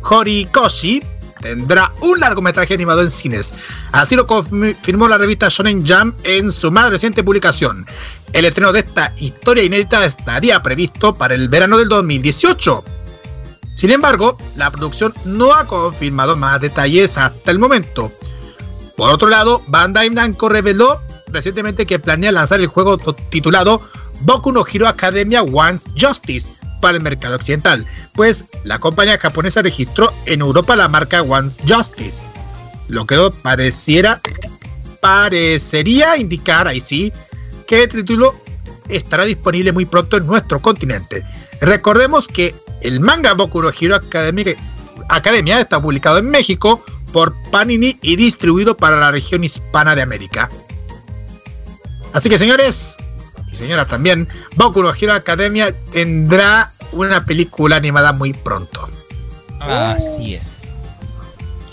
[0.00, 1.02] Horikoshi,
[1.42, 3.52] tendrá un largometraje animado en cines.
[3.92, 7.86] Así lo confirmó la revista Shonen Jump en su más reciente publicación.
[8.32, 12.82] El estreno de esta historia inédita estaría previsto para el verano del 2018.
[13.74, 18.10] Sin embargo, la producción no ha confirmado más detalles hasta el momento.
[18.96, 22.96] Por otro lado, Bandai Namco reveló recientemente que planea lanzar el juego
[23.30, 23.82] titulado
[24.20, 30.12] Boku no Hero Academia Wants Justice para el mercado occidental, pues la compañía japonesa registró
[30.26, 32.24] en Europa la marca Wants Justice.
[32.88, 34.20] Lo que pareciera
[35.00, 37.12] parecería indicar ahí sí
[37.66, 38.34] que el título
[38.88, 41.24] estará disponible muy pronto en nuestro continente.
[41.60, 44.54] Recordemos que el manga Boku no Hero Academia,
[45.08, 46.84] Academia está publicado en México
[47.14, 50.50] por Panini y distribuido para la región hispana de América.
[52.12, 52.96] Así que señores
[53.52, 58.88] y señoras también, Boku no Hero Academia tendrá una película animada muy pronto.
[59.60, 60.62] Así es.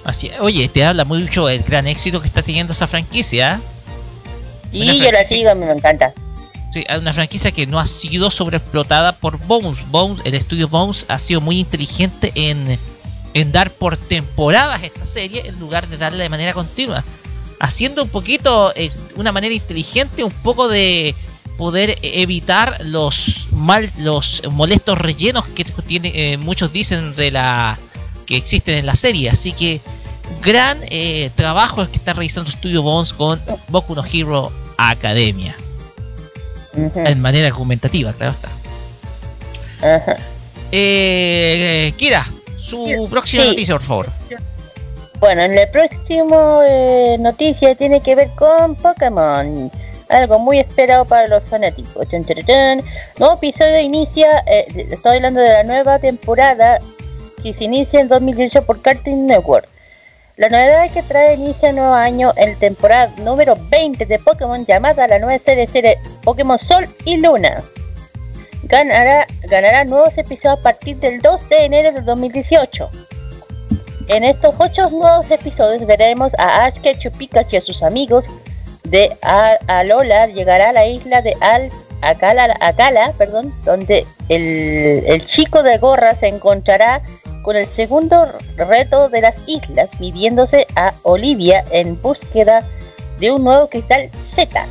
[0.04, 0.40] Así es.
[0.40, 3.60] Oye, te habla mucho del gran éxito que está teniendo esa franquicia.
[4.72, 6.14] Y Una yo la sigo, me encanta.
[6.72, 9.90] Sí, hay una franquicia que no ha sido sobreexplotada por Bones.
[9.90, 12.78] Bones, el estudio Bones ha sido muy inteligente en,
[13.34, 17.04] en dar por temporadas esta serie en lugar de darla de manera continua.
[17.60, 21.16] Haciendo un poquito, eh, una manera inteligente, un poco de
[21.58, 27.78] poder evitar los mal, los molestos rellenos que tiene, eh, muchos dicen de la
[28.26, 29.30] que existen en la serie.
[29.30, 29.80] Así que
[30.42, 35.56] gran eh, trabajo el que está realizando Studio Bones con Boku no Hero Academia.
[36.74, 38.50] En manera argumentativa, claro está.
[40.72, 42.26] Eh, Kira,
[42.72, 43.50] su próxima Sí.
[43.50, 44.08] noticia, por favor.
[45.20, 49.70] Bueno, en el próximo eh, noticia tiene que ver con Pokémon.
[50.10, 52.08] Algo muy esperado para los fanáticos.
[52.10, 52.84] Chun, chun, chun.
[53.20, 56.80] Nuevo episodio inicia, eh, estoy hablando de la nueva temporada
[57.44, 59.68] que se inicia en 2018 por Cartoon Network.
[60.38, 65.08] La novedad que trae inicia el nuevo año en temporada número 20 de Pokémon llamada
[65.08, 67.62] la nueva serie, serie Pokémon Sol y Luna.
[68.64, 72.90] Ganará, ganará nuevos episodios a partir del 2 de enero de 2018.
[74.08, 78.26] En estos ocho nuevos episodios veremos a Ash Ketchum Pikachu y a sus amigos
[78.84, 79.16] de
[79.68, 81.70] Alola llegará a la isla de Al
[82.02, 87.02] Akala, Akala, perdón, donde el, el chico de gorra se encontrará
[87.44, 88.28] con el segundo
[88.58, 92.68] reto de las islas, midiéndose a Olivia en búsqueda
[93.20, 94.68] de un nuevo cristal Z.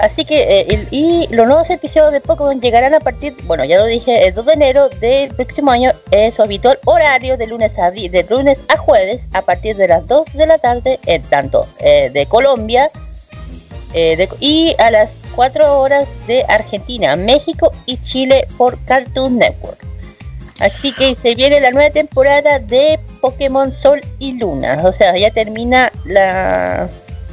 [0.00, 3.78] Así que, eh, el- y los nuevos episodios de Pokémon llegarán a partir, bueno, ya
[3.78, 7.78] lo dije, el 2 de enero del próximo año, en su habitual horario de lunes
[7.78, 11.66] a, de lunes a jueves, a partir de las 2 de la tarde, en tanto
[11.78, 12.90] eh, de Colombia,
[13.92, 19.78] eh, y a las 4 horas de Argentina, México y Chile por Cartoon Network.
[20.60, 24.82] Así que se viene la nueva temporada de Pokémon Sol y Luna.
[24.84, 26.88] O sea, ya termina la,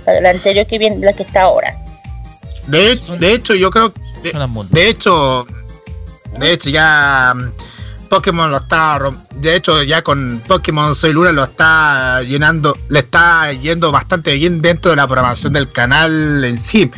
[0.05, 1.77] la anterior que viene, la que está ahora.
[2.67, 3.93] De, de hecho, yo creo.
[4.23, 4.31] De,
[4.71, 5.45] de hecho,
[6.39, 8.99] de hecho, ya mm, Pokémon lo está.
[9.35, 12.77] De hecho, ya con Pokémon Soy Luna lo está llenando.
[12.89, 16.89] Le está yendo bastante bien dentro de la programación del canal en sí.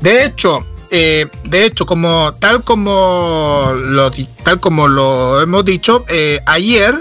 [0.00, 4.10] De hecho, eh, de hecho, como tal como lo
[4.42, 6.94] tal como lo hemos dicho, eh, ayer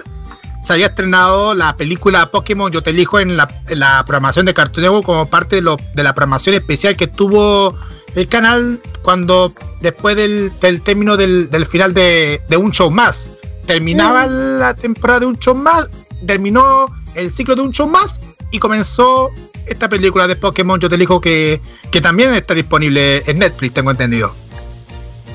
[0.62, 4.54] se había estrenado la película Pokémon Yo te elijo en la, en la programación de
[4.54, 7.76] Cartoon Network como parte de, lo- de la programación especial que tuvo
[8.16, 13.32] el canal cuando después del, del término del, del final de, de un show más.
[13.66, 15.90] Terminaba la temporada de un show más,
[16.28, 18.20] terminó el ciclo de un show más
[18.52, 19.30] y comenzó
[19.66, 23.92] esta película de Pokémon Yo te elijo que, que también está disponible en Netflix, tengo
[23.92, 24.36] entendido.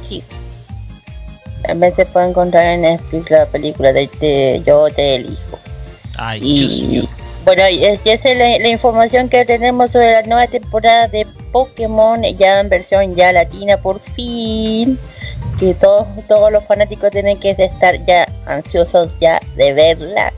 [0.09, 0.23] Sí.
[1.67, 5.59] También se puede encontrar en Netflix la película de, de Yo te elijo.
[6.17, 7.09] Ay, Y- Choose You.
[7.49, 12.61] Bueno, esa es la, la información que tenemos sobre la nueva temporada de Pokémon, ya
[12.61, 14.99] en versión ya latina por fin.
[15.59, 20.31] Que todos, todos los fanáticos tienen que estar ya ansiosos ya de verla.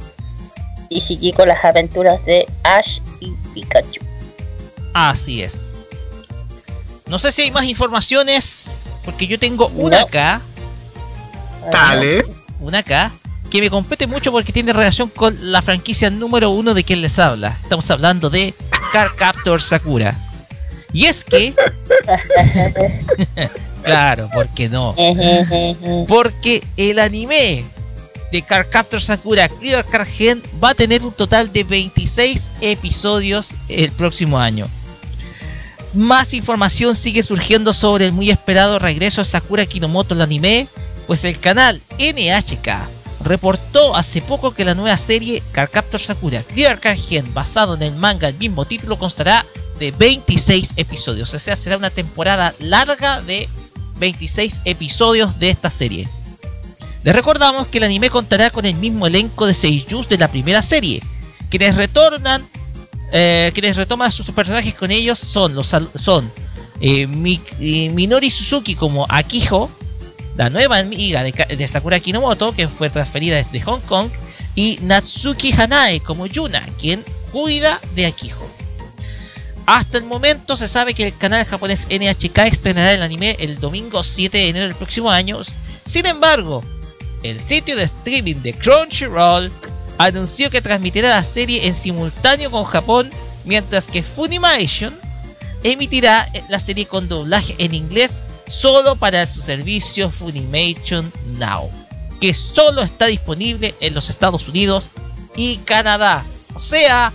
[0.89, 4.05] Y seguir con las aventuras de Ash y Pikachu.
[4.95, 5.75] Así es.
[7.07, 8.71] No sé si hay más informaciones,
[9.05, 10.43] porque yo tengo una acá.
[11.73, 12.25] Dale.
[12.61, 13.11] Una acá.
[13.51, 17.19] Que me compete mucho porque tiene relación con la franquicia número uno de quien les
[17.19, 17.59] habla.
[17.63, 18.55] Estamos hablando de
[18.93, 20.17] Car Captor Sakura.
[20.93, 21.55] Y es que.
[23.83, 24.95] claro, ¿por qué no?
[26.09, 27.65] Porque el anime
[28.31, 33.91] de Cardcaptor Sakura Clear Card Gen va a tener un total de 26 episodios el
[33.91, 34.69] próximo año.
[35.95, 40.69] Más información sigue surgiendo sobre el muy esperado regreso de Sakura Kinomoto al anime,
[41.09, 47.33] pues el canal NHK reportó hace poco que la nueva serie Cardcaptor Sakura Clear Gen,
[47.35, 49.45] basado en el manga del mismo título, constará
[49.79, 51.33] de 26 episodios.
[51.35, 53.49] O sea, será una temporada larga de
[53.99, 56.09] 26 episodios de esta serie.
[57.03, 60.61] Les recordamos que el anime contará con el mismo elenco de seiyus de la primera
[60.61, 61.03] serie,
[61.49, 62.47] quienes retornan,
[63.13, 66.31] eh, quienes retoman sus personajes con ellos son los son
[66.81, 67.09] eh,
[67.61, 69.71] eh, Minori Suzuki como Akiho,
[70.41, 74.09] la nueva amiga de, Sakura Kinomoto, que fue transferida desde Hong Kong,
[74.55, 78.39] y Natsuki Hanae como Yuna, quien cuida de Akiho.
[79.67, 84.03] Hasta el momento se sabe que el canal japonés NHK estrenará el anime el domingo
[84.03, 85.41] 7 de enero del próximo año.
[85.85, 86.65] Sin embargo,
[87.23, 89.53] el sitio de streaming de Crunchyroll
[89.99, 93.11] anunció que transmitirá la serie en simultáneo con Japón,
[93.45, 94.99] mientras que Funimation
[95.63, 101.71] emitirá la serie con doblaje en inglés solo para su servicio Funimation Now,
[102.21, 104.91] que solo está disponible en los Estados Unidos
[105.37, 106.25] y Canadá.
[106.55, 107.13] O sea,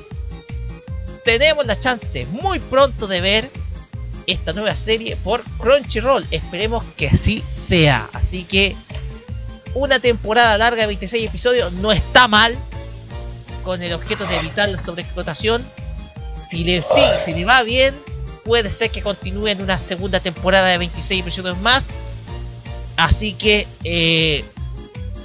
[1.24, 3.52] tenemos la chance muy pronto de ver
[4.28, 6.28] esta nueva serie por Crunchyroll.
[6.32, 8.10] Esperemos que así sea.
[8.14, 8.76] Así que
[9.74, 12.58] una temporada larga de 26 episodios no está mal
[13.64, 15.64] con el objeto de evitar la sobreexplotación.
[16.50, 17.94] Si le, sí, si le va bien,
[18.46, 21.98] puede ser que continúe en una segunda temporada de 26 episodios más.
[22.96, 24.46] Así que, eh,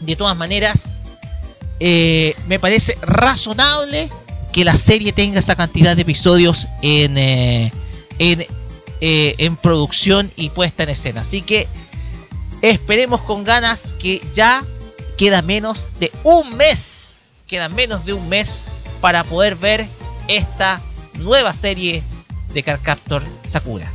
[0.00, 0.88] de todas maneras,
[1.78, 4.08] eh, me parece razonable
[4.52, 7.72] que la serie tenga esa cantidad de episodios en, eh,
[8.18, 8.46] en,
[9.00, 11.20] en producción y puesta en escena.
[11.20, 11.68] Así que
[12.62, 14.64] esperemos con ganas que ya
[15.18, 17.18] queda menos de un mes.
[17.46, 18.64] Queda menos de un mes
[19.02, 19.86] para poder ver
[20.26, 20.80] esta
[21.18, 22.02] nueva serie
[22.52, 23.92] de Carcaptor Sakura.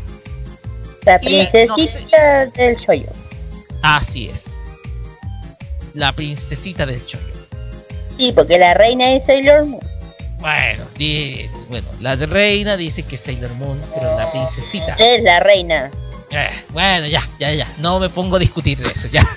[1.06, 3.07] La no princesita del shoyo.
[3.82, 4.57] Así es.
[5.94, 7.23] La princesita del shoyo.
[8.18, 9.86] Sí, porque la reina es Sailor Moon.
[10.40, 14.95] Bueno, dice- bueno, la de reina dice que es Sailor Moon, pero la princesita.
[14.98, 15.91] Es la reina.
[16.32, 17.68] Eh, bueno, ya, ya, ya.
[17.77, 19.23] No me pongo a discutir de eso, ya.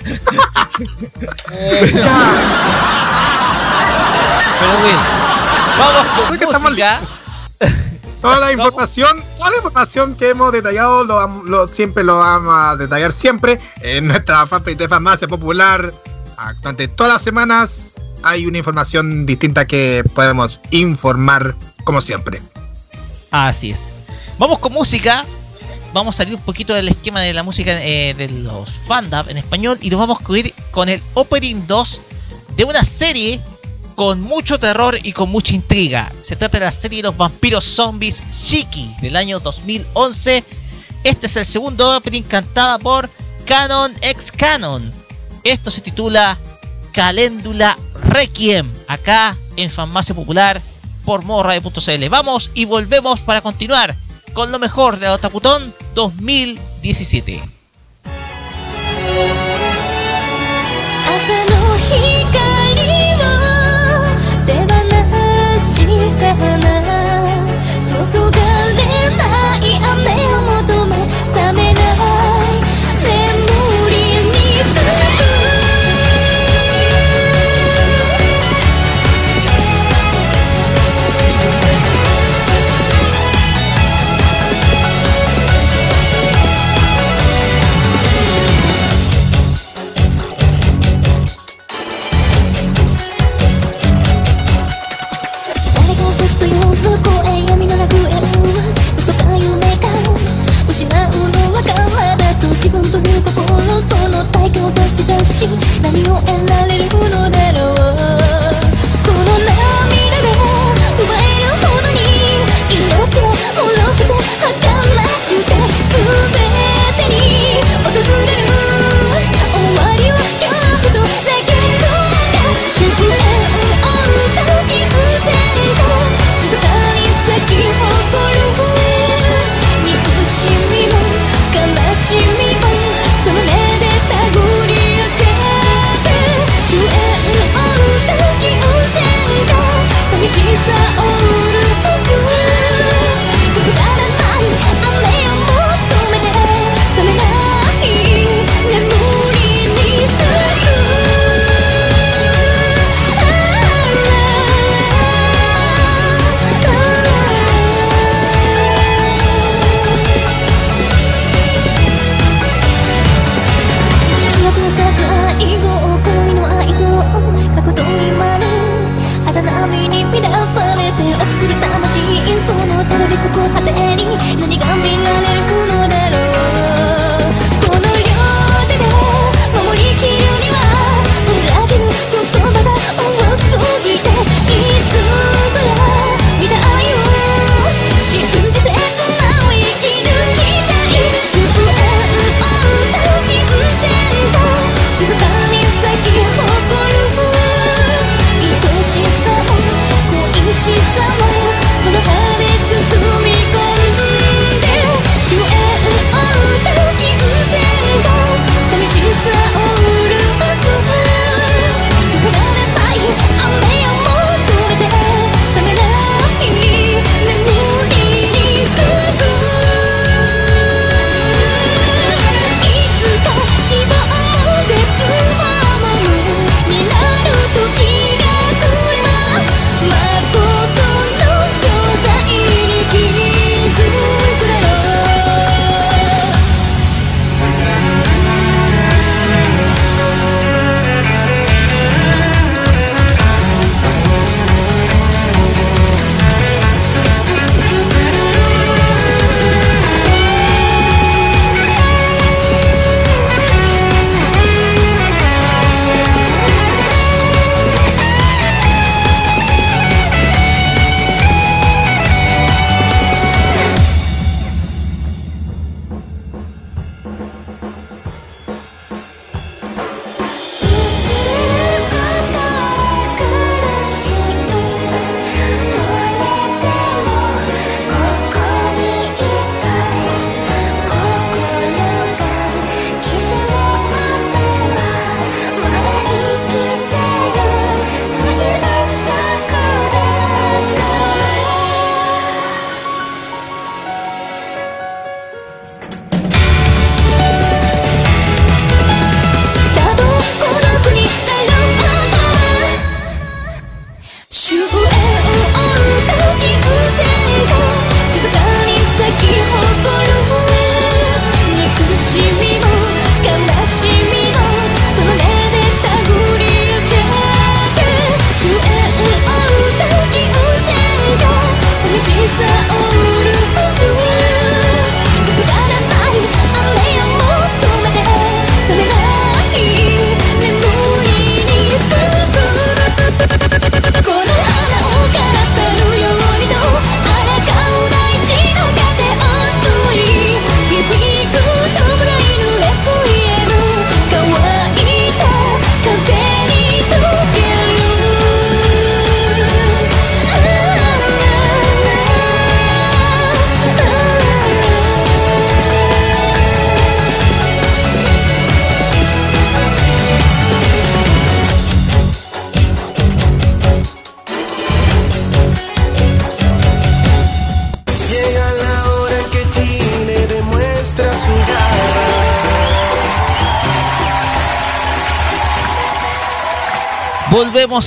[4.59, 4.99] Pero bueno,
[5.77, 6.07] vamos
[6.53, 7.01] con música.
[8.21, 12.53] Toda la información, toda la información que hemos detallado, lo, vam- lo- siempre lo vamos
[12.53, 15.93] a detallar siempre en nuestra fanpage de Farmacia Popular.
[16.61, 21.55] Durante todas las semanas hay una información distinta que podemos informar
[21.85, 22.41] como siempre.
[23.31, 23.89] Así es.
[24.37, 25.25] Vamos con música.
[25.93, 29.37] Vamos a salir un poquito del esquema de la música eh, de los fandom en
[29.37, 32.01] español y nos vamos a ir con el opening 2
[32.55, 33.41] de una serie
[33.99, 36.09] con mucho terror y con mucha intriga.
[36.21, 40.41] Se trata de la serie de los vampiros zombies Shiki del año 2011.
[41.03, 43.09] Este es el segundo opening cantada por
[43.43, 44.89] Canon X Canon.
[45.43, 46.37] Esto se titula
[46.93, 50.61] Caléndula Requiem, acá en Farmacia Popular
[51.03, 52.07] por modoradio.cl.
[52.07, 53.97] Vamos y volvemos para continuar
[54.31, 57.43] con lo mejor de Otaputón 2017.
[66.19, 66.69] た花。
[68.03, 68.48] 注が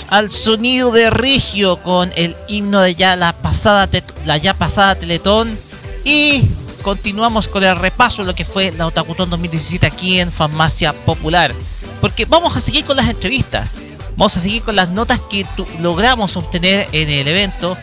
[0.09, 3.90] Al sonido de Rigio con el himno de ya la pasada
[4.24, 5.59] la ya pasada Teletón
[6.02, 6.44] y
[6.82, 11.52] continuamos con el repaso de lo que fue la Otakutón 2017 aquí en Farmacia Popular.
[12.01, 13.73] Porque vamos a seguir con las entrevistas.
[14.16, 15.44] Vamos a seguir con las notas que
[15.82, 17.77] logramos obtener en el evento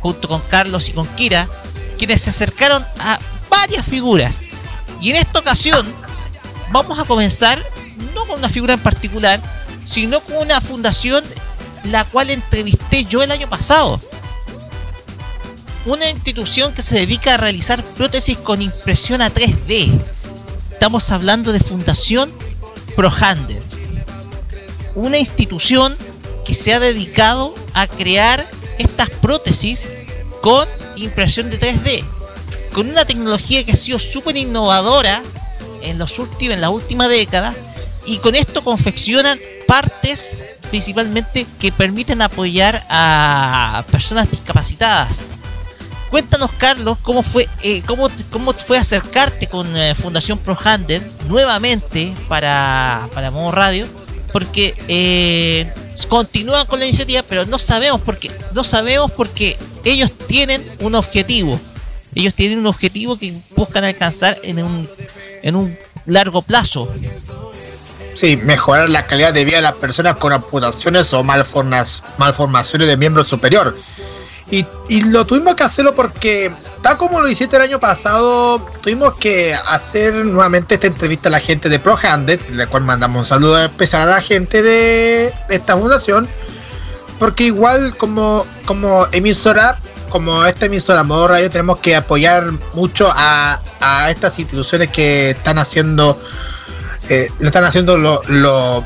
[0.00, 1.46] junto con Carlos y con Kira,
[1.98, 3.18] quienes se acercaron a
[3.50, 4.36] varias figuras.
[4.98, 5.86] Y en esta ocasión
[6.72, 7.62] vamos a comenzar
[8.14, 9.40] no con una figura en particular,
[9.86, 11.24] sino con una fundación
[11.84, 14.00] la cual entrevisté yo el año pasado.
[15.86, 19.90] Una institución que se dedica a realizar prótesis con impresión a 3D.
[20.72, 22.32] Estamos hablando de Fundación
[22.96, 23.62] ProHander.
[24.94, 25.94] Una institución
[26.44, 28.46] que se ha dedicado a crear
[28.78, 29.82] estas prótesis
[30.40, 30.66] con
[30.96, 32.04] impresión de 3D.
[32.72, 35.22] Con una tecnología que ha sido súper innovadora
[35.82, 37.54] en, los últimos, en la última década.
[38.06, 40.32] Y con esto confeccionan partes
[40.74, 45.18] principalmente que permiten apoyar a personas discapacitadas.
[46.10, 53.06] Cuéntanos, Carlos, cómo fue, eh, cómo, cómo fue acercarte con eh, Fundación ProHander nuevamente para,
[53.14, 53.86] para Modo Radio,
[54.32, 55.72] porque eh,
[56.08, 61.60] continúan con la iniciativa, pero no sabemos porque no sabemos porque ellos tienen un objetivo.
[62.16, 64.88] Ellos tienen un objetivo que buscan alcanzar en un,
[65.40, 66.92] en un largo plazo.
[68.14, 73.24] Sí, mejorar la calidad de vida de las personas con amputaciones o malformaciones de miembro
[73.24, 73.76] superior.
[74.50, 79.14] Y, y lo tuvimos que hacerlo porque, tal como lo hiciste el año pasado, tuvimos
[79.14, 83.58] que hacer nuevamente esta entrevista a la gente de ProHanded, la cual mandamos un saludo
[83.58, 86.28] especial a la gente de esta fundación,
[87.18, 89.80] porque igual como, como emisora,
[90.10, 95.58] como esta emisora Modo Radio, tenemos que apoyar mucho a, a estas instituciones que están
[95.58, 96.20] haciendo
[97.08, 98.84] eh, lo están haciendo lo, lo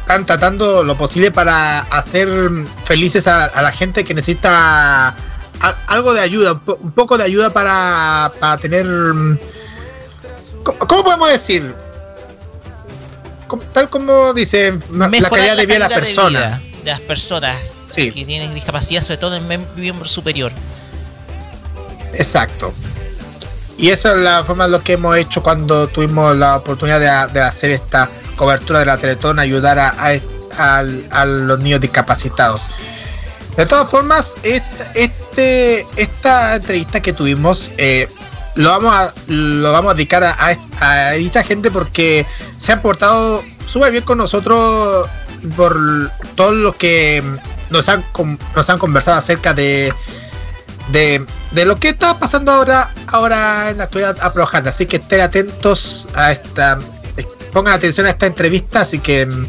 [0.00, 2.28] están tratando lo posible para hacer
[2.84, 5.14] felices a, a la gente que necesita a-
[5.88, 9.38] algo de ayuda, un, po- un poco de ayuda para, para tener mm,
[10.62, 11.74] ¿cómo, cómo podemos decir?
[13.48, 16.38] Como- tal como dice ma- la Mejorar calidad de vida de la calidad persona.
[16.40, 17.56] vida de las personas
[17.94, 20.52] que tienen discapacidad, sobre todo en miembro superior.
[22.14, 22.72] Exacto.
[23.78, 27.40] Y esa es la forma de lo que hemos hecho cuando tuvimos la oportunidad de,
[27.40, 32.68] hacer esta cobertura de la Teletón, ayudar a, los niños discapacitados.
[33.56, 38.08] De todas formas, este, esta entrevista que tuvimos eh,
[38.56, 42.26] lo, vamos a, dedicar a, dicha gente porque
[42.58, 45.06] se han portado súper bien con nosotros
[45.56, 45.78] por
[46.34, 47.22] todo lo que
[47.70, 48.04] nos han,
[48.54, 49.92] nos han conversado acerca de,
[50.88, 54.68] de, de lo que está pasando ahora, ahora en la actualidad a ProHand.
[54.68, 56.78] Así que estén atentos a esta,
[57.52, 59.46] pongan atención a esta entrevista, así que mm,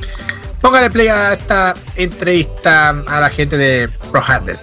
[0.61, 4.57] pónganle play a esta entrevista a la gente de ProHand.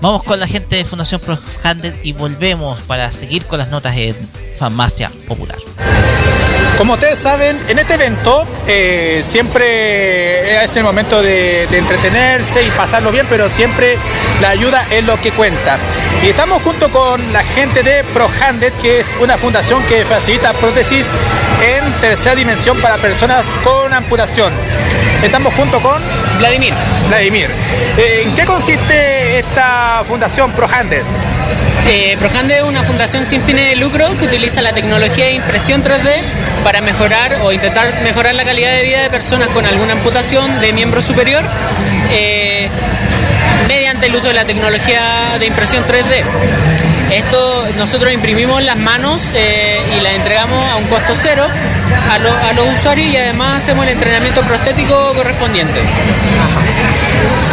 [0.00, 4.14] Vamos con la gente de Fundación ProHanded y volvemos para seguir con las notas en
[4.58, 5.58] Farmacia Popular.
[6.76, 12.70] Como ustedes saben, en este evento eh, siempre es el momento de, de entretenerse y
[12.70, 13.98] pasarlo bien, pero siempre
[14.40, 15.78] la ayuda es lo que cuenta.
[16.22, 21.06] Y estamos junto con la gente de ProHanded, que es una fundación que facilita prótesis
[21.60, 24.52] en tercera dimensión para personas con amputación.
[25.22, 26.00] Estamos junto con
[26.38, 26.72] Vladimir.
[27.08, 27.50] Vladimir.
[27.96, 31.02] Eh, ¿En qué consiste esta fundación ProHanded?
[31.88, 35.82] Eh, Projande es una fundación sin fines de lucro que utiliza la tecnología de impresión
[35.82, 36.22] 3D
[36.62, 40.72] para mejorar o intentar mejorar la calidad de vida de personas con alguna amputación de
[40.72, 41.42] miembro superior
[42.12, 42.68] eh,
[43.66, 46.22] mediante el uso de la tecnología de impresión 3D.
[47.10, 51.46] Esto nosotros imprimimos las manos eh, y las entregamos a un costo cero
[52.10, 55.80] a, lo- a los usuarios y además hacemos el entrenamiento prostético correspondiente.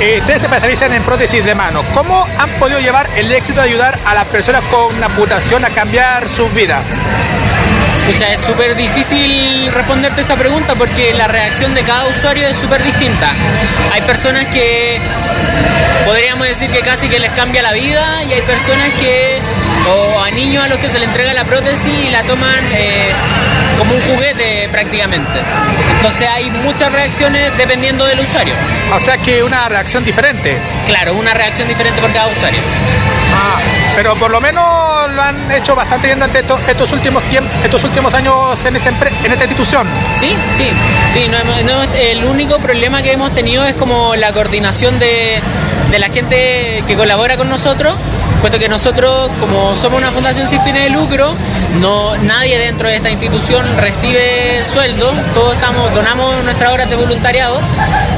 [0.01, 1.83] Eh, ustedes se especializan en prótesis de mano.
[1.93, 6.27] ¿Cómo han podido llevar el éxito de ayudar a las personas con amputación a cambiar
[6.29, 6.83] sus vidas?
[8.05, 12.83] Escucha, es súper difícil responderte esa pregunta porque la reacción de cada usuario es súper
[12.83, 13.31] distinta.
[13.93, 14.99] Hay personas que
[16.05, 19.39] podríamos decir que casi que les cambia la vida y hay personas que,
[19.89, 23.09] o a niños a los que se les entrega la prótesis y la toman eh,
[23.77, 25.39] como un juguete prácticamente.
[25.95, 28.53] Entonces hay muchas reacciones dependiendo del usuario.
[28.93, 30.57] O sea que una reacción diferente.
[30.85, 32.59] Claro, una reacción diferente por cada usuario.
[33.33, 33.59] Ah,
[33.95, 34.63] pero por lo menos
[35.11, 37.23] lo han hecho bastante bien durante estos, estos últimos
[37.63, 39.87] estos últimos años en esta, en esta institución.
[40.15, 40.69] Sí, sí,
[41.09, 41.27] sí.
[41.27, 41.37] no
[41.99, 45.41] el único problema que hemos tenido es como la coordinación de,
[45.91, 47.95] de la gente que colabora con nosotros,
[48.41, 51.33] puesto que nosotros, como somos una fundación sin fines de lucro,
[51.79, 57.59] no, nadie dentro de esta institución recibe sueldo, todos estamos, donamos nuestras horas de voluntariado,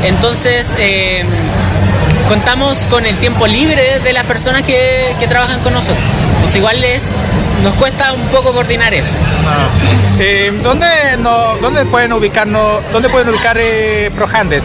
[0.03, 1.23] entonces eh,
[2.27, 6.03] contamos con el tiempo libre de las personas que, que trabajan con nosotros.
[6.41, 7.09] Pues igual es,
[7.63, 9.15] nos cuesta un poco coordinar eso.
[10.19, 10.87] Eh, ¿dónde,
[11.19, 14.61] no, ¿Dónde pueden ubicarnos, dónde pueden ubicar eh, ProHanded?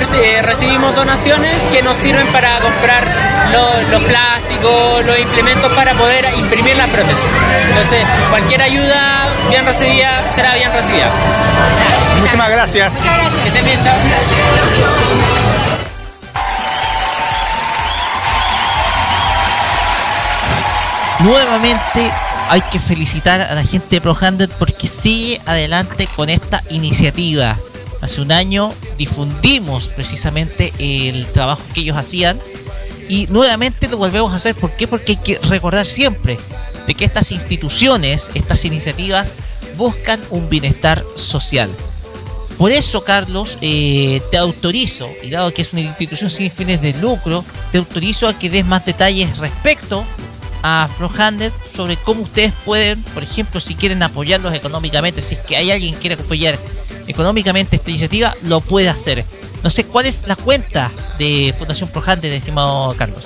[0.42, 3.08] recibimos donaciones que nos sirven para comprar
[3.52, 7.24] lo- los plásticos, los implementos para poder imprimir las prótesis.
[7.70, 11.10] Entonces, cualquier ayuda bien recibida será bien recibida.
[12.18, 12.94] Muchísimas gracias.
[13.44, 13.94] Que estén bien, chao.
[21.20, 22.12] Nuevamente
[22.50, 27.58] hay que felicitar a la gente de ProHanded porque sigue adelante con esta iniciativa.
[28.02, 32.38] Hace un año difundimos precisamente el trabajo que ellos hacían
[33.08, 34.56] y nuevamente lo volvemos a hacer.
[34.56, 34.88] ¿Por qué?
[34.88, 36.38] Porque hay que recordar siempre
[36.88, 39.34] de que estas instituciones, estas iniciativas
[39.78, 41.70] buscan un bienestar social.
[42.58, 46.94] Por eso, Carlos, eh, te autorizo, y dado que es una institución sin fines de
[46.94, 50.06] lucro, te autorizo a que des más detalles respecto
[50.62, 55.58] a ProHanded sobre cómo ustedes pueden, por ejemplo, si quieren apoyarlos económicamente, si es que
[55.58, 56.58] hay alguien que quiere apoyar
[57.08, 59.26] económicamente esta iniciativa, lo puede hacer.
[59.64, 63.26] No sé cuál es la cuenta de Fundación ProHanded, estimado Carlos.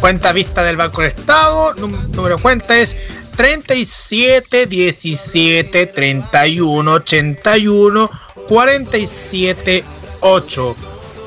[0.00, 2.96] Cuenta vista del Banco del Estado, número de cuenta es
[3.36, 8.10] 37 17 31 81
[8.48, 9.84] 47
[10.20, 10.76] 8.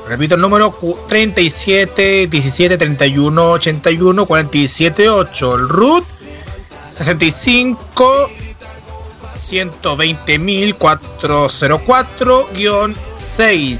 [0.08, 5.54] Repito el número cu- 37 17 31 81 47 8.
[5.56, 6.04] El RUT
[6.94, 8.30] 65
[12.60, 13.78] 120.404-6.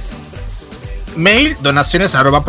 [1.17, 2.45] Mail donaciones arroba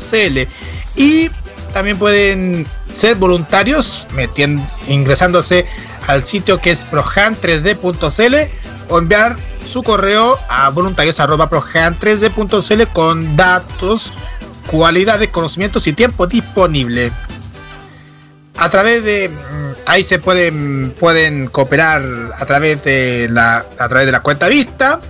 [0.00, 0.48] prohan3d.cl.
[0.96, 1.30] Y
[1.72, 5.66] también pueden ser voluntarios metien- ingresándose
[6.08, 8.34] al sitio que es prohan3d.cl
[8.88, 9.36] o enviar
[9.70, 14.12] su correo a voluntarios arroba prohan3d.cl con datos,
[14.66, 17.12] cualidades, conocimientos y tiempo disponible.
[18.56, 22.02] A través de mm, ahí se pueden pueden cooperar
[22.36, 25.00] a través de la a través de la cuenta vista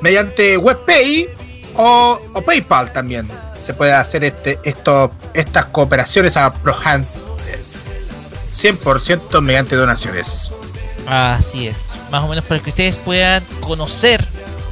[0.00, 1.28] mediante WebPay
[1.76, 3.28] o, o PayPal también
[3.62, 7.06] se puede hacer este esto estas cooperaciones a ProHand
[8.52, 10.50] 100% mediante donaciones.
[11.06, 14.26] Así es, más o menos para que ustedes puedan conocer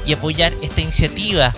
[0.05, 1.55] y apoyar esta iniciativa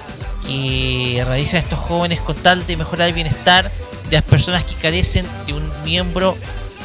[0.47, 3.71] que realizan estos jóvenes con tal de mejorar el bienestar
[4.09, 6.37] de las personas que carecen de un miembro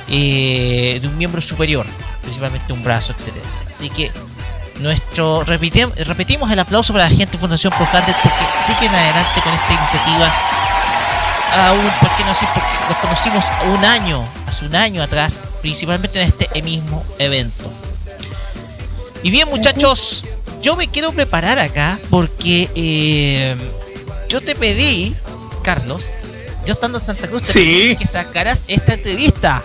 [0.09, 1.85] eh, de un miembro superior,
[2.21, 3.45] principalmente un brazo, etcétera.
[3.67, 4.11] Así que
[4.83, 9.73] nuestro repetimos el aplauso para la gente de Fundación ProHanded porque siguen adelante con esta
[9.73, 10.31] iniciativa
[11.55, 12.47] aún, ¿por qué no decir?
[12.53, 17.69] Porque los conocimos un año, hace un año atrás, principalmente en este mismo evento.
[19.21, 20.25] Y bien, muchachos,
[20.61, 23.55] yo me quiero preparar acá porque eh,
[24.29, 25.15] yo te pedí,
[25.63, 26.07] Carlos,
[26.65, 27.59] yo estando en Santa Cruz te Sí.
[27.59, 29.63] pedí que sacaras esta entrevista.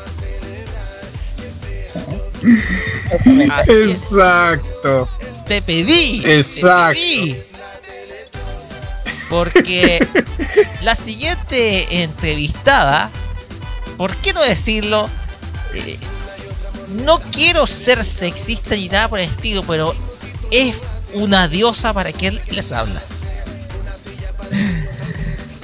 [3.67, 4.11] Es,
[4.79, 5.09] Exacto.
[5.47, 6.23] te pedí.
[6.25, 7.01] Exacto.
[7.01, 7.37] Te pedí.
[9.29, 10.07] Porque
[10.83, 13.11] la siguiente entrevistada,
[13.97, 15.09] ¿por qué no decirlo?
[15.75, 15.99] Eh,
[17.05, 19.95] no quiero ser sexista ni nada por el estilo, pero
[20.51, 20.75] es
[21.13, 23.03] una diosa para quien les habla.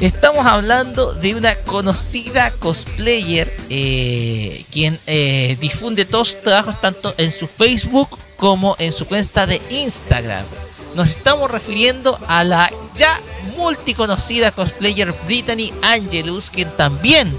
[0.00, 7.30] Estamos hablando de una conocida cosplayer eh, quien eh, difunde todos sus trabajos tanto en
[7.30, 10.44] su Facebook como en su cuenta de Instagram.
[10.96, 13.20] Nos estamos refiriendo a la ya
[13.56, 17.32] multiconocida cosplayer Brittany Angelus, quien también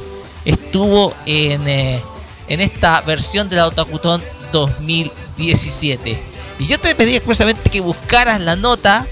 [0.45, 2.01] estuvo en, eh,
[2.47, 4.23] en esta versión de la Otakuton
[4.53, 6.17] 2017.
[6.59, 9.05] Y yo te pedí expresamente que buscaras la nota,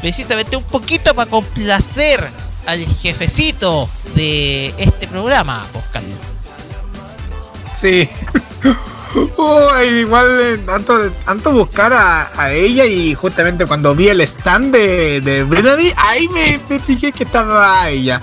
[0.00, 2.28] precisamente un poquito para complacer
[2.68, 6.02] al jefecito de este programa, Oscar.
[7.74, 8.08] Sí.
[9.90, 15.94] Igual eh, tanto, tanto buscar a, ella y justamente cuando vi el stand de, de
[15.96, 18.20] ahí me, me fijé que estaba ella.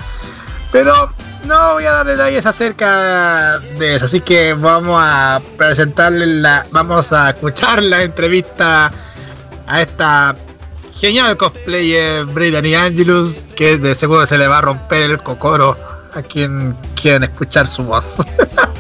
[0.72, 1.10] Pero
[1.46, 7.12] no voy a dar detalles acerca de eso, así que vamos a presentarle la, vamos
[7.14, 8.92] a escuchar la entrevista
[9.66, 10.36] a esta
[10.96, 15.76] genial cosplayer Brittany Angelus, que de seguro se le va a romper el cocoro
[16.14, 18.18] a quien quieran escuchar su voz.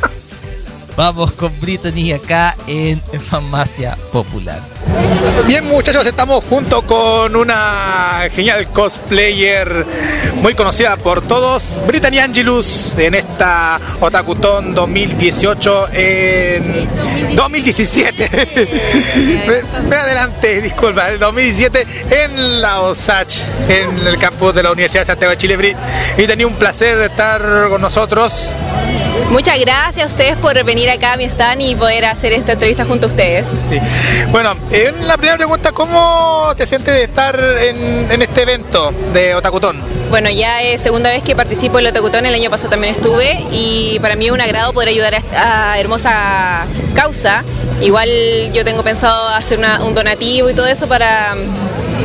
[0.95, 4.61] Vamos con Brittany acá en Farmacia Popular.
[5.45, 9.85] Bien muchachos, estamos junto con una genial cosplayer
[10.41, 16.87] muy conocida por todos, Brittany Angelus, en esta Otakuton 2018 en
[17.35, 18.29] 2017.
[19.47, 21.87] me, me adelante, disculpa, en 2017
[22.23, 25.57] en la OSACH, en el campus de la Universidad de Santiago de Chile.
[25.57, 25.77] Brit.
[26.17, 28.53] Y tenía un placer estar con nosotros.
[29.29, 32.85] Muchas gracias a ustedes por venir acá a mi stand y poder hacer esta entrevista
[32.85, 33.47] junto a ustedes.
[33.69, 33.79] Sí.
[34.31, 39.35] Bueno, en la primera pregunta, ¿cómo te sientes de estar en, en este evento de
[39.35, 39.77] Otakuton?
[40.09, 43.43] Bueno, ya es segunda vez que participo en el Otakutón, el año pasado también estuve
[43.51, 47.43] y para mí es un agrado poder ayudar a esta hermosa causa.
[47.81, 48.09] Igual
[48.53, 51.35] yo tengo pensado hacer una- un donativo y todo eso para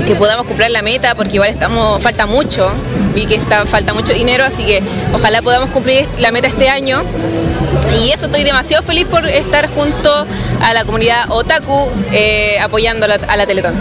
[0.06, 2.70] que podamos cumplir la meta porque igual estamos falta mucho
[3.14, 7.02] vi que está falta mucho dinero así que ojalá podamos cumplir la meta este año
[8.00, 10.26] y eso estoy demasiado feliz por estar junto
[10.62, 13.74] a la comunidad otaku eh, apoyando a la, a la Teletón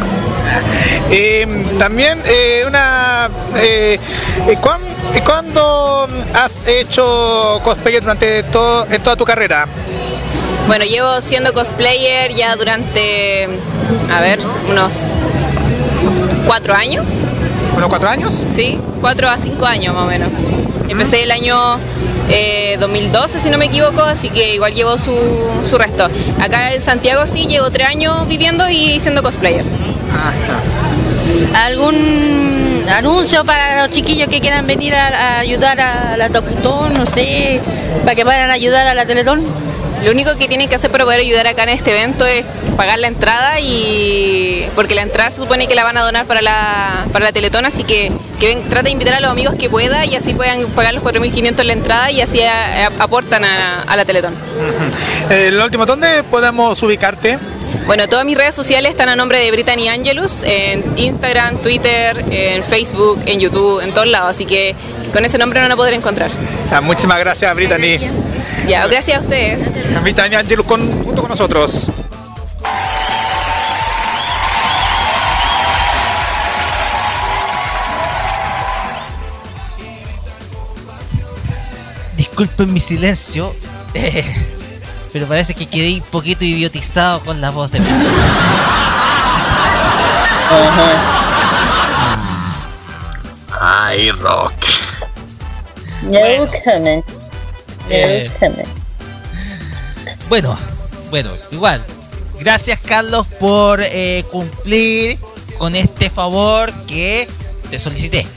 [1.11, 1.45] Eh,
[1.77, 3.29] también eh, una...
[3.57, 3.99] Eh,
[4.61, 4.81] ¿cuán-
[5.25, 9.67] ¿Cuándo has hecho cosplay durante todo, en toda tu carrera?
[10.67, 13.47] Bueno, llevo siendo cosplayer ya durante,
[14.11, 14.93] a ver, unos
[16.45, 17.07] cuatro años.
[17.75, 18.45] ¿Unos cuatro años?
[18.55, 20.29] Sí, cuatro a cinco años más o menos.
[20.87, 21.77] Empecé el año
[22.29, 25.15] eh, 2012, si no me equivoco, así que igual llevo su,
[25.69, 26.09] su resto.
[26.41, 29.63] Acá en Santiago sí, llevo tres años viviendo y siendo cosplayer.
[31.53, 36.93] ¿Algún anuncio para los chiquillos que quieran venir a, a ayudar a la Tocutón?
[36.93, 37.61] No sé,
[38.03, 39.43] para que vayan a ayudar a la Teletón.
[40.03, 42.45] Lo único que tienen que hacer para poder ayudar acá en este evento es
[42.77, 46.41] pagar la entrada y porque la entrada se supone que la van a donar para
[46.41, 49.69] la, para la Teletón, así que, que ven, trata de invitar a los amigos que
[49.69, 53.43] pueda y así puedan pagar los 4.500 en la entrada y así a- a- aportan
[53.43, 54.33] a, a la Teletón.
[55.29, 57.37] Eh, lo último, ¿dónde podemos ubicarte?
[57.85, 62.63] Bueno, todas mis redes sociales están a nombre de Brittany Angelus, en Instagram, Twitter, en
[62.63, 64.75] Facebook, en YouTube, en todos lados, así que
[65.11, 66.29] con ese nombre no van a poder encontrar.
[66.71, 67.97] Ah, muchísimas gracias, Brittany.
[68.67, 69.59] Ya, gracias a ustedes.
[70.01, 71.87] Brittany Angelus con, junto con nosotros.
[82.15, 83.53] Disculpen mi silencio,
[83.93, 84.23] eh,
[85.13, 88.05] pero parece que quedé un poquito idiotizado con la voz de Brittany.
[93.61, 94.53] Ay, Rock.
[96.03, 96.19] No
[96.63, 97.18] comment.
[97.89, 98.31] No Eh.
[100.29, 100.57] Bueno,
[101.09, 101.83] bueno, igual.
[102.39, 105.17] Gracias Carlos por eh, cumplir
[105.57, 107.27] con este favor que
[107.69, 108.25] te solicité.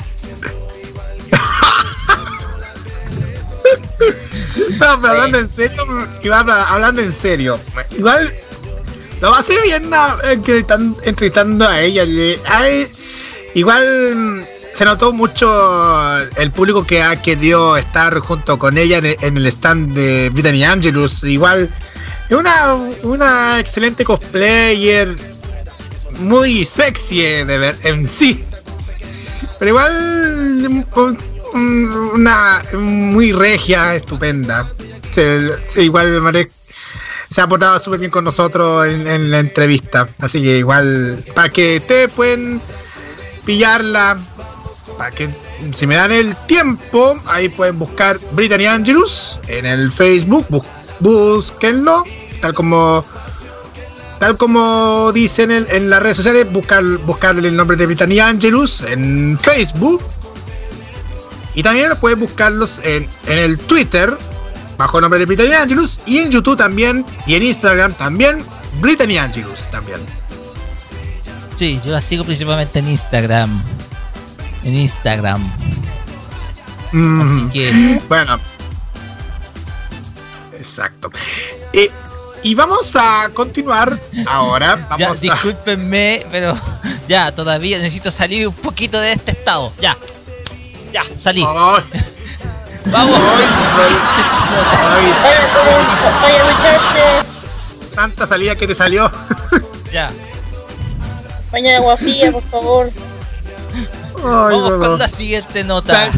[4.79, 5.85] No, pero hablando en serio,
[6.23, 7.59] igual hablando en serio,
[7.97, 8.33] igual
[9.21, 12.05] lo va a hacer bien na- entrevistan- entrevistando a ella.
[13.55, 14.47] igual
[14.83, 15.47] se notó mucho
[16.37, 21.23] el público que ha querido estar junto con ella en el, stand de Brittany Angelus.
[21.23, 21.71] Igual
[22.31, 25.17] una, una excelente cosplayer,
[26.19, 28.45] muy sexy de ver en sí.
[29.61, 31.17] Pero igual un,
[31.55, 34.69] un- una muy regia, estupenda.
[35.13, 36.49] Se, se igual
[37.31, 40.09] se ha portado súper bien con nosotros en, en la entrevista.
[40.19, 42.61] Así que igual, para que ustedes pueden
[43.45, 44.19] pillarla,
[44.97, 45.29] para que
[45.73, 50.65] si me dan el tiempo, ahí pueden buscar Brittany Angelus en el Facebook, bú-
[51.01, 52.05] búsquenlo,
[52.41, 53.05] tal como
[54.19, 58.83] tal como dicen en, en las redes sociales, buscar, buscarle el nombre de Brittany Angelus
[58.83, 60.01] en Facebook.
[61.55, 64.17] Y también pueden buscarlos en, en el Twitter,
[64.79, 68.45] bajo el nombre de Brittany Angelus, y en YouTube también, y en Instagram también,
[68.81, 69.99] Brittany Angelus también.
[71.57, 73.63] Sí, yo la sigo principalmente en Instagram.
[74.65, 75.43] En Instagram.
[76.93, 78.39] Mm, que- Bueno.
[80.57, 81.11] Exacto.
[81.73, 81.91] Eh,
[82.43, 84.77] y vamos a continuar ahora.
[84.99, 85.21] Ya, Vamos a...
[85.21, 86.59] discúlpenme, pero
[87.09, 89.73] ya, todavía necesito salir un poquito de este estado.
[89.81, 89.97] Ya,
[90.93, 91.43] ya, salí.
[92.87, 93.21] Vamos.
[97.95, 99.11] Tanta salida que te salió.
[99.93, 100.11] Ya.
[101.53, 102.91] Mañana agua fría, por favor.
[104.23, 104.79] Vamos bueno.
[104.79, 106.11] con la siguiente nota.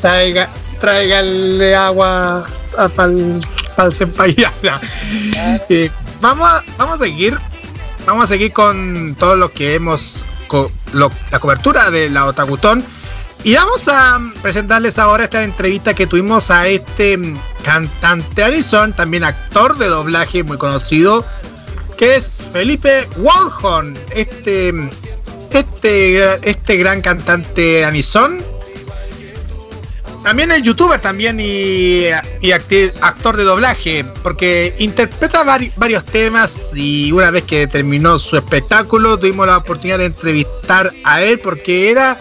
[0.00, 0.48] Traiga,
[0.80, 2.46] tráigale agua
[2.94, 3.08] para
[3.88, 4.34] el senpai.
[4.34, 4.80] Ya, ya.
[5.68, 5.90] Eh,
[6.20, 7.38] vamos, a, vamos a seguir.
[8.06, 10.24] Vamos a seguir con todo lo que hemos.
[10.48, 12.84] co- lo- la cobertura de la Otakutón.
[13.42, 19.24] Y vamos a presentarles ahora esta entrevista que tuvimos a este mm, cantante Arizón, también
[19.24, 21.24] actor de doblaje muy conocido,
[21.96, 23.96] que es Felipe Walhorn.
[24.14, 24.72] Este,
[25.50, 28.38] este, este gran cantante Anison.
[30.22, 32.06] También es youtuber también y,
[32.40, 38.36] y actor de doblaje, porque interpreta vari- varios temas y una vez que terminó su
[38.36, 42.18] espectáculo tuvimos la oportunidad de entrevistar a él porque era...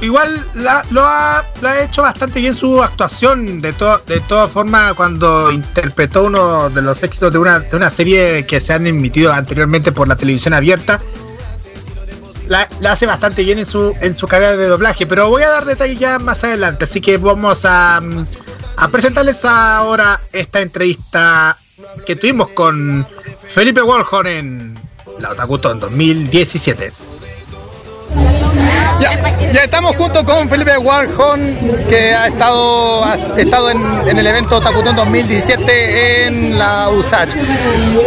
[0.00, 0.70] Igual lo,
[1.02, 6.22] ha, lo ha hecho bastante bien su actuación, de, to- de todas formas cuando interpretó
[6.22, 10.06] uno de los éxitos de una, de una serie que se han emitido anteriormente por
[10.06, 11.00] la televisión abierta,
[12.48, 15.50] la, la hace bastante bien en su, en su carrera de doblaje, pero voy a
[15.50, 18.26] dar detalles ya más adelante, así que vamos a, mm,
[18.76, 21.56] a presentarles ahora esta entrevista
[22.06, 23.06] que tuvimos con
[23.46, 24.80] Felipe Warhol en
[25.18, 27.07] la Otakutón 2017.
[29.00, 29.12] Ya,
[29.52, 31.38] ya estamos junto con Felipe Warhol,
[31.88, 37.34] que ha estado, ha estado en, en el evento Takutón 2017 en la USACH.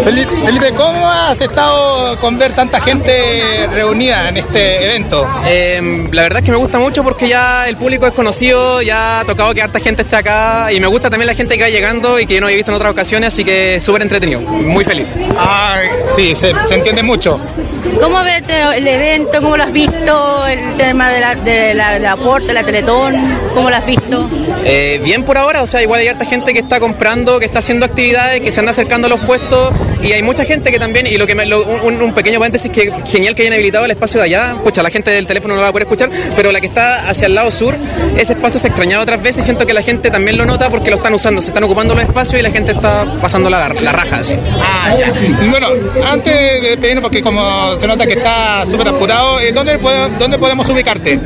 [0.03, 5.25] Feli- Felipe, ¿cómo has estado con ver tanta gente reunida en este evento?
[5.45, 9.21] Eh, la verdad es que me gusta mucho porque ya el público es conocido, ya
[9.21, 11.69] ha tocado que harta gente esté acá y me gusta también la gente que va
[11.69, 14.83] llegando y que yo no he visto en otras ocasiones, así que súper entretenido, muy
[14.83, 15.07] feliz.
[15.39, 15.87] Ay,
[16.17, 17.39] sí, se, se entiende mucho.
[18.01, 18.43] ¿Cómo ves
[18.75, 19.31] el evento?
[19.41, 20.47] ¿Cómo lo has visto?
[20.47, 23.15] El tema de la, de la, de la aporte, la Teletón,
[23.53, 24.29] ¿cómo lo has visto?
[24.65, 27.59] Eh, bien por ahora, o sea, igual hay harta gente que está comprando, que está
[27.59, 31.07] haciendo actividades, que se anda acercando a los puestos y hay mucha gente que también,
[31.07, 33.91] y lo que me- lo- un, un pequeño paréntesis que genial que hayan habilitado el
[33.91, 36.51] espacio de allá, pucha, la gente del teléfono no la va a poder escuchar, pero
[36.51, 37.77] la que está hacia el lado sur,
[38.17, 40.69] ese espacio se ha extrañado otras veces y siento que la gente también lo nota
[40.69, 43.69] porque lo están usando, se están ocupando los espacios y la gente está pasando la,
[43.69, 44.35] la raja, así.
[44.61, 45.11] Ah, ya.
[45.49, 45.67] Bueno,
[46.09, 50.37] antes de despedirnos, porque como se nota que está súper apurado, eh, ¿dónde, puedo- ¿dónde
[50.37, 51.19] podemos ubicarte?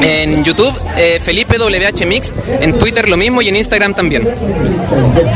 [0.00, 4.28] En YouTube, eh, Felipe WH Mix, en Twitter lo mismo y en Instagram también.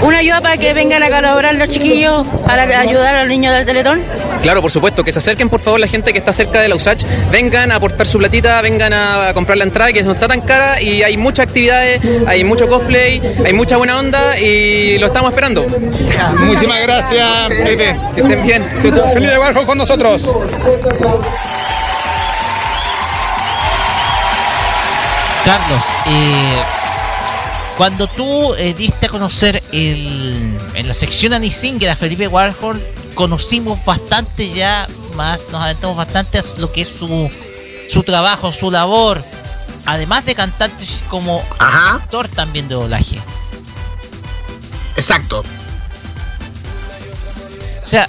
[0.02, 3.64] ¿Una ayuda para que vengan a colaborar los chiquillos para ayudar a los niños del
[3.64, 4.02] Teletón?
[4.42, 6.76] Claro, por supuesto, que se acerquen por favor la gente que está cerca de la
[6.76, 10.40] USACH, vengan a aportar su platita, vengan a comprar la entrada que no está tan
[10.40, 15.30] cara y hay muchas actividades, hay mucho cosplay, hay mucha buena onda y lo estamos
[15.30, 15.66] esperando.
[16.38, 17.96] Muchísimas gracias, Felipe.
[18.14, 18.64] Que estén bien.
[19.14, 19.34] Felipe
[19.66, 20.28] con nosotros.
[25.46, 26.60] Carlos, eh,
[27.76, 32.82] cuando tú eh, diste a conocer el, en la sección Anisinger a Felipe Warhol,
[33.14, 37.30] conocimos bastante ya, más nos adentramos bastante a lo que es su,
[37.88, 39.22] su trabajo, su labor,
[39.84, 43.20] además de cantante como actor también de doblaje.
[44.96, 45.44] Exacto.
[47.84, 48.08] O sea,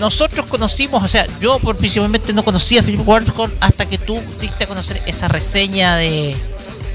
[0.00, 4.20] nosotros conocimos, o sea, yo por principalmente no conocía a Philip Warhol hasta que tú
[4.40, 6.34] diste a conocer esa reseña de,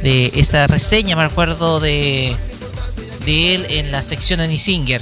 [0.03, 2.35] de esa reseña, me acuerdo de
[3.25, 5.01] de él en la sección Annie Singer.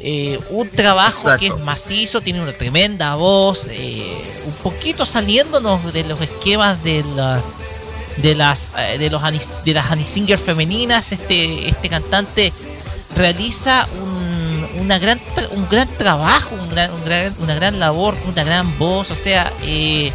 [0.00, 6.04] Eh, un trabajo que es macizo, tiene una tremenda voz, eh, un poquito saliéndonos de
[6.04, 7.42] los esquemas de las
[8.18, 9.22] de las eh, de los
[9.64, 12.52] de las Annie Singer femeninas, este este cantante
[13.16, 14.13] realiza un,
[14.84, 15.18] una gran
[15.52, 19.52] un gran trabajo, un gran, un gran- una gran labor, una gran voz, o sea,
[19.62, 20.12] eh,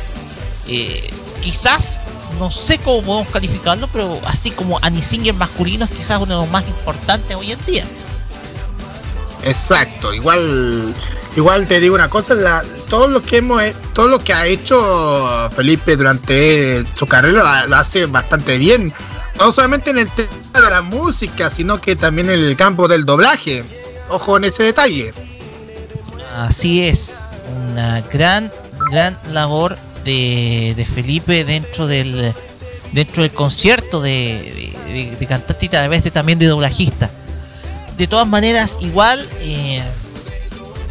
[0.67, 1.09] eh,
[1.41, 1.97] quizás
[2.39, 6.41] no sé cómo podemos calificarlo, pero así como Annie Singer masculino es quizás uno de
[6.45, 7.85] los más importantes hoy en día.
[9.43, 10.93] Exacto, igual
[11.35, 13.61] igual te digo una cosa, la, todo lo que hemos
[13.93, 18.93] todo lo que ha hecho Felipe durante su carrera lo hace bastante bien.
[19.37, 23.05] No solamente en el tema de la música, sino que también en el campo del
[23.05, 23.63] doblaje.
[24.09, 25.11] Ojo en ese detalle.
[26.35, 27.21] Así es,
[27.71, 28.51] una gran,
[28.91, 32.33] gran labor de, de Felipe dentro del
[32.91, 37.09] dentro del concierto de, de, de, cantante y a de, también de doblajista.
[37.97, 39.83] De todas maneras, igual eh,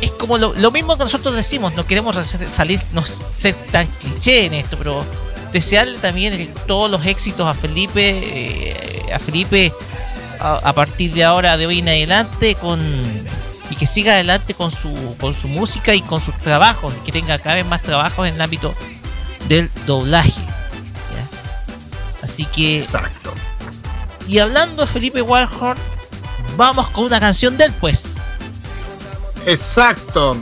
[0.00, 2.16] es como lo, lo mismo que nosotros decimos, no queremos
[2.52, 5.04] salir, no ser tan cliché en esto, pero
[5.52, 9.72] desearle también todos los éxitos a Felipe, eh, a Felipe
[10.40, 12.80] a, a partir de ahora, de hoy en adelante, con
[13.70, 17.38] y que siga adelante con su con su música y con sus trabajos, que tenga
[17.38, 18.74] cada vez más trabajos en el ámbito
[19.48, 20.30] del doblaje.
[20.32, 22.22] ¿ya?
[22.22, 23.32] Así que Exacto.
[24.26, 25.78] Y hablando de Felipe Warhorn,
[26.56, 28.04] vamos con una canción de él, pues.
[29.46, 30.36] Exacto.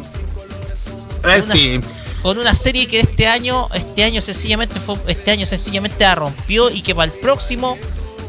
[1.22, 1.80] A ver Una- si.
[2.22, 6.70] Con una serie que este año, este año sencillamente fue, este año sencillamente la rompió
[6.70, 7.78] y que para el próximo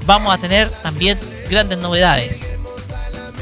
[0.06, 1.18] vamos a tener también
[1.50, 2.46] grandes novedades.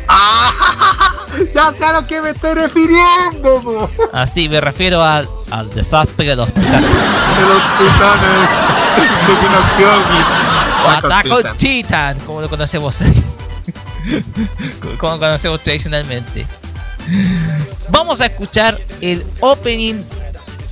[1.53, 3.89] Ya sé a lo que me estoy refiriendo, po.
[4.13, 6.81] Así me refiero al, al desastre de los titanes.
[7.35, 8.49] De los titanes.
[9.27, 9.89] De Pinocchio.
[10.85, 12.99] O Attack on Titan, como lo conocemos
[14.97, 16.45] como conocemos tradicionalmente.
[17.89, 20.03] Vamos a escuchar el opening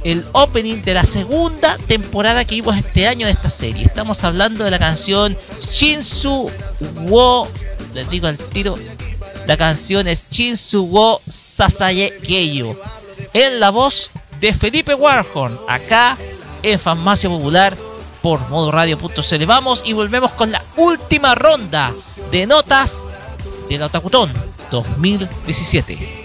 [0.04, 3.86] el opening de la segunda temporada que vimos este año de esta serie.
[3.86, 5.38] Estamos hablando de la canción
[5.72, 6.50] Shinsu
[7.08, 7.48] wo
[7.94, 8.76] les digo al tiro
[9.48, 12.80] la canción es Shinsu wo Sasaye Geyo
[13.34, 14.10] en la voz
[14.40, 16.18] de Felipe Warhorn acá
[16.62, 17.76] en Farmacia Popular
[18.22, 19.46] por modoradio.cl.
[19.46, 21.94] Vamos y volvemos con la última ronda
[22.32, 23.04] de notas
[23.70, 24.32] de la Otakutón
[24.72, 26.23] 2017.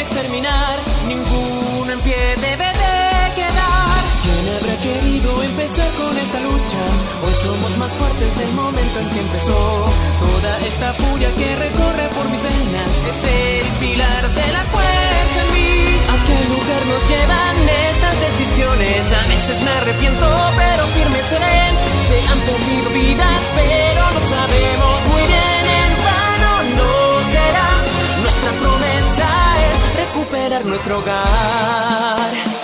[0.00, 4.02] Exterminar, ninguno en pie debe de quedar.
[4.22, 6.82] ¿Quién habrá querido empezar con esta lucha.
[7.24, 9.58] Hoy somos más fuertes del momento en que empezó.
[10.20, 15.50] Toda esta furia que recorre por mis venas es el pilar de la fuerza en
[15.56, 15.72] mí.
[16.08, 17.56] ¿A qué lugar nos llevan
[17.92, 19.12] estas decisiones?
[19.12, 20.26] A veces me arrepiento,
[20.56, 21.60] pero firme seré.
[22.08, 26.92] Se han perdido vidas, pero no sabemos muy bien en vano no
[27.34, 27.68] será.
[28.22, 28.87] Nuestra promesa es
[29.98, 32.57] recuperar nuestro hogar.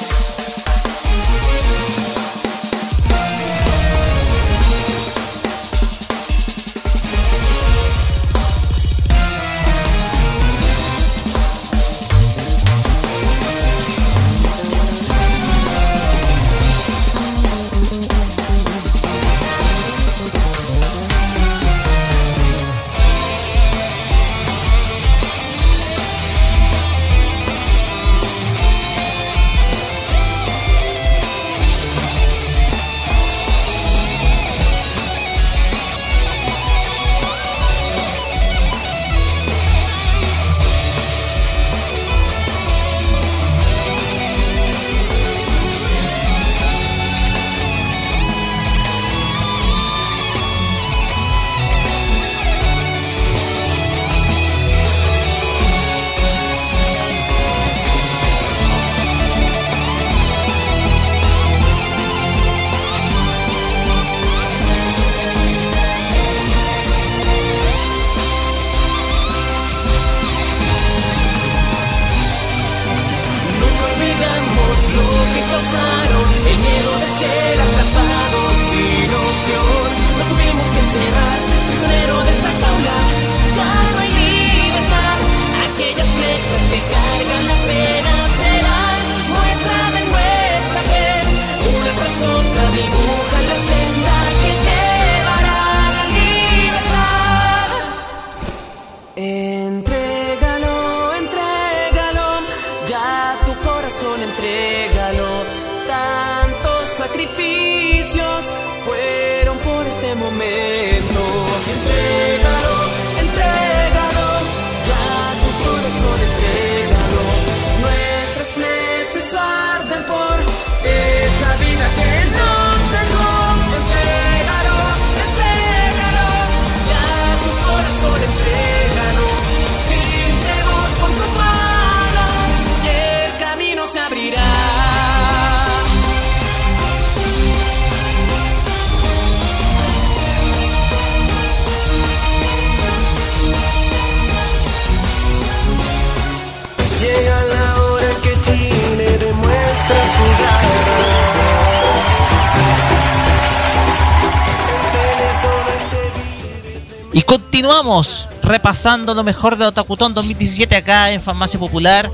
[157.84, 162.10] Continuamos repasando lo mejor de Otakutón 2017 acá en Farmacia Popular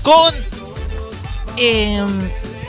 [0.00, 0.32] con...
[1.56, 2.00] eh,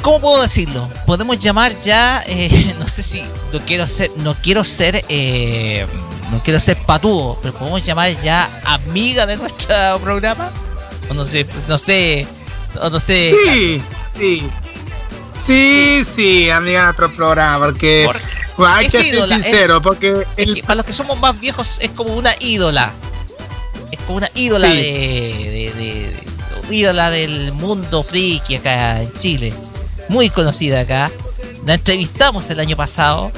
[0.01, 0.89] ¿Cómo puedo decirlo?
[1.05, 3.21] Podemos llamar ya, eh, no sé si
[3.53, 5.85] no quiero ser, no quiero ser, eh,
[6.31, 10.49] no quiero ser patúo, pero podemos llamar ya amiga de nuestro programa,
[11.09, 12.25] o no sé, no sé,
[12.81, 13.35] o no sé.
[13.45, 13.83] Sí,
[14.17, 14.49] sí.
[15.45, 18.07] Sí, sí, amiga de nuestro programa, porque
[18.59, 21.77] hay es que ser es- sincero, porque Es que para los que somos más viejos
[21.81, 22.91] es como una ídola.
[23.91, 24.75] Es como una ídola Sí.
[24.77, 29.53] de, de- de- de- ídola del mundo friki acá en Chile.
[30.09, 31.11] Muy conocida acá.
[31.65, 33.31] La entrevistamos el año pasado.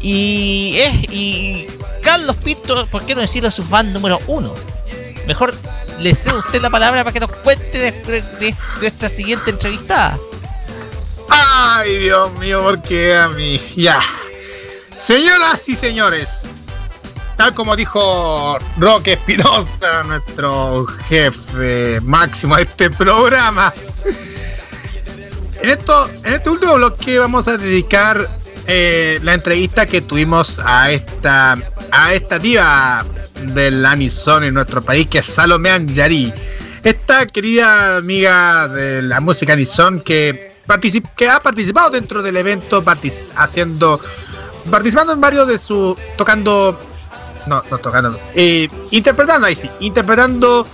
[0.00, 1.66] Y es y
[2.02, 4.52] Carlos Pinto, ¿por qué no decirlo su fan número uno?
[5.26, 5.52] Mejor
[6.00, 10.16] le cedo a usted la palabra para que nos cuente de nuestra siguiente entrevistada.
[11.28, 13.60] Ay, Dios mío, ¿por qué a mí?
[13.74, 13.98] Ya.
[15.06, 16.48] Señoras y señores,
[17.36, 23.72] tal como dijo Roque Espinosa, nuestro jefe máximo de este programa,
[25.62, 28.28] en, esto, en este último bloque vamos a dedicar
[28.66, 31.56] eh, la entrevista que tuvimos a esta,
[31.92, 33.06] a esta diva
[33.54, 36.32] del Anison en nuestro país, que es Salome Anjari.
[36.82, 40.52] Esta querida amiga de la música Anison que,
[41.16, 42.82] que ha participado dentro del evento,
[43.36, 44.00] haciendo,
[44.70, 46.78] participando en varios de su, tocando,
[47.46, 50.66] no, no tocando, eh, interpretando, ahí sí, interpretando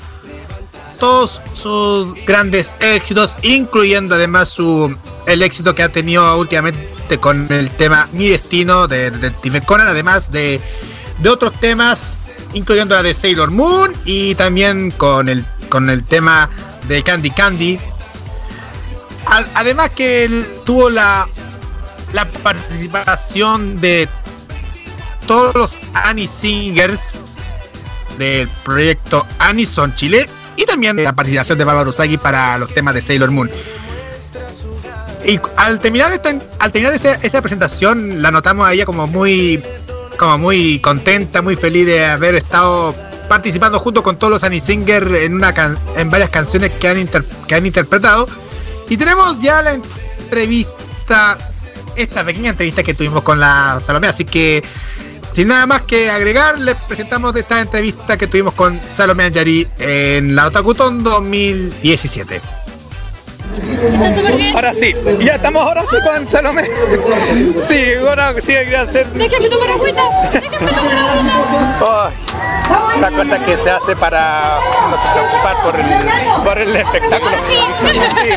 [0.99, 4.97] todos sus grandes éxitos, incluyendo además su
[5.27, 9.89] el éxito que ha tenido últimamente con el tema Mi Destino de, de Tim Conan,
[9.89, 10.61] además de,
[11.19, 12.19] de otros temas,
[12.55, 16.49] incluyendo la de Sailor Moon y también con el, con el tema
[16.89, 17.79] de Candy Candy.
[19.55, 21.29] Además que él tuvo la
[22.13, 24.09] la participación de
[25.27, 27.21] todos los Annie Singers
[28.19, 33.01] del proyecto Anison Chile y también la participación de Bárbara Usagi para los temas de
[33.01, 33.51] Sailor Moon.
[35.25, 39.63] Y al terminar esta, al terminar esa, esa presentación la notamos a ella como muy
[40.19, 42.95] como muy contenta, muy feliz de haber estado
[43.29, 45.55] participando junto con todos los Annie Singer en una
[45.97, 47.09] en varias canciones que han
[47.47, 48.29] que han interpretado.
[48.89, 51.39] Y tenemos ya la entrevista,
[51.97, 54.63] esta pequeña entrevista que tuvimos con la Salomé, así que
[55.33, 60.37] sin nada más que agregar, les presentamos esta entrevista que tuvimos con Salomé Anjari en
[60.37, 62.62] la Otakuton 2017.
[64.55, 66.65] Ahora sí, ya estamos ahora sí con Salomé.
[67.69, 69.13] Sí, ahora sí, gracias.
[69.15, 70.03] Déjame tomar agüita.
[70.33, 72.07] Déjame tomar agüita.
[72.09, 74.59] Ay, la cosa que se hace para
[74.89, 77.33] no se preocupar por el, por el espectáculo.
[77.49, 78.31] Sí,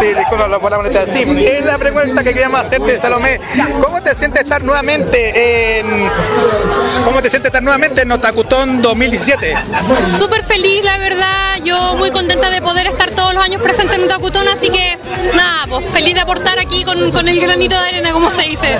[0.00, 1.04] sí, disculpa la- molestia.
[1.12, 3.40] Sí, es la pregunta que queríamos hacerte, Salomé.
[3.82, 6.08] ¿Cómo te sientes estar nuevamente en.
[7.04, 9.54] ¿Cómo te sientes estar nuevamente en Otakutón 2017?
[10.18, 11.56] Súper feliz, la verdad.
[11.64, 14.08] Yo muy contenta de poder estar todos los años presente en un
[14.52, 14.96] Así que
[15.34, 18.78] nada, pues feliz de aportar aquí con, con el granito de arena, como se dice.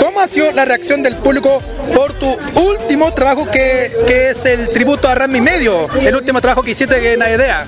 [0.00, 1.62] ¿Cómo ha sido la reacción del público
[1.94, 5.88] por tu último trabajo que, que es el tributo a Rami Medio?
[6.00, 7.66] El último trabajo que hiciste en Aedea.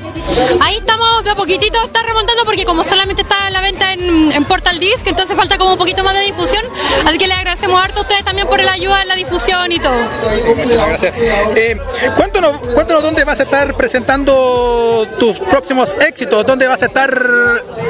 [0.60, 4.32] Ahí estamos de a poquitito, está remontando porque como solamente está a la venta en,
[4.32, 6.64] en Portal Disc, entonces falta como un poquito más de difusión.
[7.06, 9.78] Así que le agradecemos harto a ustedes también por la ayuda en la difusión y
[9.78, 9.97] todo.
[10.56, 11.14] Muchas gracias.
[11.56, 11.78] Eh,
[12.16, 17.11] cuéntanos, cuéntanos dónde vas a estar presentando tus próximos éxitos, dónde vas a estar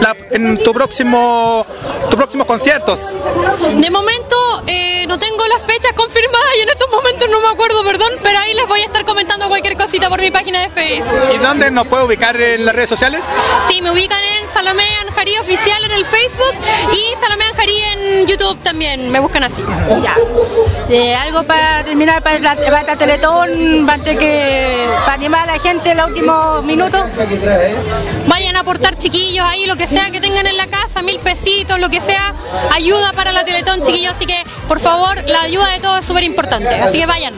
[0.01, 1.65] la- en tu próximo,
[2.09, 2.99] tus próximos conciertos.
[3.77, 4.37] De momento
[4.67, 6.10] eh, no tengo las fechas confirmadas
[6.57, 9.49] y en estos momentos no me acuerdo, perdón, pero ahí les voy a estar comentando
[9.49, 11.35] cualquier cosita por mi página de Facebook.
[11.35, 13.23] ¿Y dónde nos puede ubicar en las redes sociales?
[13.69, 16.55] Sí, me ubican en Salomé Anjarí Oficial en el Facebook
[16.93, 19.63] y Salomé Anjarí en YouTube también, me buscan así.
[20.03, 20.17] Ya.
[20.89, 25.63] Eh, algo para terminar para la, para esta Teletón, antes que para animar a la
[25.63, 27.03] gente en los últimos minutos.
[28.27, 31.79] Vayan a aportar chiquillos ahí, lo que sea que tengan en la casa, mil pesitos,
[31.79, 32.35] lo que sea,
[32.75, 34.15] ayuda para la Teletón, chiquillos.
[34.15, 36.40] Así que, por favor, la ayuda de todos es súper importante.
[36.49, 37.35] Así que vayan.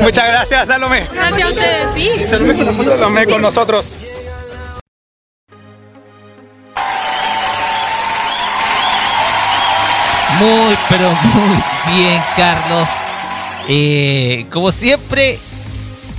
[0.00, 1.08] Muchas gracias, Salomé.
[1.12, 2.26] Gracias a ustedes, sí.
[2.26, 3.86] Salomé con nosotros.
[10.38, 11.56] Muy, pero muy
[11.94, 12.88] bien, Carlos.
[13.68, 15.38] Eh, como siempre,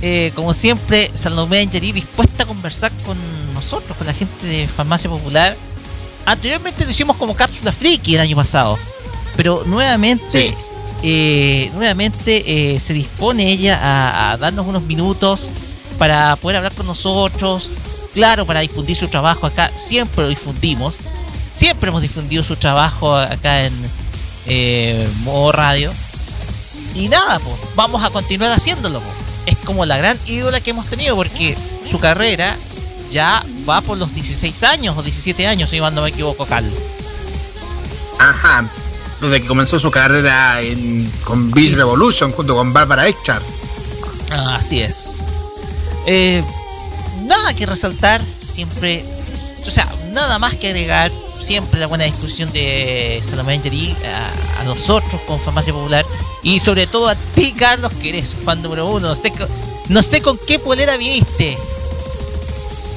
[0.02, 3.16] eh, como siempre, Salomé Angelí dispuesta a conversar con
[3.54, 5.56] nosotros, con la gente de Farmacia Popular.
[6.26, 8.76] Anteriormente lo hicimos como cápsula friki el año pasado,
[9.36, 10.52] pero nuevamente,
[11.02, 15.44] eh, nuevamente eh, se dispone ella a, darnos unos minutos
[15.96, 17.70] para poder hablar con nosotros.
[18.14, 20.94] Claro, para difundir su trabajo acá, siempre lo difundimos.
[21.52, 23.72] Siempre hemos difundido su trabajo acá en
[24.46, 25.92] eh, modo radio.
[26.94, 29.00] Y nada, pues, vamos a continuar haciéndolo.
[29.46, 31.56] Es como la gran ídola que hemos tenido porque
[31.88, 32.56] su carrera
[33.10, 36.74] ya va por los 16 años o 17 años, si no me equivoco, Carlos.
[38.18, 38.68] Ajá.
[39.20, 43.42] Desde que comenzó su carrera en, con Beast Revolution junto con Barbara Echard.
[44.30, 45.06] Ah, Así es.
[46.06, 46.42] Eh,
[47.24, 49.04] nada que resaltar, siempre,
[49.66, 51.10] o sea, nada más que agregar,
[51.44, 53.60] siempre la buena discusión de Salomé
[54.04, 56.04] a, a nosotros con Farmacia Popular
[56.42, 59.08] y sobre todo a ti, Carlos, que eres fan número uno.
[59.08, 59.48] No sé, co-
[59.88, 61.56] no sé con qué polera viniste,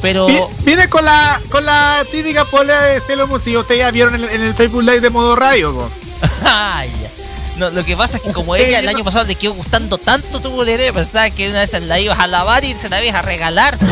[0.01, 3.91] pero Vi- Viene con la con la típica polera de Sailor Moon, si ustedes ya
[3.91, 5.73] vieron en, el- en el Facebook Live de modo radio.
[5.73, 5.89] po.
[7.57, 10.39] No, lo que pasa es que como ella el año pasado le quedó gustando tanto
[10.39, 13.21] tu bolera, pensaba que una vez la ibas a lavar y se la ibas a
[13.21, 13.77] regalar.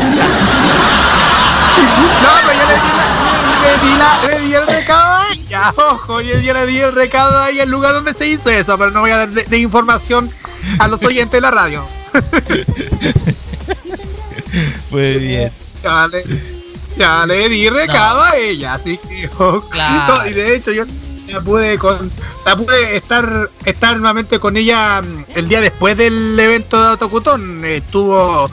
[1.80, 5.72] No, pero yo le di, la- le di, la- le di el recado a ella,
[5.76, 8.76] ojo, yo, yo le di el recado a ella el lugar donde se hizo eso,
[8.76, 10.30] pero no voy a dar de, de información
[10.78, 11.86] a los oyentes de la radio.
[14.90, 15.52] Muy bien.
[15.82, 16.24] Ya le,
[16.98, 19.60] ya le di recado a ella, así que ojo.
[19.70, 20.16] Claro.
[20.16, 20.84] No, y de hecho yo
[21.32, 22.10] la pude con
[22.44, 27.64] la pude estar estar nuevamente con ella mm, el día después del evento de Autocutón.
[27.64, 28.50] Estuvo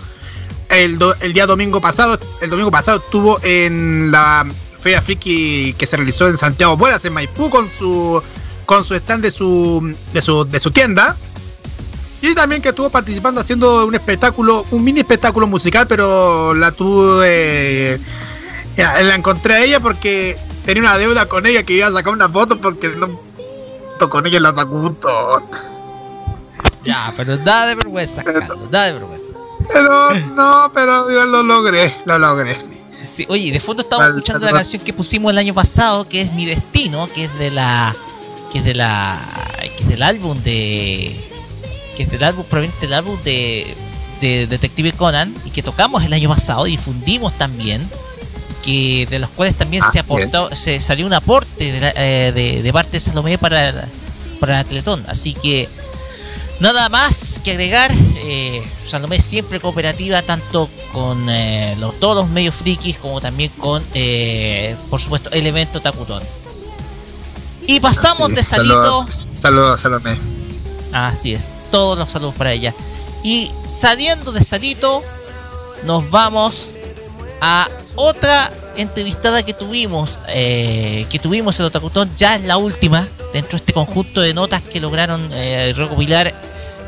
[0.70, 4.46] el, do- el día domingo pasado, el domingo pasado estuvo en la
[4.80, 8.22] Feria Friki que se realizó en Santiago Buenas, en Maipú, con su
[8.66, 11.16] con su stand de su de su, de su tienda.
[12.22, 18.00] Y también que estuvo participando haciendo un espectáculo, un mini espectáculo musical, pero la tuve.
[18.76, 20.36] ya, la encontré a ella porque
[20.68, 23.18] tenía una deuda con ella que iba a sacar una foto porque no
[24.10, 24.54] con ella en la.
[26.84, 29.34] Ya, pero nada de vergüenza, Carlos, nada de vergüenza.
[29.72, 32.58] Pero no, pero yo lo logré, lo logré.
[33.14, 36.34] Sí, oye, de fondo estamos escuchando la canción que pusimos el año pasado, que es
[36.34, 37.96] Mi Destino, que es de la.
[38.52, 39.18] que es de la.
[39.78, 41.16] que es del álbum de.
[41.96, 43.74] que es del álbum, proveniente del álbum de.
[44.20, 47.90] de Detective Conan, y que tocamos el año pasado, difundimos también,
[48.68, 52.62] que de los cuales también se aportó, se salió un aporte de, la- eh, de,
[52.62, 53.88] de parte de Salomé para,
[54.42, 55.04] para Teletón.
[55.08, 55.70] Así que
[56.60, 62.56] Nada más que agregar, eh, Salomé siempre cooperativa tanto con eh, los, todos los medios
[62.56, 65.80] frikis como también con, eh, por supuesto, el evento.
[67.68, 68.74] Y pasamos de Salito,
[69.06, 70.18] Saludos, saludos, Salomé.
[70.92, 72.74] así es, todos los saludos para ella.
[73.24, 75.04] Y saliendo de Salito,
[75.84, 76.70] nos vamos
[77.40, 77.68] a
[77.98, 83.58] otra entrevistada que tuvimos, eh, que tuvimos en Otakutón, ya es la última dentro de
[83.58, 86.34] este conjunto de notas que lograron eh, recopilar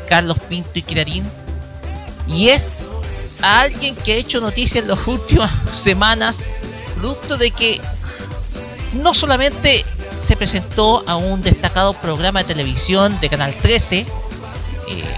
[0.08, 1.24] Carlos Pinto y Kirarín.
[2.28, 2.84] Y es
[3.42, 6.46] a alguien que ha hecho noticia en las últimas semanas,
[6.96, 7.80] producto de que
[9.02, 9.84] no solamente
[10.20, 14.06] se presentó a un destacado programa de televisión de Canal 13 eh,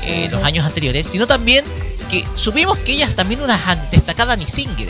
[0.05, 1.65] en los años anteriores, sino también
[2.11, 3.59] que supimos que ella es también una
[3.91, 4.89] destacada Miss Singer,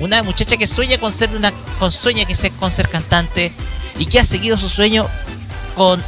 [0.00, 3.52] una muchacha que sueña con ser una con sueña que ser con ser cantante
[3.98, 5.06] y que ha seguido su sueño
[5.76, 6.02] con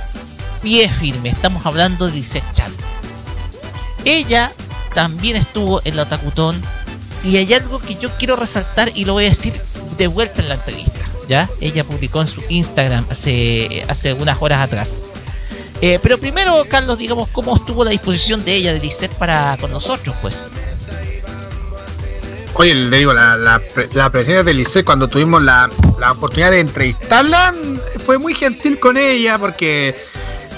[0.62, 1.30] pie firme.
[1.30, 2.72] Estamos hablando de Lisette Chan.
[4.04, 4.52] Ella
[4.94, 6.60] también estuvo en la Otakutón
[7.22, 9.52] y hay algo que yo quiero resaltar y lo voy a decir
[9.96, 11.04] de vuelta en la entrevista.
[11.28, 11.50] ¿Ya?
[11.60, 15.00] Ella publicó en su Instagram hace, hace unas horas atrás.
[15.80, 19.70] Eh, pero primero, Carlos, digamos, ¿cómo estuvo la disposición de ella, de Lisette, para con
[19.70, 20.44] nosotros, pues?
[22.58, 23.60] Oye, le digo, la, la,
[23.92, 25.68] la presencia de Lice cuando tuvimos la,
[26.00, 27.54] la oportunidad de entrevistarla,
[28.04, 29.94] fue muy gentil con ella porque,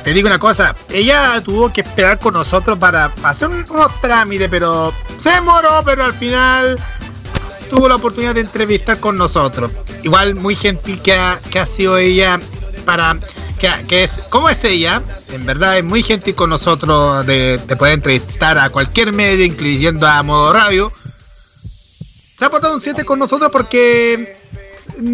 [0.05, 4.49] te digo una cosa, ella tuvo que esperar con nosotros para hacer un- unos trámites,
[4.49, 6.79] pero se demoró, pero al final
[7.69, 9.73] tuvo la oportunidad de entrevistar con nosotros.
[10.05, 12.39] Igual muy gentil que ha, que ha sido ella
[12.85, 13.17] para...
[13.59, 15.03] Que, que es, ¿Cómo es ella?
[15.33, 20.07] En verdad es muy gentil con nosotros de, de poder entrevistar a cualquier medio, incluyendo
[20.07, 20.93] a Modo Radio
[22.39, 24.37] se ha portado un 7 con nosotros porque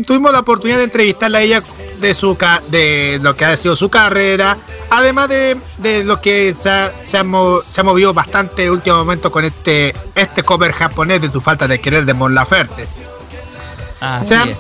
[0.07, 1.63] tuvimos la oportunidad de entrevistarla a ella
[2.01, 4.59] de su ca- de lo que ha sido su carrera,
[4.91, 8.67] además de, de lo que se ha, se, ha mo- se ha movido bastante en
[8.69, 12.35] el último momento con este este cover japonés de tu falta de querer de Mon
[12.35, 12.87] Laferte.
[14.01, 14.59] Así O sea, es.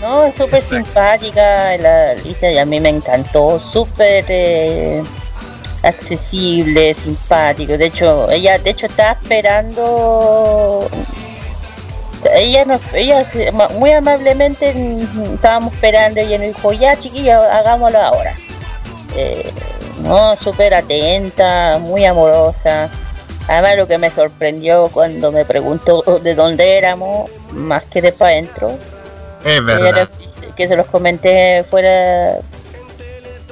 [0.00, 5.02] No, es súper simpática la Alicia y a mí me encantó, súper eh,
[5.82, 7.76] accesible, simpático.
[7.78, 10.88] De hecho, ella de hecho estaba esperando
[12.34, 13.26] ella nos, ella
[13.78, 18.34] muy amablemente mm, estábamos esperando y ella nos dijo ya chiquillos hagámoslo ahora
[19.16, 19.50] Eh,
[20.04, 22.88] no súper atenta muy amorosa.
[23.48, 28.30] Además lo que me sorprendió cuando me preguntó de dónde éramos más que de para
[28.32, 28.70] adentro.
[29.44, 29.88] Es verdad.
[29.88, 30.08] era-
[30.56, 32.36] que se los comenté fuera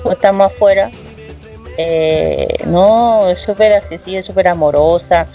[0.03, 0.91] cuando estamos afuera.
[1.77, 5.27] Eh, no es súper accesible súper amorosa.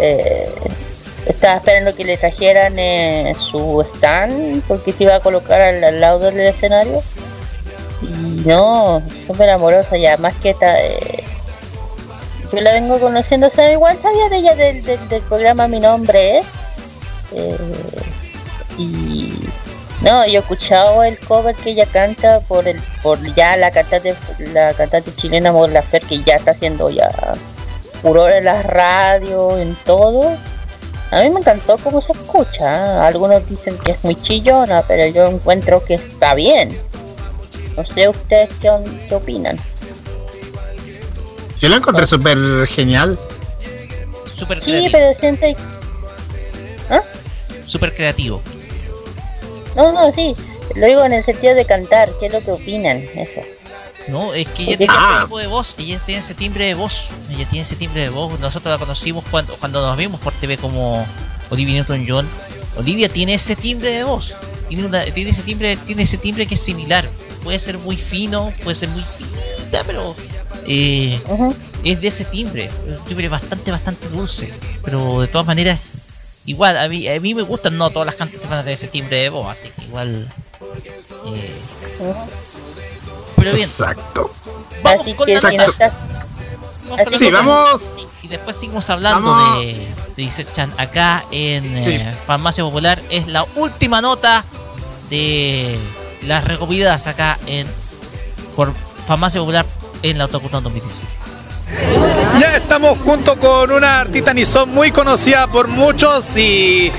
[0.00, 0.50] Eh,
[1.26, 6.00] estaba esperando que le trajeran eh, su stand porque se iba a colocar al, al
[6.00, 7.02] lado del escenario.
[8.02, 11.22] Y no súper amorosa y además que está eh,
[12.52, 16.38] yo la vengo conociendo o sea igual sabía de ella del, del- programa mi nombre
[16.38, 16.46] es
[17.32, 17.56] eh,
[18.76, 19.32] y
[20.00, 24.16] no yo he escuchado el cover que ella canta por el por ya la cantante
[24.52, 27.08] la cantante chilena Mon Laferte que ya está haciendo ya
[28.02, 30.36] furor en las radios en todo
[31.12, 32.64] a mí me encantó cómo se escucha.
[32.74, 32.98] ¿eh?
[33.06, 36.76] Algunos dicen que es muy chillona, pero yo encuentro que está bien.
[37.76, 38.70] No sé ustedes qué,
[39.14, 39.58] opinan.
[41.60, 43.18] Yo la encontré súper genial.
[44.34, 44.92] Súper Sí, creativo.
[44.92, 45.56] pero siempre...
[47.66, 48.42] Súper creativo.
[49.76, 50.34] No, no, sí.
[50.74, 52.10] Lo digo en el sentido de cantar.
[52.20, 52.98] ¿Qué es lo que opinan?
[53.14, 53.40] Eso.
[54.08, 55.14] No, es que ella tiene Ah.
[55.16, 58.08] ese tipo de voz, ella tiene ese timbre de voz, ella tiene ese timbre de
[58.08, 58.38] voz.
[58.40, 61.06] Nosotros la conocimos cuando, cuando nos vimos por TV como
[61.50, 62.28] Olivia Newton-John.
[62.76, 64.34] Olivia tiene ese timbre de voz,
[64.68, 67.08] tiene, una, tiene ese timbre, tiene ese timbre que es similar.
[67.44, 70.14] Puede ser muy fino, puede ser muy finita, pero
[70.66, 71.20] eh,
[71.84, 74.52] es de ese timbre, un timbre bastante, bastante dulce.
[74.84, 75.78] Pero de todas maneras,
[76.46, 79.28] igual a mí, a mí me gustan, no todas las cantantes tener ese timbre de
[79.28, 80.28] voz, así que igual.
[81.26, 81.50] eh,
[83.44, 83.68] pero bien.
[83.68, 84.30] Exacto.
[84.82, 85.40] Vamos Así con la
[87.16, 87.82] Sí, vamos.
[88.22, 89.60] Y después seguimos hablando Vamos.
[89.60, 91.90] de, de Isechan acá en Sí.
[91.94, 93.00] eh, Farmacia Popular.
[93.10, 94.44] Es la última nota
[95.10, 95.76] de
[96.26, 97.66] las recopiladas acá en
[98.54, 98.72] por
[99.06, 99.66] Farmacia Popular
[100.02, 101.08] en la Autocutón 2017.
[102.38, 106.92] Ya estamos junto con una artista Nison muy conocida por muchos y,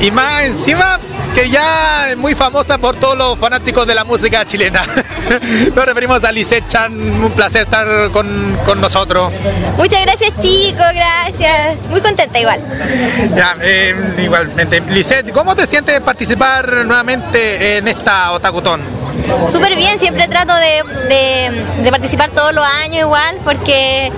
[0.00, 1.00] y, y más encima
[1.34, 4.84] que ya es muy famosa por todos los fanáticos de la música chilena.
[5.74, 9.32] Nos referimos a Lisette Chan, un placer estar con, con nosotros.
[9.76, 11.76] Muchas gracias chicos, gracias.
[11.88, 12.60] Muy contenta igual.
[13.34, 14.80] Ya, eh, igualmente.
[14.88, 18.99] Lisette, ¿cómo te sientes participar nuevamente en esta Otakutón?
[19.52, 20.82] Súper bien, siempre trato de,
[21.82, 24.10] de- participar todos los años igual, porque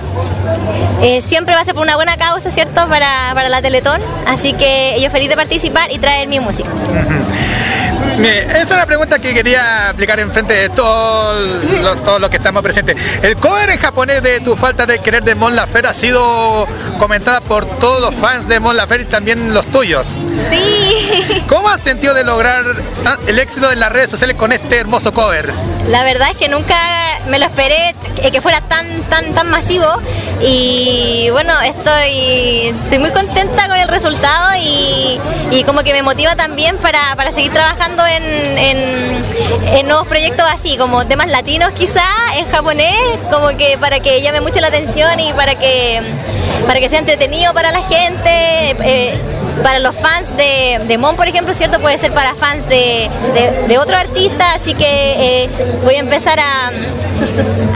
[1.01, 2.87] eh, siempre va a ser por una buena causa, ¿cierto?
[2.87, 3.99] Para, para la Teletón.
[4.27, 6.69] Así que yo feliz de participar y traer mi música.
[8.21, 11.47] Esa es una pregunta que quería aplicar en frente de todos
[12.19, 12.95] los, que estamos presentes.
[13.21, 16.67] El cover en japonés de Tu falta de querer de Mon Laferte ha sido
[16.99, 20.05] comentada por todos los fans de Mon Laferte y también los tuyos.
[20.49, 21.43] Sí.
[21.49, 22.63] ¿Cómo has sentido de lograr
[23.05, 25.51] ah, el éxito en las redes sociales con este hermoso cover?
[25.87, 26.77] La verdad es que nunca
[27.27, 29.87] me lo esperé que que fuera tan tan tan masivo
[30.41, 35.19] y bueno estoy estoy muy contenta con el resultado y,
[35.53, 38.23] y como que me motiva también para, para seguir trabajando en,
[38.57, 42.03] en- nuevos proyectos así como temas latinos quizá
[42.37, 42.95] en japonés
[43.31, 46.01] como que para que llame mucho la atención y para que
[46.65, 48.29] para que sea entretenido para la gente
[48.83, 49.13] eh,
[49.61, 51.79] para los fans de, de Mon, por ejemplo, ¿cierto?
[51.79, 55.49] Puede ser para fans de, de, de otro artista, así que eh,
[55.83, 56.71] voy a empezar a,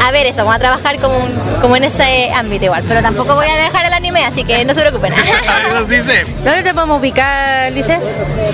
[0.05, 3.35] a ver eso, vamos a trabajar como, un- como en ese ámbito igual, pero tampoco
[3.35, 5.13] voy a dejar el anime, así que no se preocupen.
[6.43, 7.97] ¿Dónde te podemos ubicar, Lice?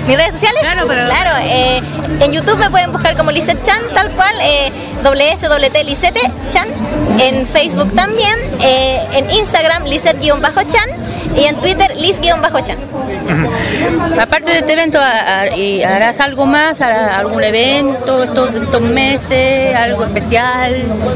[0.06, 0.60] ¿Mis redes sociales?
[0.60, 1.80] Claro, pero- Claro, eh,
[2.20, 4.70] en YouTube me pueden buscar como Lisette Chan, tal cual, eh,
[5.02, 6.68] WSWT Lisette Chan,
[7.18, 10.86] en Facebook también, eh, en Instagram Lisette-Chan
[11.36, 12.40] y en Twitter Liz-Chan.
[14.20, 16.80] Aparte de este evento, ¿ha- ha- y ¿harás algo más?
[16.80, 19.74] ¿Harás algún evento estos, estos meses?
[19.74, 20.74] ¿Algo especial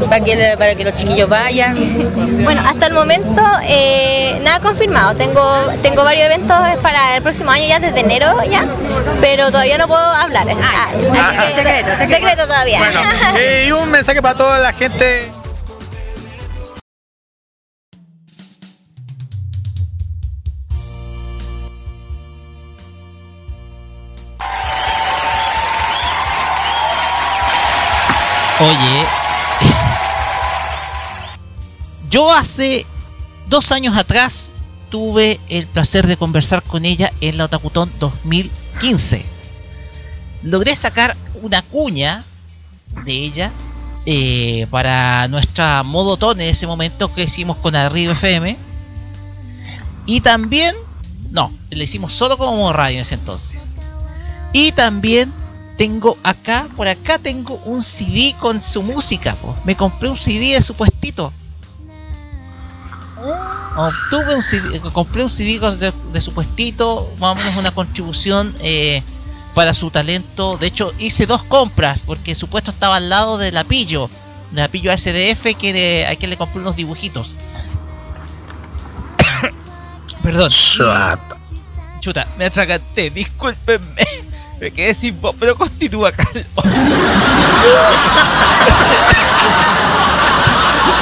[0.08, 1.76] para que, para que los chiquillos vayan?
[2.48, 5.14] Bueno, hasta el momento eh, nada confirmado.
[5.16, 5.42] Tengo
[5.82, 8.64] tengo varios eventos para el próximo año ya desde enero ya,
[9.20, 10.46] pero todavía no puedo hablar.
[10.62, 12.78] Ah, así que- secreto, secreto todavía.
[12.78, 13.00] Bueno,
[13.36, 15.30] eh, y un mensaje para toda la gente.
[28.60, 29.06] Oye,
[32.10, 32.84] yo hace
[33.48, 34.50] dos años atrás
[34.90, 39.24] tuve el placer de conversar con ella en la Otakutón 2015.
[40.42, 42.24] Logré sacar una cuña
[43.04, 43.52] de ella
[44.06, 48.56] eh, para nuestra modotón en ese momento que hicimos con Arriba FM.
[50.06, 50.74] Y también,
[51.30, 53.62] no, le hicimos solo como radio en ese entonces.
[54.52, 55.32] Y también
[55.78, 59.34] tengo acá, por acá tengo un CD con su música.
[59.36, 59.56] po.
[59.64, 61.32] Me compré un CD de su puestito.
[63.76, 67.70] Obtuve un CD, compré un CD con- de, de su puestito, más o menos una
[67.70, 69.02] contribución eh,
[69.54, 70.56] para su talento.
[70.58, 74.10] De hecho, hice dos compras porque su puesto estaba al lado de la Pillo,
[74.50, 77.34] de la Pillo SDF que de, a quien le compré unos dibujitos.
[80.22, 80.50] Perdón.
[82.00, 84.27] Chuta, me atraganté, discúlpenme.
[84.60, 86.44] Me quedé sin voz, pero continúa, Carlos.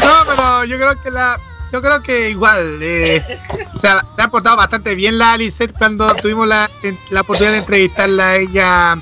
[0.02, 1.40] No, pero yo creo que la.
[1.72, 2.78] Yo creo que igual.
[2.82, 3.40] eh,
[3.74, 6.70] o sea, te ha portado bastante bien la Lisette cuando tuvimos la,
[7.10, 8.98] la oportunidad de entrevistarla a ella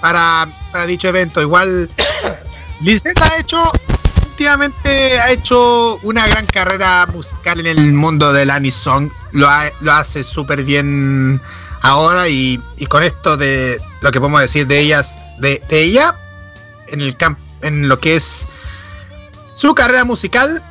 [0.00, 1.40] para, para dicho evento.
[1.40, 1.90] Igual,
[2.80, 3.62] Lisette ha hecho.
[4.26, 9.10] Últimamente ha hecho una gran carrera musical en el mundo del Anisong.
[9.32, 9.48] Lo,
[9.80, 11.40] lo hace súper bien
[11.82, 16.16] ahora y, y con esto de lo que podemos decir de ellas, de, de ella,
[16.88, 18.46] en el camp, en lo que es
[19.54, 20.62] su carrera musical.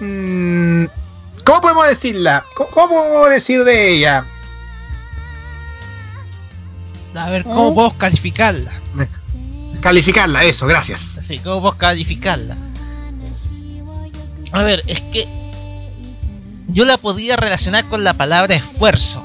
[0.00, 0.84] mm,
[1.44, 2.44] ¿Cómo podemos decirla?
[2.54, 4.24] ¿Cómo, cómo podemos decir de ella?
[7.14, 8.70] A ver, ¿cómo podemos calificarla?
[9.80, 11.00] Calificarla, eso, gracias.
[11.00, 12.56] Sí, ¿cómo podemos calificarla?
[14.52, 15.26] A ver, es que
[16.68, 19.22] yo la podía relacionar con la palabra esfuerzo.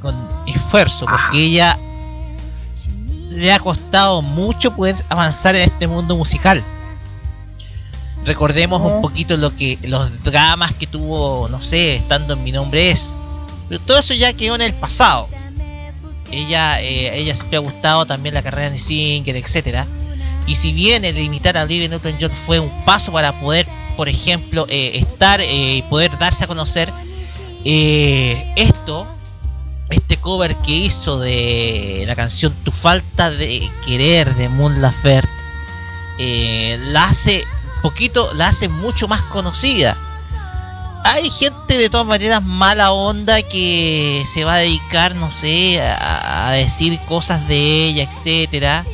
[0.00, 0.14] Con
[0.46, 1.78] esfuerzo, porque ella
[3.30, 6.62] le ha costado mucho poder avanzar en este mundo musical.
[8.24, 12.90] Recordemos un poquito lo que los dramas que tuvo, no sé, estando en mi nombre
[12.90, 13.14] es.
[13.68, 15.28] Pero todo eso ya quedó en el pasado.
[16.30, 19.86] Ella, eh, ella siempre ha gustado también la carrera de Singer, etcétera.
[20.46, 24.66] Y si bien el imitar a Olivia Newton-John fue un paso para poder, por ejemplo,
[24.68, 26.92] eh, estar eh, y poder darse a conocer,
[27.64, 29.06] eh, esto,
[29.90, 35.30] este cover que hizo de la canción Tu falta de querer de Moon Laferte,
[36.18, 37.44] eh, la hace
[37.82, 39.96] poquito la hace mucho más conocida.
[41.02, 46.50] Hay gente de todas maneras mala onda que se va a dedicar, no sé, a,
[46.50, 48.84] decir cosas de ella, etcétera.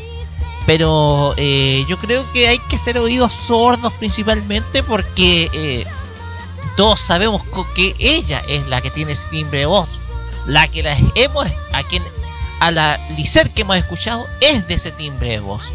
[0.67, 5.87] Pero eh, yo creo que hay que ser oídos sordos principalmente porque eh,
[6.77, 7.43] todos sabemos
[7.75, 9.89] que ella es la que tiene ese timbre de voz.
[10.47, 12.03] La que la hemos, a quien,
[12.61, 15.73] a la Lizer que hemos escuchado es de ese timbre de voz.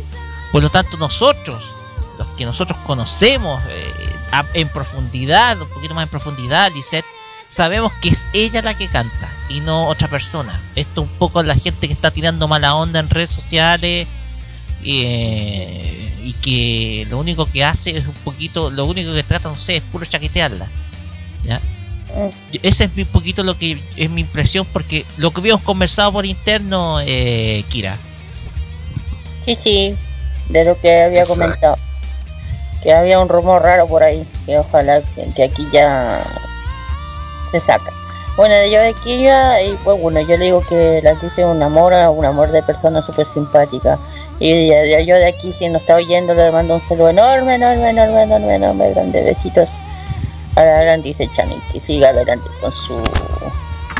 [0.51, 1.64] Por lo tanto nosotros,
[2.17, 3.83] los que nosotros conocemos eh,
[4.53, 7.06] en profundidad, un poquito más en profundidad, Lisette,
[7.48, 10.59] sabemos que es ella la que canta y no otra persona.
[10.75, 14.08] Esto un poco la gente que está tirando mala onda en redes sociales
[14.83, 19.56] eh, y que lo único que hace es un poquito, lo único que trata, no
[19.56, 20.67] sé, es puro chaquetearla.
[21.43, 21.61] ¿ya?
[22.64, 26.25] Ese es un poquito lo que es mi impresión porque lo que habíamos conversado por
[26.25, 27.98] interno, eh, Kira.
[29.45, 29.95] Sí, sí,
[30.49, 31.41] de lo que había Exacto.
[31.41, 31.77] comentado.
[32.83, 36.22] Que había un rumor raro por ahí, que ojalá que, que aquí ya
[37.51, 37.91] se saca.
[38.38, 41.61] Bueno, yo de aquí ya, y pues bueno, yo le digo que la dice un
[41.61, 43.99] amor, un amor de persona súper simpática.
[44.40, 48.23] Y yo de aquí, si no está oyendo, le mando un saludo enorme, enorme, enorme,
[48.23, 49.69] enorme, enorme, grande besitos
[50.55, 53.01] a la gran dice Chani, que siga adelante con su,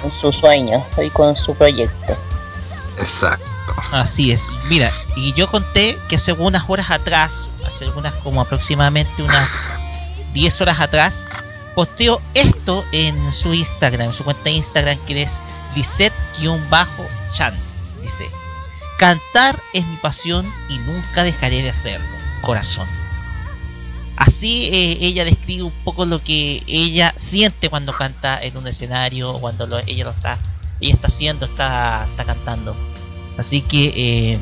[0.01, 2.15] con su sueño y con su proyecto.
[2.99, 3.45] Exacto.
[3.91, 4.47] Así es.
[4.69, 9.49] Mira, y yo conté que hace unas horas atrás, hace algunas como aproximadamente unas
[10.33, 11.25] 10 horas atrás,
[11.75, 15.33] posteó esto en su Instagram, en su cuenta de Instagram que es
[15.75, 17.57] Lisette-chan.
[18.01, 18.30] Dice,
[18.97, 22.07] cantar es mi pasión y nunca dejaré de hacerlo,
[22.41, 22.88] corazón.
[24.24, 29.33] Así eh, ella describe un poco lo que ella siente cuando canta en un escenario,
[29.40, 30.38] cuando ella lo está,
[30.80, 32.75] ella está haciendo, está, está cantando.
[33.38, 33.93] Así que
[34.33, 34.40] eh,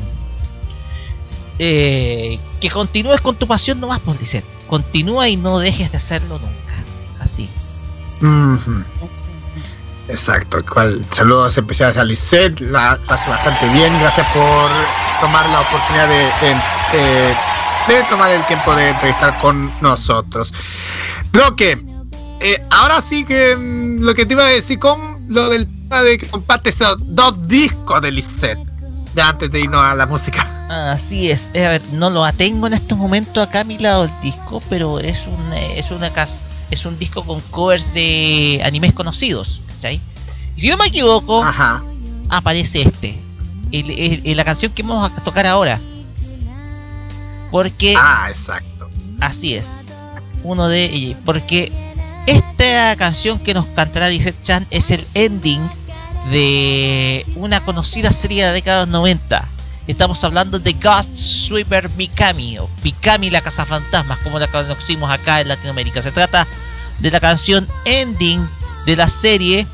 [1.58, 4.44] eh, que continúes con tu pasión nomás, por Lisette.
[4.66, 6.84] Continúa y no dejes de hacerlo nunca.
[7.20, 7.48] Así.
[10.08, 14.70] Exacto, cual saludos especiales a Lisette, la, la hace bastante bien, gracias por
[15.20, 17.34] tomar la oportunidad de- de-
[17.94, 20.52] de tomar el tiempo de entrevistar con nosotros.
[21.32, 21.82] Roque,
[22.40, 26.02] eh, ahora sí que mm, lo que te iba a decir con lo del tema
[26.02, 28.58] de que compartes esos dos discos de Lisette,
[29.14, 30.46] ya antes de irnos a la música.
[30.92, 31.48] Así es.
[31.52, 34.62] Eh, a ver, no lo tengo en estos momentos acá a mi lado el disco,
[34.70, 36.38] pero es un eh, es una casa,
[36.70, 40.00] es un disco con covers de animes conocidos, ¿cachai?
[40.56, 41.42] Y si no me equivoco,
[42.28, 43.18] aparece este,
[43.72, 45.80] el- el- el- la canción que vamos a tocar ahora.
[47.50, 48.88] Porque Ah, exacto.
[49.20, 49.86] Así es.
[50.42, 51.18] Uno de ellos.
[51.24, 51.72] Porque
[52.26, 55.60] esta canción que nos cantará Lisette Chan es el ending
[56.30, 59.48] de una conocida serie de la década de los 90.
[59.86, 65.40] Estamos hablando de Ghost Sweeper Mikami o Mikami la Casa Fantasmas, como la conocimos acá
[65.40, 66.02] en Latinoamérica.
[66.02, 66.46] Se trata
[66.98, 68.46] de la canción ending
[68.86, 69.66] de la serie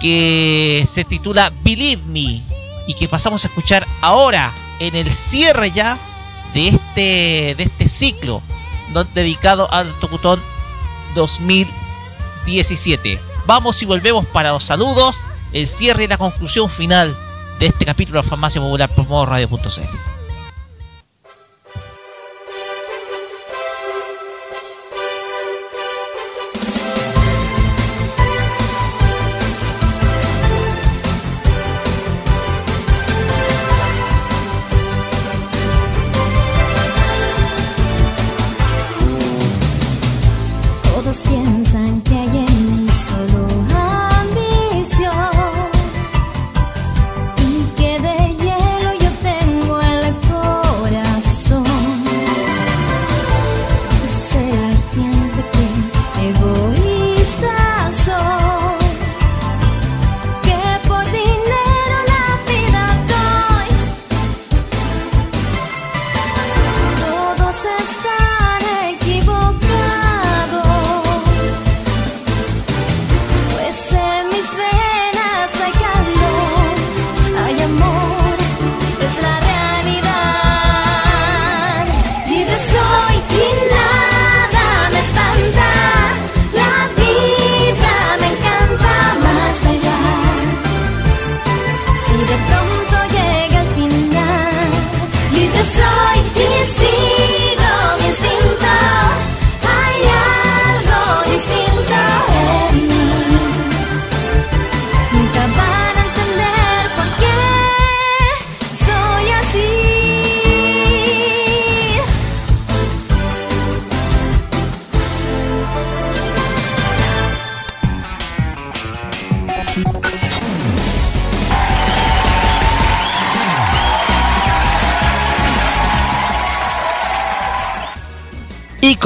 [0.00, 2.40] que se titula Believe Me
[2.88, 5.96] y que pasamos a escuchar ahora en el cierre ya
[6.54, 8.42] de este de este ciclo
[9.14, 10.40] dedicado al Tokutón
[11.14, 13.20] 2017.
[13.46, 15.20] Vamos y volvemos para los saludos,
[15.52, 17.16] el cierre y la conclusión final
[17.58, 20.11] de este capítulo de Farmacia Popular por radio.cl.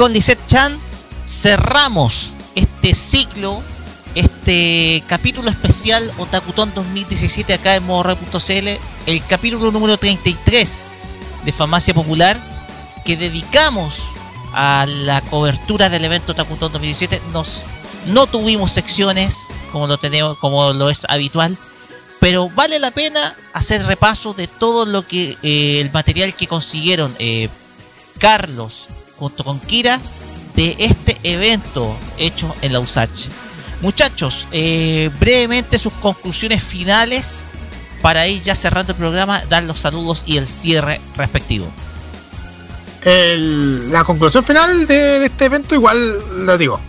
[0.07, 0.79] con Lisette Chan
[1.27, 3.61] cerramos este ciclo,
[4.15, 8.67] este capítulo especial Otakuton 2017 acá en modored.cl,
[9.05, 10.79] el capítulo número 33
[11.43, 12.37] de Farmacia Popular
[13.03, 13.99] que dedicamos
[14.53, 17.21] a la cobertura del evento Otakuton 2017.
[17.33, 17.63] Nos,
[18.05, 19.35] no tuvimos secciones
[19.73, 21.57] como lo tenemos, como lo es habitual,
[22.21, 27.13] pero vale la pena hacer repaso de todo lo que eh, el material que consiguieron
[27.19, 27.49] eh,
[28.19, 28.86] Carlos
[29.17, 29.99] junto con Kira
[30.55, 33.27] de este evento hecho en la USACH.
[33.81, 37.35] Muchachos, eh, brevemente sus conclusiones finales
[38.01, 41.67] para ir ya cerrando el programa, dar los saludos y el cierre respectivo.
[43.03, 46.79] La conclusión final de, este evento, igual lo digo.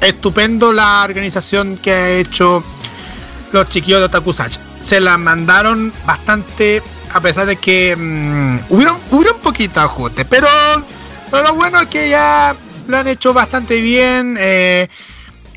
[0.00, 2.62] Estupendo la organización que ha hecho
[3.52, 4.54] los chiquillos de Otakusach.
[4.80, 6.82] Se la mandaron bastante,
[7.14, 10.48] a pesar de que mm, hubieron, hubieron poquito ajuste, pero,
[11.30, 12.54] pero lo bueno es que ya
[12.86, 14.36] lo han hecho bastante bien.
[14.38, 14.88] Eh,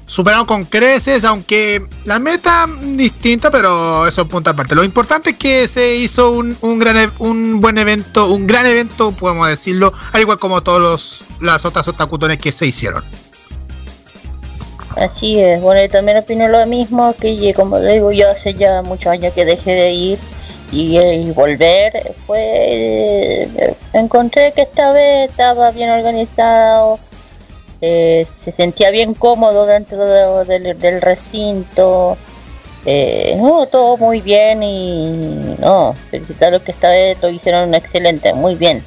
[0.05, 4.73] superaron con creces, aunque la meta mm, distinta, pero eso es punto aparte.
[4.73, 8.65] Lo importante es que se hizo un, un gran e- un buen evento, un gran
[8.65, 13.03] evento, podemos decirlo, al igual como todos los, las otras otakutones que se hicieron.
[14.95, 19.07] Así es, bueno, yo también opino lo mismo, que como digo yo, hace ya muchos
[19.07, 20.19] años que dejé de ir
[20.71, 26.99] y, eh, y volver, fue, eh, encontré que esta vez estaba bien organizado,
[27.81, 32.17] eh, se sentía bien cómodo dentro de- del, del recinto,
[33.37, 38.33] no, todo muy bien y no, felicitar a los que esta vez lo hicieron excelente,
[38.33, 38.83] muy bien.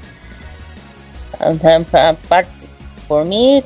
[1.39, 2.51] Aparte,
[3.09, 3.63] por mí,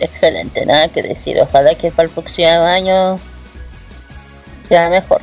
[0.00, 1.40] excelente, nada que decir.
[1.40, 3.18] Ojalá que para el próximo año
[4.68, 5.20] sea mejor.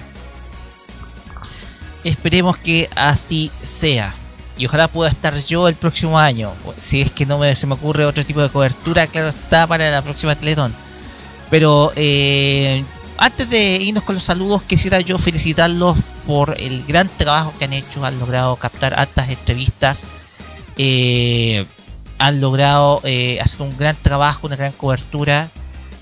[2.05, 4.13] Esperemos que así sea.
[4.57, 6.53] Y ojalá pueda estar yo el próximo año.
[6.79, 10.01] Si es que no se me ocurre otro tipo de cobertura, claro está para la
[10.01, 10.73] próxima Teletón.
[11.49, 12.85] Pero eh,
[13.17, 17.73] antes de irnos con los saludos, quisiera yo felicitarlos por el gran trabajo que han
[17.73, 18.05] hecho.
[18.05, 20.05] Han logrado captar altas entrevistas.
[20.77, 21.65] eh,
[22.17, 25.49] han logrado eh, hacer un gran trabajo, una gran cobertura.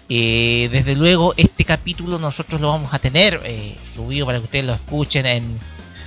[0.09, 4.65] Eh, desde luego, este capítulo nosotros lo vamos a tener eh, subido para que ustedes
[4.65, 5.59] lo escuchen en.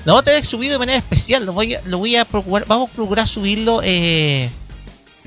[0.07, 1.45] Lo vamos a tener subido de manera especial.
[1.45, 2.67] Lo voy a, lo voy a procurar.
[2.69, 4.49] Vamos a procurar subirlo eh,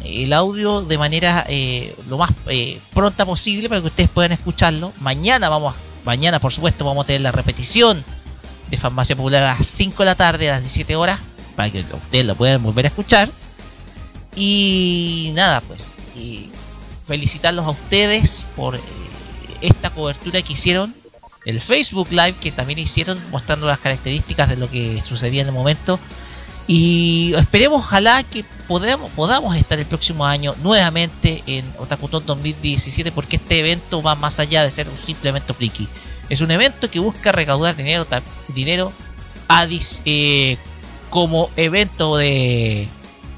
[0.06, 4.94] el audio de manera eh, lo más eh, pronta posible para que ustedes puedan escucharlo.
[5.02, 5.76] Mañana vamos,
[6.06, 8.02] mañana por supuesto vamos a tener la repetición
[8.70, 11.20] de Farmacia Popular a las 5 de la tarde, a las 17 horas,
[11.58, 13.30] para que ustedes lo puedan volver a escuchar.
[14.34, 15.94] Y nada, pues,
[17.06, 18.80] felicitarlos a ustedes por eh,
[19.60, 20.96] esta cobertura que hicieron.
[21.46, 25.54] El Facebook Live que también hicieron mostrando las características de lo que sucedía en el
[25.54, 26.00] momento.
[26.68, 33.38] Y esperemos, ojalá que podamos, podamos estar el próximo año nuevamente en Otakuton 2017 porque
[33.38, 35.88] este evento va más allá de ser un simple evento friki.
[36.30, 38.06] Es un evento que busca recaudar dinero,
[38.50, 38.94] dinero
[39.48, 40.58] adis- eh,
[41.10, 42.88] como evento de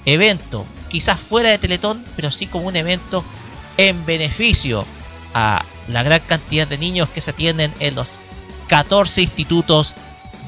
[0.06, 3.24] evento, quizás fuera de Teletón, pero sí como un evento
[3.78, 4.86] en beneficio
[5.34, 8.18] a la gran cantidad de niños que se atienden en los
[8.68, 9.94] 14 institutos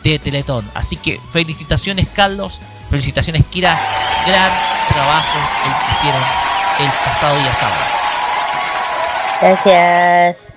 [0.03, 0.69] de Teletón.
[0.73, 3.79] Así que felicitaciones Carlos, felicitaciones Kira,
[4.25, 4.51] gran
[4.89, 6.23] trabajo el que hicieron
[6.79, 7.83] el pasado día sábado.
[9.41, 10.47] Gracias.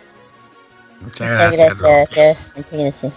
[1.01, 1.79] Muchas Muchas gracias.
[1.79, 2.39] gracias.
[2.57, 3.13] Muchas gracias.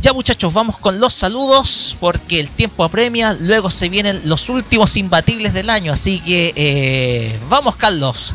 [0.00, 4.96] Ya muchachos, vamos con los saludos porque el tiempo apremia, luego se vienen los últimos
[4.96, 8.34] imbatibles del año, así que eh, vamos Carlos.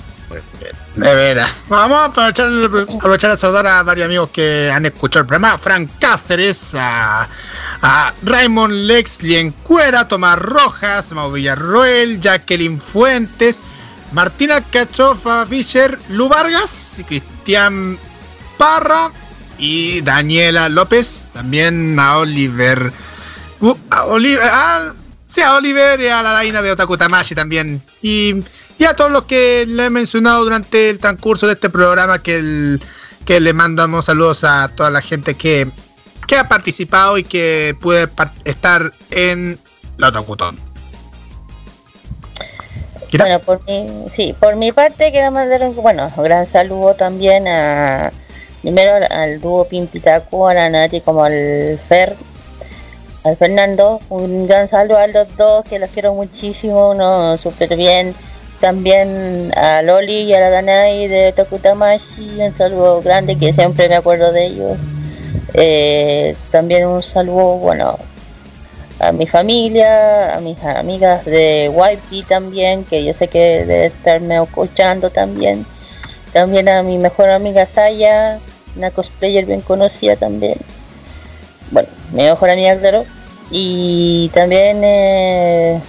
[0.95, 1.49] De veras.
[1.67, 2.47] Vamos a aprovechar,
[2.95, 5.57] aprovechar a saludar a varios amigos que han escuchado el programa.
[5.57, 7.27] Frank Cáceres, a,
[7.81, 13.61] a Raymond Lexley en Cuera, Tomás Rojas, Mau Villarroel, Jacqueline Fuentes,
[14.11, 17.97] Martina Cachofa Fischer, Lu Vargas, Cristian
[18.57, 19.11] Parra
[19.57, 21.25] y Daniela López.
[21.33, 22.91] También a Oliver.
[23.89, 24.43] a Oliver.
[24.43, 24.93] a-
[25.25, 27.81] sí, a Oliver y a la Daina de Otaku Tamashi también.
[28.01, 28.35] Y,
[28.79, 32.79] y a todos los que le he mencionado durante el transcurso de este programa que,
[33.25, 35.67] que le mandamos saludos a toda la gente que,
[36.25, 38.07] que ha participado y que puede
[38.45, 39.59] estar en
[39.97, 40.57] la Otakutón.
[43.11, 48.11] Bueno, por mi, sí, por mi parte quiero mandar un bueno, gran saludo también a
[48.61, 52.15] primero al, al dúo Pimpitacu, a la Nati como al Fer,
[53.25, 58.15] al Fernando, un gran saludo a los dos que los quiero muchísimo, no súper bien.
[58.59, 63.95] También a Loli y a la Danai de Tokutamashi, un saludo grande que siempre me
[63.95, 64.77] acuerdo de ellos.
[65.53, 67.97] Eh, también un saludo, bueno,
[68.99, 74.41] a mi familia, a mis amigas de YP también, que yo sé que debe estarme
[74.41, 75.65] escuchando también.
[76.33, 78.39] También a mi mejor amiga Saya,
[78.75, 80.57] una cosplayer bien conocida también.
[81.71, 83.05] Bueno, mi mejor amiga, claro.
[83.51, 85.79] Y también, eh,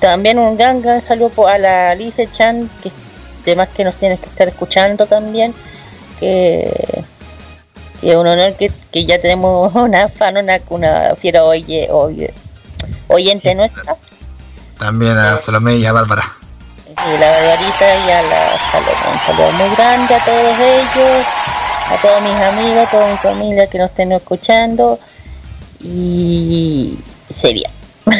[0.00, 2.90] también un gran, gran saludo a la Alice Chan, que
[3.44, 5.54] además que nos tienes que estar escuchando también.
[6.18, 7.04] Que,
[8.00, 12.32] que es un honor que, que ya tenemos una fan, una, una fiera oye, oye-
[13.08, 13.96] oyente nuestra.
[14.78, 16.24] También a Salomé y a Bárbara.
[16.88, 19.12] Y la Barbarita y a la Salomé.
[19.12, 21.26] Un saludo muy grande a todos ellos,
[21.88, 24.98] a todos mis amigos, a toda mi familia que nos estén escuchando.
[25.80, 26.98] Y
[27.40, 27.70] sería.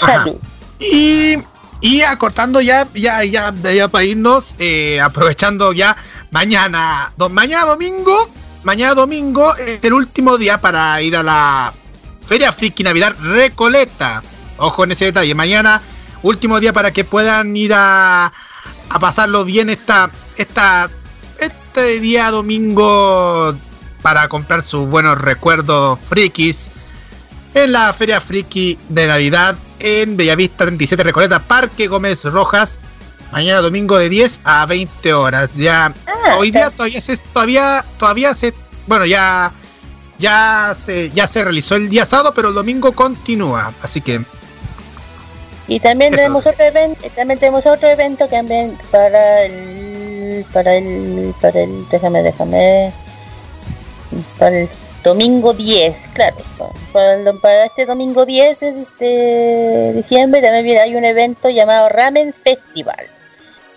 [0.00, 0.36] salud.
[0.80, 1.36] Y,
[1.80, 5.96] y acortando ya, ya, ya, ya para irnos, eh, aprovechando ya
[6.30, 8.16] mañana, do- mañana domingo,
[8.64, 11.72] mañana domingo es el último día para ir a la
[12.26, 14.22] Feria Friki Navidad Recoleta.
[14.58, 15.80] Ojo en ese detalle, mañana
[16.22, 20.90] último día para que puedan ir a, a pasarlo bien esta, esta,
[21.38, 23.54] este día domingo
[24.02, 26.70] para comprar sus buenos recuerdos frikis
[27.54, 32.78] en la Feria Friki de Navidad en Bellavista 37 Recoleta, Parque Gómez Rojas.
[33.32, 35.54] Mañana domingo de 10 a 20 horas.
[35.54, 35.92] Ya
[36.36, 38.54] hoy día todavía se todavía todavía se
[38.86, 39.52] bueno, ya
[40.18, 44.22] ya se ya se realizó el día sábado, pero el domingo continúa, así que
[45.68, 46.22] Y también Eso.
[46.22, 52.22] tenemos otro evento, también tenemos otro evento también para el para el para el déjame
[52.22, 52.92] déjame
[54.38, 54.68] para el
[55.08, 56.36] domingo 10, claro,
[56.92, 63.06] para, para este domingo 10 de este diciembre también hay un evento llamado Ramen Festival.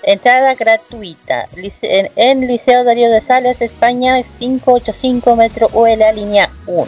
[0.04, 1.48] Entrada gratuita
[1.84, 6.86] en, en Liceo Darío de Salas, España, 585 metro ULA, línea 1.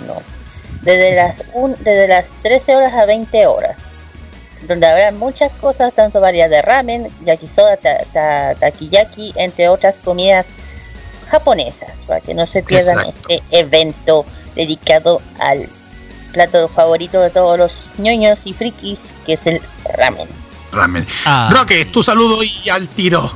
[0.81, 1.37] Desde las,
[1.79, 3.77] desde las 13 horas a 20 horas
[4.67, 10.45] donde habrá muchas cosas, tanto varias de ramen, yakisoba, ta, ta- takiyaki, entre otras comidas
[11.33, 13.25] japonesas, para que no se pierdan Exacto.
[13.27, 14.23] este evento
[14.55, 15.67] dedicado al
[16.31, 19.59] plato favorito de todos los ñoños y frikis, que es el
[19.97, 20.27] ramen.
[20.71, 21.07] ramen.
[21.25, 23.31] Ah, Roque, tu saludo y al tiro.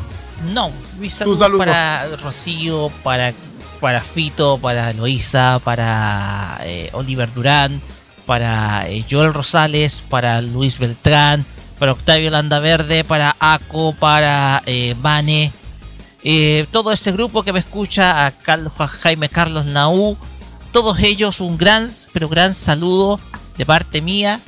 [0.53, 1.57] No, mi saludo, saludo.
[1.57, 3.33] para Rocío, para,
[3.81, 7.81] para Fito, para Loisa, para eh, Oliver Durán,
[8.27, 11.43] para eh, Joel Rosales, para Luis Beltrán,
[11.79, 15.51] para Octavio Landaverde, para Aco, para eh, Vane,
[16.23, 20.17] eh, todo ese grupo que me escucha, a Carlos, Jaime Carlos Naú,
[20.71, 23.19] todos ellos un gran, pero gran saludo
[23.57, 24.39] de parte mía.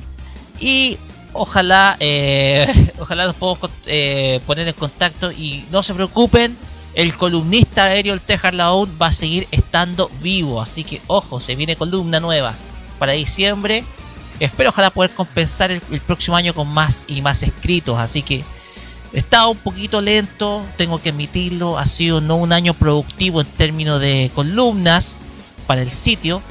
[0.58, 0.98] Y
[1.32, 6.56] ojalá, eh, ojalá los podamos eh, poner en contacto y no se preocupen,
[6.94, 11.76] el columnista aéreo el Tejar va a seguir estando vivo, así que ojo, se viene
[11.76, 12.54] columna nueva
[12.98, 13.84] para diciembre.
[14.40, 18.42] Espero ojalá poder compensar el próximo año con más y más escritos, así que
[19.12, 24.00] estaba un poquito lento, tengo que admitirlo, ha sido no un año productivo en términos
[24.00, 25.16] de columnas
[25.66, 26.42] para el sitio,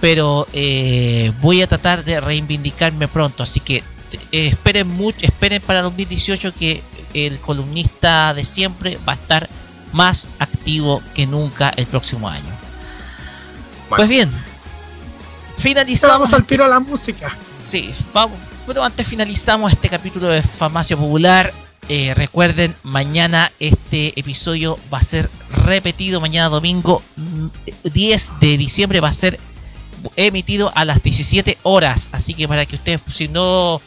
[0.00, 3.82] pero eh, voy a tratar de reivindicarme pronto, así que
[4.32, 6.82] eh, esperen mucho, esperen para 2018 que
[7.14, 9.48] el columnista de siempre va a estar
[9.92, 12.50] más activo que nunca el próximo año.
[13.88, 14.30] Pues bien,
[15.56, 16.18] finalizamos.
[16.18, 17.34] Vamos al tiro a la música.
[17.56, 18.38] Sí, vamos.
[18.66, 21.52] Pero antes finalizamos este capítulo de Farmacia Popular.
[21.88, 25.30] Eh, recuerden, mañana este episodio va a ser
[25.64, 26.20] repetido.
[26.20, 27.46] Mañana domingo mm,
[27.84, 29.40] 10 de diciembre va a ser
[30.16, 32.10] emitido a las 17 horas.
[32.12, 33.80] Así que para que ustedes, si no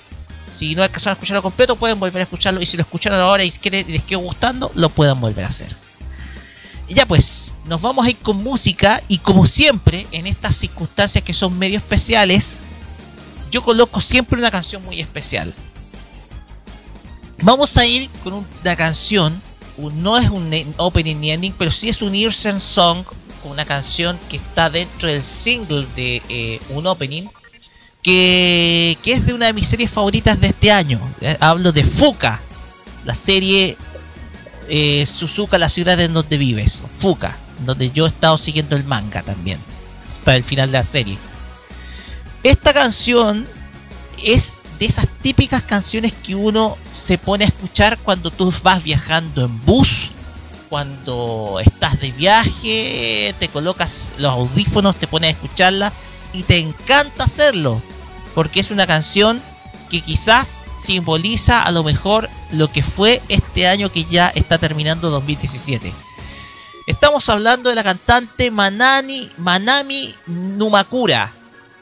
[0.49, 2.61] si no alcanzaron a escucharlo completo, pueden volver a escucharlo.
[2.61, 5.73] Y si lo escucharon ahora y les quedó gustando, lo puedan volver a hacer.
[6.89, 9.01] Ya pues, nos vamos a ir con música.
[9.07, 12.57] Y como siempre, en estas circunstancias que son medio especiales,
[13.51, 15.53] yo coloco siempre una canción muy especial.
[17.43, 19.41] Vamos a ir con una canción,
[19.95, 23.03] no es un opening ni ending, pero sí es un Earsen Song,
[23.43, 27.27] una canción que está dentro del single de eh, un opening,
[28.03, 30.99] que, que es de una de mis series favoritas de este año.
[31.19, 32.39] Eh, Hablo de Fuka,
[33.05, 33.75] la serie
[34.69, 39.23] eh, Suzuka, la ciudad en donde vives, Fuka, donde yo he estado siguiendo el manga
[39.23, 39.57] también,
[40.23, 41.17] para el final de la serie.
[42.43, 43.47] Esta canción
[44.23, 49.45] es de esas típicas canciones que uno se pone a escuchar cuando tú vas viajando
[49.45, 50.09] en bus,
[50.69, 55.93] cuando estás de viaje, te colocas los audífonos, te pones a escucharla
[56.33, 57.79] y te encanta hacerlo,
[58.33, 59.39] porque es una canción
[59.91, 65.11] que quizás simboliza a lo mejor lo que fue este año que ya está terminando
[65.11, 65.93] 2017.
[66.87, 71.33] Estamos hablando de la cantante Manani, Manami Numakura.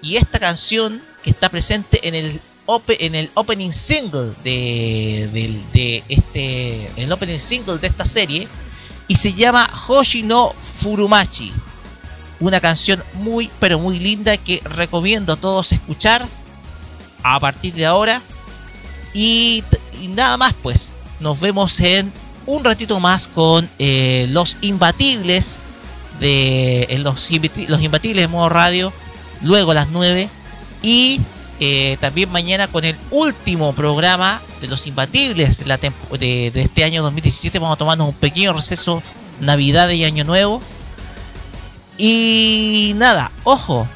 [0.01, 2.41] Y esta canción, que está presente en el
[2.99, 8.47] en el opening single de, del- de este el opening single de esta serie
[9.07, 11.51] y se llama Hoshi no Furumachi.
[12.39, 16.25] Una canción muy pero muy linda que recomiendo a todos escuchar
[17.23, 18.21] a partir de ahora.
[19.13, 19.63] Y,
[20.09, 22.11] nada más pues nos vemos en
[22.45, 25.55] un ratito más con eh, los imbatibles
[26.19, 27.29] de en los,
[27.67, 28.93] los imbatibles de modo radio
[29.41, 30.29] luego a las 9
[30.83, 31.19] y
[31.59, 37.59] eh, también mañana con el último programa de los imbatibles de, de este año 2017
[37.59, 39.03] vamos a tomarnos un pequeño receso
[39.39, 40.61] navidad y año nuevo.
[41.97, 43.87] Y nada ojo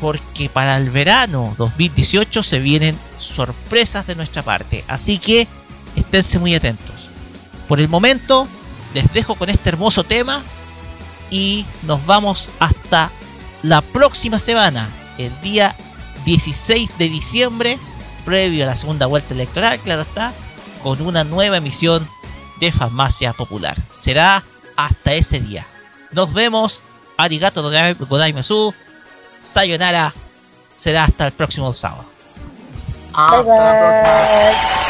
[0.00, 4.84] porque para el verano 2018 se vienen sorpresas de nuestra parte.
[4.86, 5.48] Así que
[5.96, 6.94] esténse muy atentos.
[7.68, 8.46] Por el momento
[8.92, 10.42] les dejo con este hermoso tema
[11.30, 13.10] y nos vamos hasta
[13.62, 15.74] la próxima semana, el día
[16.24, 17.78] 16 de diciembre,
[18.24, 20.32] previo a la segunda vuelta electoral, claro está,
[20.82, 22.06] con una nueva emisión
[22.60, 23.76] de Farmacia Popular.
[23.98, 24.42] Será
[24.76, 25.66] hasta ese día.
[26.12, 26.80] Nos vemos,
[27.16, 28.74] arigato godaimasu,
[29.38, 30.12] sayonara,
[30.76, 32.04] será hasta el próximo sábado.
[33.14, 34.08] Hasta la próxima.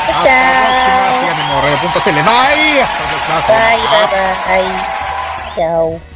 [0.08, 1.20] Hasta la próxima.
[1.20, 2.10] Sigan en morreo.cl.
[2.10, 2.82] Bye.
[2.82, 3.58] Hasta la próxima.
[3.58, 5.56] Bye, bye, bye.
[5.56, 6.13] Chao.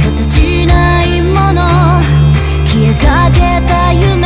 [0.00, 1.62] 形ないもの。
[2.64, 4.23] 消えかけた夢。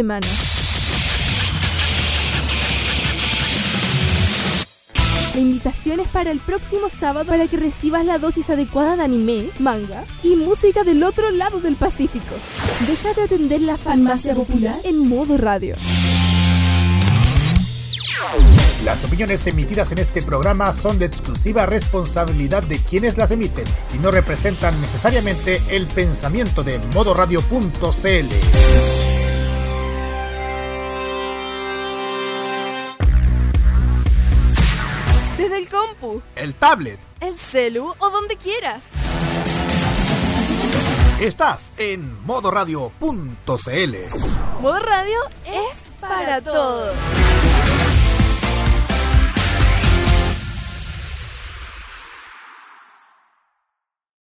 [0.00, 0.26] Semana.
[5.34, 9.50] La invitación es para el próximo sábado para que recibas la dosis adecuada de anime,
[9.58, 12.34] manga y música del otro lado del Pacífico.
[12.86, 15.74] Deja de atender la farmacia popular en modo radio.
[18.84, 23.98] Las opiniones emitidas en este programa son de exclusiva responsabilidad de quienes las emiten y
[23.98, 28.89] no representan necesariamente el pensamiento de modoradio.cl.
[36.40, 36.98] El tablet.
[37.20, 38.82] el celu o donde quieras.
[41.20, 42.94] Estás en modoradio.cl.
[44.62, 46.94] Modo radio es para todos.